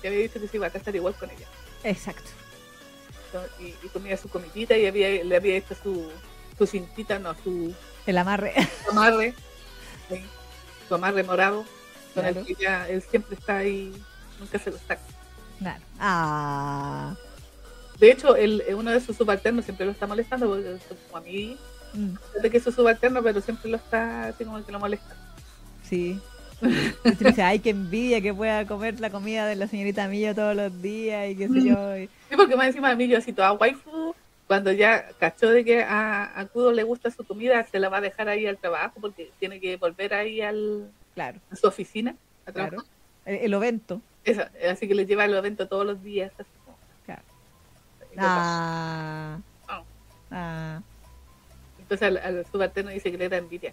que 0.01 0.09
había 0.09 0.20
dicho 0.20 0.40
que 0.40 0.49
se 0.49 0.57
iba 0.57 0.66
a 0.66 0.70
casar 0.70 0.94
igual 0.94 1.14
con 1.14 1.30
ella. 1.30 1.47
Exacto. 1.84 2.30
Y, 3.61 3.72
comía 3.88 4.16
su 4.16 4.28
comidita 4.28 4.76
y 4.76 4.86
había, 4.86 5.22
le 5.22 5.36
había 5.36 5.57
hecho 5.57 5.74
su, 5.74 6.11
su 6.57 6.66
cintita, 6.66 7.18
no, 7.18 7.34
su... 7.42 7.74
El 8.07 8.18
amarre. 8.18 8.55
Su 8.84 8.90
amarre. 8.90 9.34
Su 10.88 10.94
amarre 10.94 11.22
morado. 11.22 11.64
Con 12.14 12.24
el 12.24 12.47
que 12.47 12.55
ya 12.55 12.88
él 12.88 13.03
siempre 13.03 13.36
está 13.36 13.59
ahí, 13.59 13.92
nunca 14.40 14.59
se 14.59 14.70
lo 14.70 14.78
saca. 14.78 15.03
Claro. 15.59 15.82
Ah. 15.99 17.14
De 17.99 18.11
hecho, 18.11 18.36
el, 18.36 18.62
uno 18.74 18.90
de 18.90 19.01
sus 19.01 19.16
subalternos 19.16 19.64
siempre 19.64 19.84
lo 19.84 19.92
está 19.92 20.07
molestando, 20.07 20.47
porque 20.49 20.78
como 21.11 21.18
a 21.18 21.20
mí, 21.20 21.59
mm. 21.97 22.42
de 22.42 22.51
que 22.51 22.59
es 22.59 22.64
su 22.64 22.72
subalterno, 22.72 23.22
pero 23.22 23.40
siempre 23.40 23.70
lo 23.70 23.76
está, 23.76 24.28
así 24.28 24.44
como 24.44 24.64
que 24.64 24.72
lo 24.72 24.80
molesta. 24.80 25.16
Sí. 25.82 26.20
dice, 27.18 27.42
ay, 27.42 27.59
qué 27.59 27.70
envidia 27.70 28.20
que 28.20 28.32
pueda 28.32 28.66
comer 28.66 28.99
la 29.01 29.11
comida 29.11 29.47
de 29.47 29.57
la 29.57 29.66
señorita 29.66 30.09
Millo 30.09 30.34
todos 30.34 30.57
los 30.57 30.80
días 30.80 31.30
y 31.30 31.36
qué 31.36 31.49
sé 31.49 31.64
yo. 31.64 31.76
Sí, 32.28 32.34
porque 32.36 32.57
más 32.57 32.66
encima 32.66 32.90
de 32.90 32.97
Millo, 32.97 33.18
así 33.18 33.32
toda 33.32 33.53
waifu, 33.53 34.14
cuando 34.49 34.72
ya 34.72 35.09
cachó 35.18 35.49
de 35.51 35.64
que 35.64 35.82
a, 35.82 36.38
a 36.38 36.47
Kudo 36.47 36.72
le 36.72 36.82
gusta 36.82 37.11
su 37.11 37.24
comida, 37.24 37.64
se 37.64 37.78
la 37.78 37.88
va 37.88 37.99
a 37.99 38.01
dejar 38.01 38.28
ahí 38.28 38.47
al 38.47 38.59
trabajo 38.59 38.99
porque 39.01 39.30
tiene 39.38 39.61
que 39.61 39.76
volver 39.76 40.12
ahí 40.14 40.40
al, 40.40 40.90
claro. 41.14 41.38
a 41.51 41.57
su 41.57 41.66
oficina. 41.66 42.16
A 42.47 42.53
claro. 42.53 42.82
El, 43.24 43.36
el, 43.36 43.55
ovento. 43.55 44.01
así 44.68 44.88
que 44.88 44.94
le 44.94 45.07
lleva 45.07 45.24
el 45.24 45.36
ovento 45.36 45.68
todos 45.68 45.86
los 45.86 46.03
días. 46.03 46.32
Ah. 48.18 49.38
ah. 50.30 50.80
Entonces 51.89 52.24
al, 52.24 52.45
subalterno 52.51 52.91
dice 52.91 53.12
que 53.12 53.18
le 53.18 53.28
da 53.28 53.37
envidia. 53.37 53.72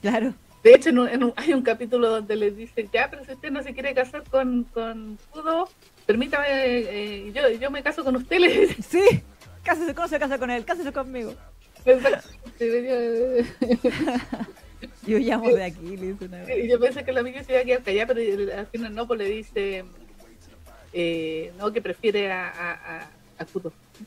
Claro. 0.00 0.32
De 0.62 0.74
hecho, 0.74 0.90
hay 1.36 1.54
un 1.54 1.62
capítulo 1.62 2.08
donde 2.08 2.36
le 2.36 2.52
dice, 2.52 2.88
ya, 2.92 3.10
pero 3.10 3.24
si 3.24 3.32
usted 3.32 3.50
no 3.50 3.62
se 3.62 3.74
quiere 3.74 3.94
casar 3.94 4.22
con, 4.28 4.64
con 4.64 5.18
Pudo, 5.32 5.68
permítame, 6.06 6.46
eh, 6.50 7.32
yo, 7.32 7.48
yo 7.48 7.70
me 7.70 7.82
caso 7.82 8.04
con 8.04 8.16
usted, 8.16 8.38
le 8.38 8.48
dice. 8.48 8.82
Sí, 8.82 9.22
cásese, 9.62 9.94
¿cómo 9.94 10.08
se 10.08 10.18
casa 10.18 10.38
con 10.38 10.50
él? 10.50 10.64
Cásese 10.64 10.92
conmigo. 10.92 11.34
yo 15.06 15.18
llamo 15.18 15.48
de 15.48 15.64
aquí, 15.64 15.96
le 15.96 16.12
dice 16.12 16.26
una 16.26 16.54
Y 16.56 16.68
yo 16.68 16.78
pensé 16.78 17.04
que 17.04 17.12
la 17.12 17.20
amiga 17.20 17.42
se 17.44 17.52
iba 17.52 17.60
a 17.60 17.64
quedar 17.64 17.82
callada, 17.82 18.14
pero 18.14 18.58
al 18.58 18.66
final 18.66 18.94
no, 18.94 19.06
pues 19.06 19.18
le 19.18 19.24
dice, 19.26 19.84
eh, 20.92 21.52
no, 21.58 21.72
que 21.72 21.80
prefiere 21.80 22.30
a, 22.32 23.08
a 23.38 23.46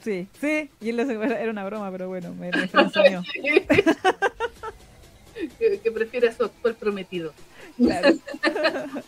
Sí, 0.04 0.28
sí, 0.40 0.70
y 0.80 0.90
él 0.90 1.00
era 1.00 1.52
una 1.52 1.66
broma, 1.66 1.92
pero 1.92 2.08
bueno, 2.08 2.34
me, 2.34 2.52
me 2.52 2.70
que, 5.84 5.92
prefiere 5.92 6.30
a 6.30 6.34
su 6.34 6.46
actual 6.46 6.76
prometido. 6.76 7.34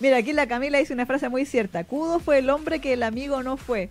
Mira, 0.00 0.16
aquí 0.16 0.32
la 0.32 0.46
Camila 0.46 0.78
dice 0.78 0.92
una 0.92 1.06
frase 1.06 1.28
muy 1.28 1.46
cierta. 1.46 1.84
Kudo 1.84 2.20
fue 2.20 2.38
el 2.38 2.50
hombre 2.50 2.80
que 2.80 2.92
el 2.92 3.02
amigo 3.02 3.42
no 3.42 3.56
fue. 3.56 3.90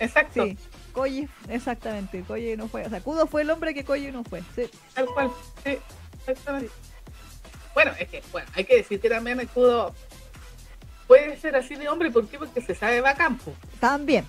Exacto. 0.00 0.44
Sí, 0.44 0.58
Koji, 0.92 1.28
exactamente, 1.48 2.24
Koji 2.26 2.56
no 2.56 2.68
fue. 2.68 2.86
O 2.86 2.90
sea, 2.90 3.00
Kudo 3.00 3.26
fue 3.26 3.42
el 3.42 3.50
hombre 3.50 3.74
que 3.74 3.84
Koji 3.84 4.10
no 4.10 4.24
fue. 4.24 4.42
Sí. 4.54 4.68
Tal 4.94 5.06
cual, 5.06 5.30
sí, 5.64 5.78
exactamente. 6.20 6.70
Bueno, 7.74 7.92
es 7.98 8.08
que, 8.08 8.22
bueno, 8.32 8.48
hay 8.54 8.64
que 8.64 8.76
decir 8.76 9.00
que 9.00 9.08
también 9.08 9.40
el 9.40 9.48
Kudo 9.48 9.94
puede 11.06 11.36
ser 11.36 11.56
así 11.56 11.74
de 11.74 11.88
hombre, 11.88 12.10
¿por 12.10 12.26
qué? 12.28 12.38
Porque 12.38 12.60
se 12.60 12.74
sabe 12.74 13.00
va 13.00 13.10
a 13.10 13.14
campo. 13.14 13.54
También, 13.80 14.24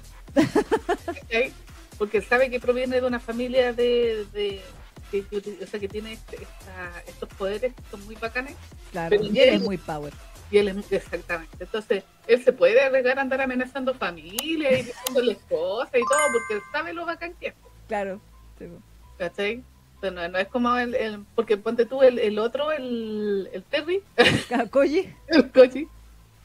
porque 1.97 2.21
sabe 2.21 2.49
que 2.49 2.59
proviene 2.59 2.99
de 2.99 3.07
una 3.07 3.19
familia 3.19 3.73
de, 3.73 4.61
que, 5.11 5.25
o 5.61 5.67
sea, 5.67 5.79
que 5.79 5.87
tiene 5.87 6.13
este, 6.13 6.37
estos 7.07 7.29
poderes 7.29 7.73
que 7.73 7.83
son 7.89 8.05
muy 8.05 8.15
bacanes. 8.15 8.55
Claro, 8.91 9.15
y 9.21 9.39
él, 9.39 9.55
es 9.55 9.61
muy 9.61 9.77
power. 9.77 10.13
Y 10.51 10.57
él 10.57 10.67
es 10.67 10.91
exactamente. 10.91 11.55
Entonces, 11.59 12.03
él 12.27 12.43
se 12.43 12.53
puede 12.53 12.81
arriesgar 12.81 13.17
a 13.17 13.21
andar 13.21 13.41
amenazando 13.41 13.93
familia 13.93 14.77
y 14.77 14.83
diciéndole 14.83 15.37
cosas 15.49 15.95
y 15.95 16.03
todo, 16.07 16.19
porque 16.31 16.53
él 16.55 16.61
sabe 16.71 16.93
lo 16.93 17.05
bacán 17.05 17.33
que 17.39 17.47
es. 17.47 17.53
Claro. 17.87 18.19
¿Cachai? 19.17 19.63
no, 20.01 20.27
no, 20.27 20.37
es 20.37 20.47
como 20.49 20.77
el, 20.77 21.25
porque 21.33 21.57
ponte 21.57 21.87
tú 21.87 22.03
el, 22.03 22.19
el 22.19 22.37
otro, 22.37 22.71
el, 22.71 23.49
el 23.53 23.63
Terry. 23.63 24.03
¿El 24.49 24.69
Koji? 24.69 25.09
El 25.27 25.51
Koji 25.51 25.87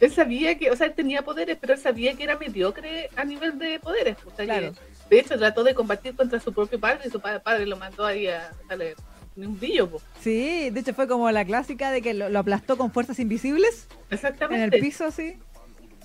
él 0.01 0.11
sabía 0.11 0.57
que, 0.57 0.71
o 0.71 0.77
sea, 0.77 0.87
él 0.87 0.95
tenía 0.95 1.23
poderes, 1.23 1.59
pero 1.61 1.75
él 1.75 1.79
sabía 1.79 2.15
que 2.15 2.25
era 2.25 2.39
mediocre 2.39 3.11
a 3.17 3.25
nivel 3.25 3.59
de 3.59 3.79
poderes. 3.79 4.17
O 4.25 4.35
sea, 4.35 4.47
que, 4.47 4.73
de 5.11 5.19
hecho, 5.19 5.39
trató 5.39 5.63
de 5.63 5.75
combatir 5.75 6.17
contra 6.17 6.41
su 6.41 6.53
propio 6.55 6.81
padre 6.81 7.03
y 7.07 7.11
su 7.11 7.21
padre, 7.21 7.67
lo 7.67 7.77
mandó 7.77 8.07
ahí 8.07 8.27
a 8.27 8.51
salir 8.67 8.97
ni 9.37 9.47
un 9.47 9.61
billo. 9.61 9.91
Sí, 10.21 10.71
de 10.71 10.81
hecho 10.81 10.95
fue 10.95 11.07
como 11.07 11.31
la 11.31 11.45
clásica 11.45 11.91
de 11.91 12.01
que 12.01 12.15
lo, 12.15 12.39
aplastó 12.39 12.79
con 12.79 12.91
fuerzas 12.91 13.19
invisibles. 13.19 13.87
Exactamente. 14.11 14.65
En 14.65 14.75
el 14.75 14.81
piso, 14.81 15.11
sí. 15.11 15.37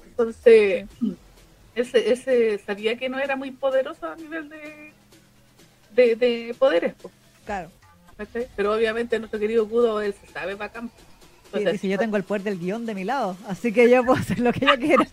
Entonces, 0.06 0.88
ese, 1.74 2.58
sabía 2.60 2.98
que 2.98 3.08
no 3.08 3.18
era 3.18 3.38
muy 3.38 3.52
poderoso 3.52 4.08
a 4.08 4.16
nivel 4.18 4.50
de, 4.50 6.16
de, 6.16 6.56
poderes. 6.60 6.94
Claro. 7.46 7.72
Pero 8.56 8.74
obviamente 8.74 9.20
nuestro 9.20 9.40
querido 9.40 9.68
Kudo, 9.68 10.02
él 10.02 10.14
se 10.14 10.32
sabe 10.32 10.56
bacán 10.56 10.90
si 11.78 11.90
yo 11.90 11.98
tengo 11.98 12.18
el 12.18 12.24
poder 12.24 12.44
del 12.44 12.60
guion 12.60 12.86
de 12.86 12.96
mi 12.96 13.04
lado, 13.04 13.38
así 13.48 13.72
que 13.72 13.90
yo 13.90 14.04
puedo 14.04 14.20
hacer 14.20 14.40
lo 14.40 14.52
que 14.54 14.66
yo 14.66 14.78
quiera. 14.78 15.08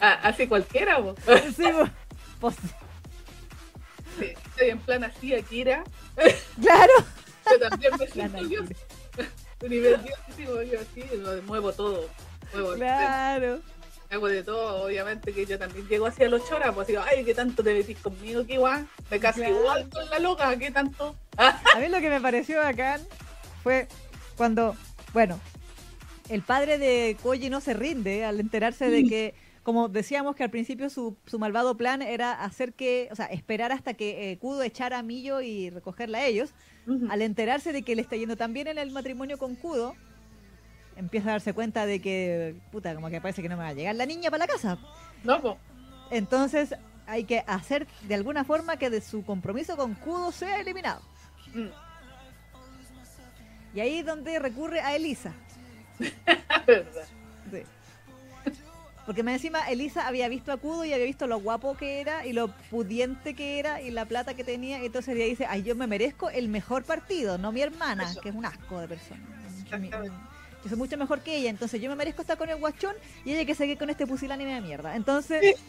Ah, 0.00 0.18
así 0.22 0.46
cualquiera, 0.46 0.98
vos. 0.98 1.16
Sí, 1.56 1.64
vos. 2.40 2.54
estoy 4.20 4.70
en 4.70 4.78
plan 4.78 5.04
así, 5.04 5.34
Akira. 5.34 5.84
Claro. 6.60 6.92
Yo 7.50 7.68
también 7.68 7.92
me 7.98 8.06
siento 8.06 8.48
yo. 8.48 8.60
nivel 9.68 10.00
yo 10.70 10.80
así, 10.80 11.04
lo 11.16 11.42
muevo 11.42 11.72
todo. 11.72 12.08
Muevo 12.52 12.74
claro. 12.74 13.60
Hago 14.10 14.28
de 14.28 14.42
todo, 14.42 14.84
obviamente 14.86 15.34
que 15.34 15.44
yo 15.44 15.58
también 15.58 15.86
llego 15.86 16.06
hacia 16.06 16.28
los 16.30 16.48
choras, 16.48 16.74
pues 16.74 16.86
digo, 16.86 17.02
ay, 17.06 17.24
qué 17.24 17.34
tanto 17.34 17.62
te 17.62 17.74
metís 17.74 17.98
conmigo, 17.98 18.46
qué 18.46 18.54
igual, 18.54 18.88
me 19.10 19.20
casi 19.20 19.42
igual 19.42 19.86
con 19.90 20.08
la 20.08 20.18
loca, 20.18 20.56
qué 20.56 20.70
tanto. 20.70 21.14
A 21.36 21.78
mí 21.78 21.88
lo 21.88 22.00
que 22.00 22.08
me 22.08 22.18
pareció 22.18 22.58
bacán 22.58 23.02
fue 23.62 23.86
cuando, 24.38 24.74
bueno, 25.12 25.38
el 26.28 26.42
padre 26.42 26.78
de 26.78 27.16
Koji 27.22 27.50
no 27.50 27.60
se 27.60 27.74
rinde 27.74 28.24
al 28.24 28.40
enterarse 28.40 28.90
de 28.90 29.04
que, 29.04 29.34
como 29.62 29.88
decíamos 29.88 30.36
que 30.36 30.44
al 30.44 30.50
principio 30.50 30.90
su, 30.90 31.16
su 31.26 31.38
malvado 31.38 31.76
plan 31.76 32.02
era 32.02 32.32
hacer 32.44 32.74
que, 32.74 33.08
o 33.10 33.16
sea, 33.16 33.26
esperar 33.26 33.72
hasta 33.72 33.94
que 33.94 34.32
eh, 34.32 34.38
Kudo 34.38 34.62
echara 34.62 34.98
a 34.98 35.02
Millo 35.02 35.40
y 35.40 35.70
recogerla 35.70 36.18
a 36.18 36.26
ellos. 36.26 36.54
Al 37.10 37.20
enterarse 37.20 37.72
de 37.74 37.82
que 37.82 37.94
le 37.94 38.00
está 38.00 38.16
yendo 38.16 38.36
tan 38.36 38.54
bien 38.54 38.66
en 38.66 38.78
el 38.78 38.90
matrimonio 38.90 39.36
con 39.36 39.56
Kudo, 39.56 39.94
empieza 40.96 41.28
a 41.28 41.32
darse 41.32 41.52
cuenta 41.52 41.84
de 41.84 42.00
que, 42.00 42.56
puta, 42.72 42.94
como 42.94 43.10
que 43.10 43.20
parece 43.20 43.42
que 43.42 43.48
no 43.48 43.58
me 43.58 43.62
va 43.62 43.68
a 43.68 43.74
llegar 43.74 43.94
la 43.94 44.06
niña 44.06 44.30
para 44.30 44.46
la 44.46 44.52
casa. 44.52 44.78
No, 45.22 45.40
po. 45.42 45.58
Entonces 46.10 46.74
hay 47.06 47.24
que 47.24 47.44
hacer 47.46 47.86
de 48.06 48.14
alguna 48.14 48.44
forma 48.44 48.78
que 48.78 48.88
de 48.88 49.02
su 49.02 49.22
compromiso 49.22 49.76
con 49.76 49.94
Kudo 49.94 50.32
sea 50.32 50.60
eliminado. 50.60 51.02
Mm. 51.54 51.68
Y 53.74 53.80
ahí 53.80 53.98
es 53.98 54.06
donde 54.06 54.38
recurre 54.38 54.80
a 54.80 54.96
Elisa. 54.96 55.34
Verdad. 56.66 57.04
Sí. 57.50 57.62
Porque 59.06 59.22
más 59.22 59.34
encima 59.34 59.66
Elisa 59.70 60.06
había 60.06 60.28
visto 60.28 60.52
a 60.52 60.58
Kudo 60.58 60.84
y 60.84 60.92
había 60.92 61.06
visto 61.06 61.26
lo 61.26 61.40
guapo 61.40 61.76
que 61.78 62.00
era 62.00 62.26
y 62.26 62.34
lo 62.34 62.48
pudiente 62.70 63.32
que 63.34 63.58
era 63.58 63.80
y 63.80 63.90
la 63.90 64.04
plata 64.04 64.34
que 64.34 64.44
tenía. 64.44 64.82
Y 64.82 64.86
entonces 64.86 65.14
ella 65.16 65.24
dice, 65.24 65.46
ay, 65.48 65.62
yo 65.62 65.74
me 65.74 65.86
merezco 65.86 66.28
el 66.28 66.48
mejor 66.48 66.84
partido, 66.84 67.38
no 67.38 67.50
mi 67.50 67.62
hermana, 67.62 68.04
Eso. 68.10 68.20
que 68.20 68.28
es 68.28 68.34
un 68.34 68.44
asco 68.44 68.78
de 68.80 68.88
persona. 68.88 69.20
Exactamente. 69.62 70.10
Yo 70.62 70.68
soy 70.68 70.76
mucho 70.76 70.98
mejor 70.98 71.20
que 71.20 71.36
ella, 71.36 71.48
entonces 71.50 71.80
yo 71.80 71.88
me 71.88 71.96
merezco 71.96 72.20
estar 72.20 72.36
con 72.36 72.50
el 72.50 72.56
guachón 72.56 72.94
y 73.24 73.32
ella 73.32 73.46
que 73.46 73.54
se 73.54 73.64
quede 73.64 73.78
con 73.78 73.88
este 73.90 74.06
pusilánime 74.06 74.54
de 74.54 74.60
mierda. 74.60 74.94
Entonces, 74.96 75.40
Sí. 75.56 75.62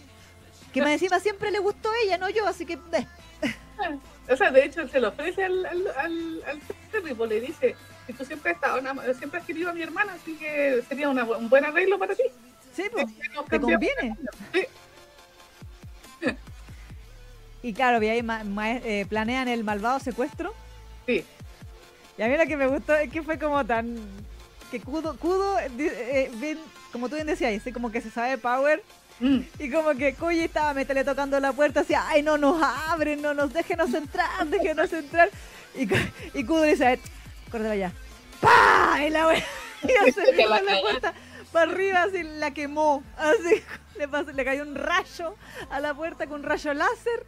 que 0.74 0.82
más 0.82 0.92
encima 0.92 1.20
siempre 1.20 1.52
le 1.52 1.60
gustó 1.60 1.90
ella, 2.04 2.18
no 2.18 2.30
yo, 2.30 2.46
así 2.46 2.66
que... 2.66 2.74
eh, 2.74 3.08
O 4.30 4.36
sea, 4.36 4.52
de 4.52 4.66
hecho, 4.66 4.86
se 4.88 5.00
lo 5.00 5.10
ofrece 5.10 5.46
al, 5.46 5.66
al, 5.66 5.88
al, 6.46 7.30
le 7.30 7.40
dice, 7.42 7.76
si 8.10 8.14
tú 8.14 8.26
siempre 8.26 8.50
has, 8.52 8.56
estado 8.58 8.82
siempre 9.20 9.40
has 9.40 9.46
querido 9.46 9.70
a 9.70 9.74
mi 9.74 9.84
hermana, 9.84 10.14
así 10.14 10.34
que 10.36 10.82
sería 10.90 11.10
una 11.10 11.24
un 11.26 11.48
buen 11.48 11.64
arreglo 11.64 12.00
para 12.00 12.16
ti. 12.16 12.24
sí, 12.76 12.84
pues, 12.92 13.06
te 13.50 13.60
conviene. 13.60 14.18
Sí. 14.52 14.66
Y 17.62 17.74
claro, 17.74 18.02
y 18.02 18.08
ahí 18.08 18.24
ma- 18.24 18.46
ma- 18.46 18.72
eh, 18.72 19.06
planean 19.10 19.50
el 19.50 19.66
malvado 19.66 20.00
secuestro. 20.00 20.54
Sí, 21.06 21.26
Y 22.18 22.22
a 22.22 22.28
mí 22.30 22.38
lo 22.38 22.46
que 22.48 22.56
me 22.56 22.68
gustó 22.68 22.96
es 22.96 23.12
que 23.12 23.22
fue 23.22 23.38
como 23.38 23.66
tan. 23.66 23.98
Que 24.72 24.80
Kudo, 24.80 25.18
Kudo 25.18 25.60
eh, 25.60 26.32
bien- 26.36 26.60
como 26.94 27.10
tú 27.10 27.16
bien 27.16 27.28
decías, 27.28 27.54
así 27.60 27.74
como 27.74 27.92
que 27.92 28.00
se 28.02 28.12
sabe 28.12 28.38
Power. 28.38 28.82
Mm. 29.20 29.40
Y 29.60 29.70
como 29.72 29.90
que 29.96 30.14
Koji 30.16 30.40
estaba 30.40 30.74
metele 30.74 31.04
tocando 31.04 31.38
la 31.42 31.52
puerta, 31.52 31.82
así, 31.82 31.94
ay, 31.94 32.22
no 32.24 32.38
nos 32.38 32.62
abren, 32.64 33.22
no 33.22 33.34
nos 33.34 33.52
déjenos 33.52 33.94
entrar, 33.94 34.48
déjenos 34.48 34.94
entrar. 34.94 35.30
Y, 35.76 35.82
y 36.40 36.46
Kudo 36.46 36.64
dice, 36.64 36.98
córtala 37.50 37.74
allá. 37.74 37.92
¡Pah! 38.42 38.98
Y 39.06 39.10
la 39.10 39.28
wea, 39.28 39.44
se 40.14 40.32
vino 40.32 40.50
la 40.50 40.82
puerta 40.82 41.14
para 41.52 41.72
arriba, 41.72 42.04
así 42.04 42.24
la 42.24 42.52
quemó. 42.52 43.04
Así, 43.18 43.64
le, 43.98 44.08
pasó- 44.08 44.32
le 44.32 44.46
cayó 44.46 44.64
un 44.64 44.76
rayo 44.76 45.36
a 45.70 45.80
la 45.80 45.94
puerta 45.94 46.28
con 46.28 46.42
un 46.42 46.44
rayo 46.46 46.74
láser. 46.74 47.26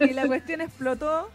Y 0.00 0.12
la 0.12 0.26
cuestión 0.26 0.60
explotó. 0.60 1.30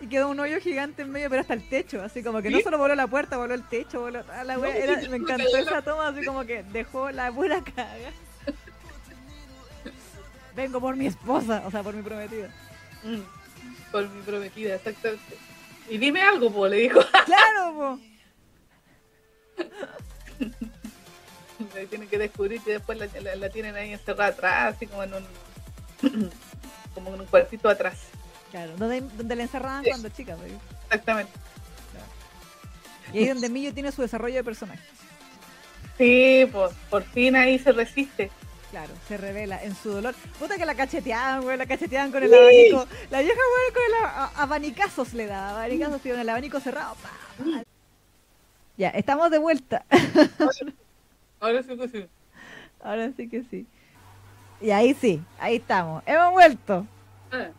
Y 0.00 0.08
quedó 0.08 0.28
un 0.28 0.38
hoyo 0.40 0.60
gigante 0.60 1.02
en 1.02 1.10
medio, 1.10 1.30
pero 1.30 1.40
hasta 1.42 1.54
el 1.54 1.66
techo. 1.68 2.02
Así 2.02 2.22
como 2.22 2.42
que 2.42 2.50
no 2.50 2.60
solo 2.60 2.76
voló 2.78 2.94
la 2.94 3.06
puerta, 3.06 3.36
voló 3.38 3.54
el 3.54 3.62
techo, 3.68 4.00
voló 4.00 4.22
la 4.44 4.58
wea. 4.58 4.72
No, 4.74 4.78
Era- 4.78 5.00
sí, 5.00 5.08
me 5.08 5.16
encantó 5.18 5.56
esa 5.56 5.82
toma, 5.82 6.08
así 6.08 6.24
como 6.24 6.44
que 6.44 6.62
dejó 6.64 7.10
la 7.10 7.30
pura 7.32 7.62
caga. 7.62 8.10
Vengo 10.54 10.80
por 10.80 10.94
mi 10.96 11.06
esposa, 11.06 11.62
o 11.66 11.70
sea, 11.70 11.82
por 11.82 11.94
mi 11.94 12.02
prometida. 12.02 12.48
Mm. 13.02 13.20
Por 13.90 14.08
mi 14.08 14.22
prometida, 14.22 14.74
exactamente. 14.76 15.36
Y 15.88 15.98
dime 15.98 16.22
algo, 16.22 16.50
pues, 16.50 16.70
le 16.72 16.78
dijo. 16.78 17.00
¡Claro, 17.26 17.74
po! 17.74 17.98
Tienen 21.88 22.08
que 22.08 22.18
descubrir 22.18 22.60
que 22.62 22.72
después 22.72 22.98
la, 22.98 23.06
la- 23.20 23.36
la 23.36 23.48
tienen 23.50 23.74
ahí 23.76 23.92
encerrada 23.92 24.30
atrás, 24.30 24.74
así 24.74 24.86
como 24.86 25.02
en 25.04 25.14
un 25.14 25.24
como 26.94 27.14
en 27.14 27.20
un 27.20 27.26
cuartito 27.26 27.68
atrás. 27.68 27.98
Claro, 28.50 28.72
donde, 28.76 29.00
donde 29.00 29.36
la 29.36 29.42
encerraban 29.42 29.82
Sí. 29.84 29.90
cuando 29.90 30.08
chica. 30.10 30.36
Exactamente. 30.84 31.32
Y 33.12 33.18
ahí 33.18 33.28
donde 33.28 33.48
Millo 33.48 33.72
tiene 33.72 33.92
su 33.92 34.02
desarrollo 34.02 34.36
de 34.36 34.44
personaje. 34.44 34.82
Sí, 35.98 36.48
pues 36.50 36.72
por 36.90 37.04
fin 37.04 37.36
ahí 37.36 37.58
se 37.58 37.70
resiste. 37.72 38.30
Claro, 38.74 38.92
se 39.06 39.16
revela 39.16 39.62
en 39.62 39.72
su 39.76 39.88
dolor. 39.92 40.16
Puta 40.36 40.56
que 40.56 40.66
la 40.66 40.74
cacheteaban, 40.74 41.42
güey, 41.42 41.56
la 41.56 41.64
cacheteaban 41.64 42.10
con 42.10 42.24
el 42.24 42.28
Sí. 42.28 42.34
abanico. 42.34 42.88
La 43.08 43.20
vieja, 43.20 43.38
güey, 43.38 43.72
con 43.72 43.82
el 43.84 44.40
abanicazos 44.42 45.14
le 45.14 45.26
daba. 45.26 45.50
Abanicazos, 45.60 46.02
sí, 46.02 46.10
con 46.10 46.18
el 46.18 46.28
abanico 46.28 46.58
cerrado. 46.58 46.96
pa, 46.96 47.08
pa. 47.38 47.62
Ya, 48.76 48.88
estamos 48.88 49.30
de 49.30 49.38
vuelta. 49.38 49.84
Ahora 51.40 51.62
sí 51.62 51.76
que 51.78 51.88
sí. 51.88 52.06
Ahora 52.82 53.12
sí 53.16 53.28
que 53.28 53.44
sí. 53.48 53.64
Y 54.60 54.72
ahí 54.72 54.92
sí, 54.94 55.22
ahí 55.38 55.54
estamos. 55.56 56.02
Hemos 56.04 56.32
vuelto. 56.32 56.84
Ah, 57.30 57.50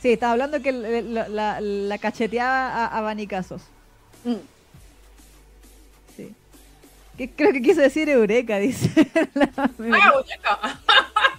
Sí, 0.00 0.12
estaba 0.12 0.32
hablando 0.34 0.62
que 0.62 0.70
le- 0.70 1.02
la, 1.02 1.28
la- 1.28 1.60
la 1.60 1.98
cacheteaba 1.98 2.68
a 2.86 2.96
abanicazos. 2.98 3.62
mm. 4.24 4.34
Que 7.18 7.28
creo 7.28 7.52
que 7.52 7.60
quiso 7.60 7.80
decir 7.80 8.08
Eureka, 8.08 8.58
dice. 8.60 8.88
la 9.34 9.50
¡Ah, 9.56 9.70
muñeca! 9.76 10.80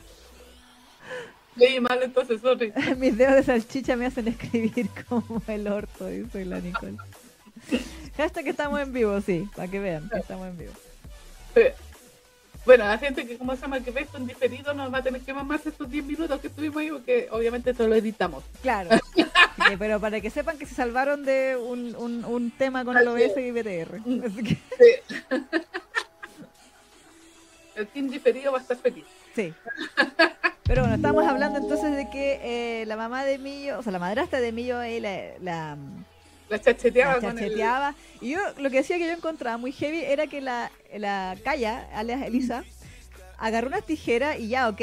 Leí 1.55 1.79
mal 1.79 1.99
entonces, 2.03 2.41
sorry. 2.41 2.71
Mis 2.97 3.17
dedos 3.17 3.35
de 3.35 3.43
salchicha 3.43 3.95
me 3.95 4.05
hacen 4.05 4.27
escribir 4.27 4.87
como 5.07 5.41
el 5.47 5.67
orto, 5.67 6.07
dice 6.07 6.45
la 6.45 6.59
Nicole. 6.59 6.97
Hashtag 8.17 8.43
que 8.45 8.49
estamos 8.51 8.79
en 8.79 8.93
vivo, 8.93 9.19
sí, 9.21 9.47
para 9.55 9.69
que 9.69 9.79
vean 9.79 10.09
que 10.09 10.19
estamos 10.19 10.47
en 10.47 10.57
vivo. 10.57 10.73
Sí. 11.55 11.61
Bueno, 12.65 12.85
la 12.85 12.97
gente 12.97 13.25
que 13.25 13.37
como 13.37 13.55
se 13.55 13.61
llama 13.61 13.79
que 13.81 13.91
ve 13.91 14.01
esto 14.01 14.17
en 14.17 14.27
diferido 14.27 14.73
nos 14.73 14.93
va 14.93 14.99
a 14.99 15.03
tener 15.03 15.21
que 15.21 15.33
mamar 15.33 15.59
estos 15.65 15.89
10 15.89 16.05
minutos 16.05 16.39
que 16.39 16.47
estuvimos 16.47 16.77
ahí 16.77 16.89
porque 16.91 17.27
obviamente 17.31 17.71
esto 17.71 17.87
lo 17.87 17.95
editamos. 17.95 18.43
Claro. 18.61 18.89
Sí, 19.15 19.75
pero 19.77 19.99
para 19.99 20.21
que 20.21 20.29
sepan 20.29 20.57
que 20.57 20.65
se 20.65 20.75
salvaron 20.75 21.25
de 21.25 21.57
un, 21.57 21.95
un, 21.95 22.23
un 22.25 22.51
tema 22.51 22.85
con 22.85 22.97
el 22.97 23.07
OBS 23.07 23.37
y 23.37 23.51
BTR. 23.51 23.99
Mm. 24.05 24.23
Así 24.25 24.43
que, 24.43 24.55
Sí. 24.77 25.15
El 27.79 27.87
team 27.87 28.09
diferido 28.09 28.51
va 28.51 28.59
a 28.59 28.61
estar 28.61 28.77
feliz. 28.77 29.05
sí. 29.35 29.53
Pero 30.63 30.81
bueno, 30.83 30.95
estamos 30.97 31.25
hablando 31.25 31.57
entonces 31.57 31.95
de 31.95 32.11
que 32.11 32.39
eh, 32.81 32.85
la 32.85 32.95
mamá 32.95 33.25
de 33.25 33.39
Millo, 33.39 33.79
o 33.79 33.81
sea, 33.81 33.91
la 33.91 33.97
madrastra 33.97 34.39
de 34.39 34.51
Millo 34.51 34.77
ahí 34.77 34.99
la, 34.99 35.17
la, 35.41 35.77
La 36.47 36.61
chacheteaba 36.61 37.15
la 37.15 37.19
con 37.21 37.29
el... 37.31 37.37
chacheteaba. 37.39 37.95
Y 38.21 38.31
yo 38.33 38.39
lo 38.59 38.69
que 38.69 38.77
decía 38.77 38.99
que 38.99 39.07
yo 39.07 39.13
encontraba 39.13 39.57
muy 39.57 39.71
heavy 39.71 40.01
era 40.01 40.27
que 40.27 40.41
la, 40.41 40.69
la 40.95 41.35
Kaya, 41.43 41.89
alias 41.95 42.21
Elisa, 42.21 42.63
agarró 43.39 43.67
unas 43.69 43.83
tijeras 43.83 44.37
y 44.39 44.49
ya, 44.49 44.69
ok, 44.69 44.79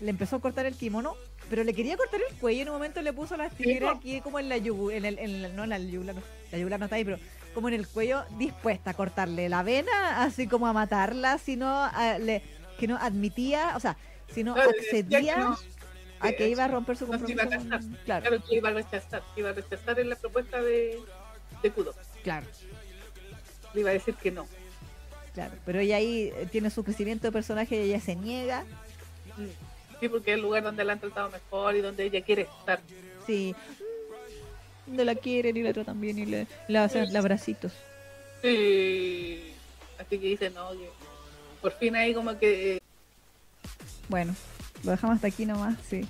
le 0.00 0.08
empezó 0.10 0.36
a 0.36 0.40
cortar 0.40 0.64
el 0.64 0.74
kimono, 0.74 1.16
pero 1.50 1.64
le 1.64 1.74
quería 1.74 1.98
cortar 1.98 2.20
el 2.26 2.34
cuello 2.38 2.58
y 2.58 2.62
en 2.62 2.68
un 2.68 2.74
momento 2.74 3.02
le 3.02 3.12
puso 3.12 3.36
las 3.36 3.52
tijeras 3.52 3.94
aquí 3.98 4.22
como 4.22 4.38
en 4.38 4.48
la 4.48 4.56
yugu, 4.56 4.90
en 4.90 5.04
el, 5.04 5.18
en 5.18 5.44
el- 5.44 5.54
no 5.54 5.64
en 5.64 5.68
la 5.70 5.78
yugular, 5.78 6.14
no, 6.14 6.22
la 6.50 6.56
yugular 6.58 6.80
no 6.80 6.86
está 6.86 6.96
ahí, 6.96 7.04
pero 7.04 7.18
como 7.56 7.68
en 7.68 7.74
el 7.74 7.88
cuello 7.88 8.22
dispuesta 8.38 8.90
a 8.90 8.94
cortarle 8.94 9.48
la 9.48 9.62
vena, 9.62 10.22
así 10.22 10.46
como 10.46 10.66
a 10.66 10.74
matarla, 10.74 11.38
si 11.38 11.56
no, 11.56 11.84
a- 11.84 12.18
le- 12.18 12.42
que 12.78 12.86
no 12.86 12.98
admitía, 12.98 13.72
o 13.76 13.80
sea, 13.80 13.96
si 14.30 14.44
no 14.44 14.52
Claro, 14.52 14.72
que 14.72 14.80
accedía 14.80 15.38
no, 15.38 15.58
a 16.20 16.32
que 16.32 16.50
iba 16.50 16.64
a 16.64 16.68
romper 16.68 16.98
su 16.98 17.06
no 17.06 17.18
se 17.18 17.32
iba 17.32 17.44
a 17.44 17.46
compromiso. 17.46 17.78
con- 17.88 17.96
claro, 18.04 18.26
Claro 18.28 18.44
que 18.46 18.56
iba 18.56 18.68
a 18.68 18.72
rechazar, 18.72 19.22
iba 19.36 19.48
a 19.48 19.52
rechazar 19.54 19.98
en 19.98 20.10
la 20.10 20.16
propuesta 20.16 20.60
de, 20.60 21.00
de 21.62 21.70
Kudo. 21.70 21.94
claro. 22.22 22.46
Le 23.72 23.80
iba 23.80 23.88
a 23.88 23.94
decir 23.94 24.14
que 24.16 24.30
no. 24.30 24.46
Claro, 25.32 25.54
pero 25.64 25.80
ella 25.80 25.96
ahí 25.96 26.30
eh, 26.36 26.46
tiene 26.52 26.68
su 26.68 26.84
crecimiento 26.84 27.26
de 27.26 27.32
personaje 27.32 27.76
y 27.76 27.88
ella 27.90 28.00
se 28.00 28.16
niega. 28.16 28.64
Sí, 29.98 30.10
porque 30.10 30.32
es 30.32 30.34
el 30.36 30.42
lugar 30.42 30.62
donde 30.62 30.84
la 30.84 30.92
han 30.92 31.00
tratado 31.00 31.30
mejor 31.30 31.74
y 31.74 31.80
donde 31.80 32.04
ella 32.04 32.20
quiere 32.22 32.42
estar. 32.42 32.80
Sí. 33.26 33.54
No 34.86 35.04
la 35.04 35.14
quieren 35.14 35.56
y 35.56 35.62
la 35.62 35.72
tratan 35.72 36.00
bien 36.00 36.18
y 36.18 36.26
le, 36.26 36.46
le 36.68 36.78
hacen 36.78 37.16
abracitos. 37.16 37.72
Sí. 38.42 39.52
Así 39.98 40.18
que 40.18 40.26
dice, 40.26 40.50
no, 40.50 40.70
que 40.70 40.88
por 41.60 41.72
fin 41.72 41.96
ahí 41.96 42.14
como 42.14 42.38
que... 42.38 42.80
Bueno, 44.08 44.34
lo 44.84 44.92
dejamos 44.92 45.16
hasta 45.16 45.28
aquí 45.28 45.46
nomás, 45.46 45.76
sí. 45.88 46.06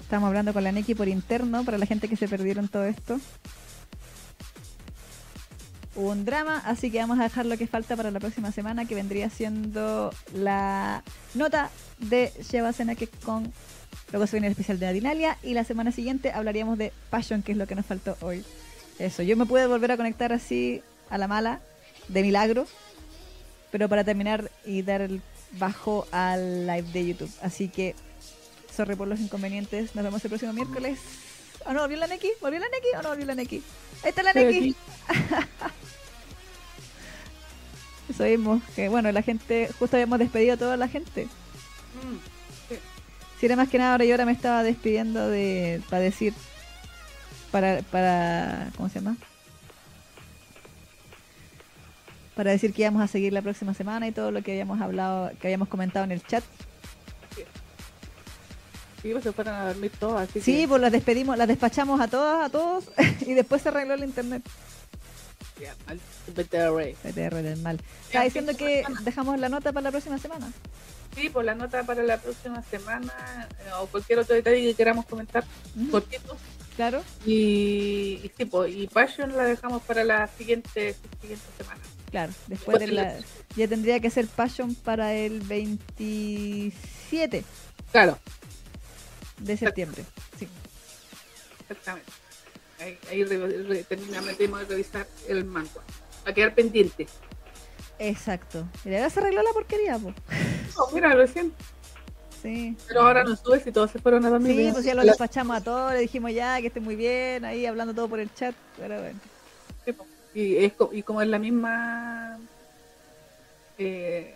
Estamos 0.00 0.28
hablando 0.28 0.52
con 0.52 0.64
la 0.64 0.72
Neki 0.72 0.94
por 0.94 1.08
interno 1.08 1.64
para 1.64 1.78
la 1.78 1.86
gente 1.86 2.08
que 2.08 2.16
se 2.16 2.28
perdieron 2.28 2.68
todo 2.68 2.84
esto. 2.84 3.20
Hubo 5.94 6.10
un 6.10 6.24
drama, 6.24 6.62
así 6.64 6.90
que 6.90 6.98
vamos 6.98 7.18
a 7.18 7.24
dejar 7.24 7.46
lo 7.46 7.58
que 7.58 7.66
falta 7.66 7.96
para 7.96 8.10
la 8.10 8.20
próxima 8.20 8.52
semana, 8.52 8.86
que 8.86 8.94
vendría 8.94 9.28
siendo 9.28 10.12
la 10.32 11.02
nota 11.34 11.70
de 11.98 12.32
Sheva 12.40 12.72
que 12.72 13.06
con 13.06 13.52
luego 14.12 14.26
se 14.26 14.36
viene 14.36 14.46
el 14.48 14.52
especial 14.52 14.78
de 14.78 14.86
Adinalia 14.86 15.38
y 15.42 15.54
la 15.54 15.64
semana 15.64 15.92
siguiente 15.92 16.32
hablaríamos 16.32 16.78
de 16.78 16.92
Passion, 17.10 17.42
que 17.42 17.52
es 17.52 17.58
lo 17.58 17.66
que 17.66 17.74
nos 17.74 17.86
faltó 17.86 18.16
hoy. 18.20 18.44
Eso, 18.98 19.22
yo 19.22 19.36
me 19.36 19.46
pude 19.46 19.66
volver 19.66 19.92
a 19.92 19.96
conectar 19.96 20.32
así 20.32 20.82
a 21.08 21.18
la 21.18 21.26
mala, 21.28 21.60
de 22.08 22.22
milagro, 22.22 22.66
pero 23.70 23.88
para 23.88 24.04
terminar 24.04 24.50
y 24.64 24.82
dar 24.82 25.00
el 25.00 25.22
bajo 25.52 26.06
al 26.12 26.66
live 26.66 26.88
de 26.92 27.06
YouTube. 27.06 27.32
Así 27.42 27.68
que, 27.68 27.94
sorry 28.74 28.96
por 28.96 29.08
los 29.08 29.20
inconvenientes. 29.20 29.94
Nos 29.94 30.04
vemos 30.04 30.24
el 30.24 30.28
próximo 30.30 30.52
miércoles. 30.52 30.98
¿O 31.66 31.72
no 31.72 31.80
volvió 31.80 31.98
la 31.98 32.06
Neki? 32.06 32.28
¿Volvió 32.40 32.58
la 32.58 32.68
Neki 32.68 32.88
o 32.98 33.02
no 33.02 33.08
volvió 33.10 33.26
la 33.26 33.34
Neki? 33.34 33.62
Ahí 34.02 34.08
está 34.10 34.22
la 34.22 34.32
Neki. 34.32 34.74
Eso 38.08 38.24
vimos, 38.24 38.62
que 38.74 38.88
bueno, 38.88 39.12
la 39.12 39.22
gente, 39.22 39.70
justo 39.78 39.96
habíamos 39.96 40.18
despedido 40.18 40.54
a 40.54 40.56
toda 40.56 40.76
la 40.76 40.88
gente. 40.88 41.26
mm, 41.26 42.39
Si 43.40 43.46
era 43.46 43.56
más 43.56 43.68
que 43.70 43.78
nada, 43.78 43.92
ahora 43.92 44.04
yo 44.04 44.12
ahora 44.12 44.26
me 44.26 44.32
estaba 44.32 44.62
despidiendo 44.62 45.28
de, 45.28 45.80
para 45.88 46.02
decir, 46.02 46.34
para, 47.50 47.80
para, 47.90 48.68
¿cómo 48.76 48.88
se 48.90 49.00
llama? 49.00 49.16
para 52.36 52.52
decir 52.52 52.72
que 52.72 52.80
íbamos 52.82 53.02
a 53.02 53.06
seguir 53.06 53.34
la 53.34 53.42
próxima 53.42 53.74
semana 53.74 54.06
y 54.08 54.12
todo 54.12 54.30
lo 54.30 54.42
que 54.42 54.52
habíamos 54.52 54.80
hablado, 54.80 55.30
que 55.40 55.48
habíamos 55.48 55.68
comentado 55.68 56.04
en 56.04 56.12
el 56.12 56.22
chat. 56.24 56.42
Sí, 59.02 59.10
pues 59.12 59.24
se 59.24 59.32
fueron 59.32 59.54
a 59.54 59.66
dormir 59.66 59.90
todos, 59.98 60.20
así 60.22 60.40
Sí, 60.40 60.60
que- 60.62 60.68
pues 60.68 60.80
las 60.80 60.92
despedimos, 60.92 61.36
las 61.36 61.48
despachamos 61.48 62.00
a 62.00 62.08
todas, 62.08 62.46
a 62.46 62.48
todos, 62.50 62.84
y 63.26 63.34
después 63.34 63.60
se 63.60 63.68
arregló 63.68 63.92
el 63.94 64.04
internet. 64.04 64.42
Ya, 65.60 65.74
mal, 65.86 66.00
BTR. 66.28 66.94
PTR 67.02 67.42
del 67.42 67.58
mal. 67.60 67.80
Está 68.06 68.22
diciendo 68.22 68.56
que 68.56 68.84
dejamos 69.02 69.38
la 69.38 69.48
nota 69.48 69.72
para 69.72 69.84
la 69.84 69.90
próxima 69.90 70.18
semana. 70.18 70.50
Sí, 71.14 71.28
por 71.28 71.44
la 71.44 71.54
nota 71.54 71.82
para 71.82 72.02
la 72.02 72.18
próxima 72.18 72.62
semana 72.62 73.48
eh, 73.66 73.70
o 73.80 73.86
cualquier 73.88 74.20
otro 74.20 74.34
detalle 74.34 74.62
que 74.62 74.74
queramos 74.74 75.06
comentar 75.06 75.44
Ujú, 75.76 75.90
cortito. 75.90 76.36
Claro. 76.76 77.02
Y, 77.26 78.20
y 78.22 78.30
sí, 78.36 78.44
pues, 78.44 78.72
y 78.74 78.86
Passion 78.86 79.36
la 79.36 79.44
dejamos 79.44 79.82
para 79.82 80.04
la 80.04 80.28
siguiente, 80.28 80.94
siguiente 81.20 81.44
semana. 81.58 81.80
Claro, 82.10 82.32
después 82.46 82.78
de 82.78 82.86
la... 82.88 83.18
Ya 83.56 83.68
tendría 83.68 84.00
que 84.00 84.10
ser 84.10 84.26
Passion 84.28 84.74
para 84.74 85.14
el 85.14 85.40
27 85.40 87.44
Claro, 87.92 88.18
de 89.38 89.56
septiembre. 89.56 90.04
Sí. 90.38 90.48
exactamente. 91.68 92.10
Ahí, 92.80 92.98
ahí 93.10 93.24
re- 93.24 93.62
re- 93.64 93.84
terminamos 93.84 94.38
de 94.38 94.64
revisar 94.66 95.06
el 95.28 95.44
manga. 95.44 95.70
Va 96.26 96.30
a 96.30 96.34
quedar 96.34 96.54
pendiente. 96.54 97.06
Exacto. 97.98 98.66
Y 98.84 98.94
ahora 98.94 99.10
se 99.10 99.20
arregló 99.20 99.42
la 99.42 99.52
porquería, 99.52 99.98
pues. 99.98 100.14
Oh, 100.76 100.90
mira, 100.92 101.14
recién. 101.14 101.52
Sí. 102.42 102.74
Pero 102.88 103.02
ahora 103.02 103.22
no 103.24 103.36
sube 103.36 103.60
si 103.60 103.70
todos 103.70 103.90
se 103.90 103.98
fueron 103.98 104.24
a 104.24 104.30
dormir. 104.30 104.56
Sí, 104.56 104.72
pues 104.72 104.84
ya 104.84 104.94
lo 104.94 105.02
La- 105.02 105.12
despachamos 105.12 105.56
a 105.58 105.60
todos, 105.62 105.92
le 105.92 105.98
dijimos 106.00 106.32
ya 106.32 106.58
que 106.62 106.68
esté 106.68 106.80
muy 106.80 106.96
bien, 106.96 107.44
ahí 107.44 107.66
hablando 107.66 107.92
todo 107.94 108.08
por 108.08 108.18
el 108.20 108.32
chat, 108.32 108.54
pero 108.78 108.98
bueno. 108.98 109.18
Sí, 109.84 109.92
po. 109.92 110.06
y, 110.34 110.56
es 110.64 110.72
y 110.92 111.02
como 111.02 111.20
es 111.20 111.28
la 111.28 111.38
misma 111.38 112.38
eh, 113.78 114.34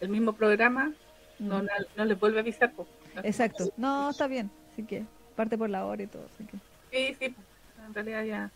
el 0.00 0.08
mismo 0.08 0.32
programa 0.34 0.92
no, 1.38 1.58
Mm. 1.62 1.66
no, 1.66 1.72
no 1.96 2.04
les 2.04 2.18
vuelve 2.20 2.38
a 2.38 2.40
avisar 2.42 2.72
po. 2.72 2.86
Exacto. 3.22 3.72
No, 3.76 4.10
está 4.10 4.26
bien, 4.26 4.50
así 4.72 4.82
que 4.82 5.04
parte 5.36 5.56
por 5.56 5.70
la 5.70 5.86
hora 5.86 6.02
y 6.02 6.06
todo, 6.06 6.26
así 6.34 6.44
que. 6.44 6.56
sí, 6.90 7.16
sí, 7.18 7.28
po. 7.30 7.42
En 7.88 7.94
realidad 7.94 8.22
ya 8.24 8.50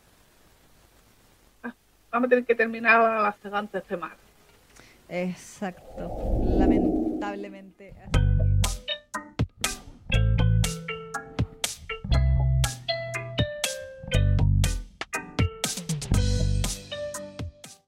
Ah, 1.64 1.74
vamos 2.10 2.26
a 2.26 2.30
tener 2.30 2.44
que 2.44 2.54
terminar 2.54 3.00
hasta 3.26 3.56
antes 3.58 3.86
de 3.88 3.96
Exacto. 5.08 6.40
Lamentablemente. 6.44 7.94
así. 8.14 8.61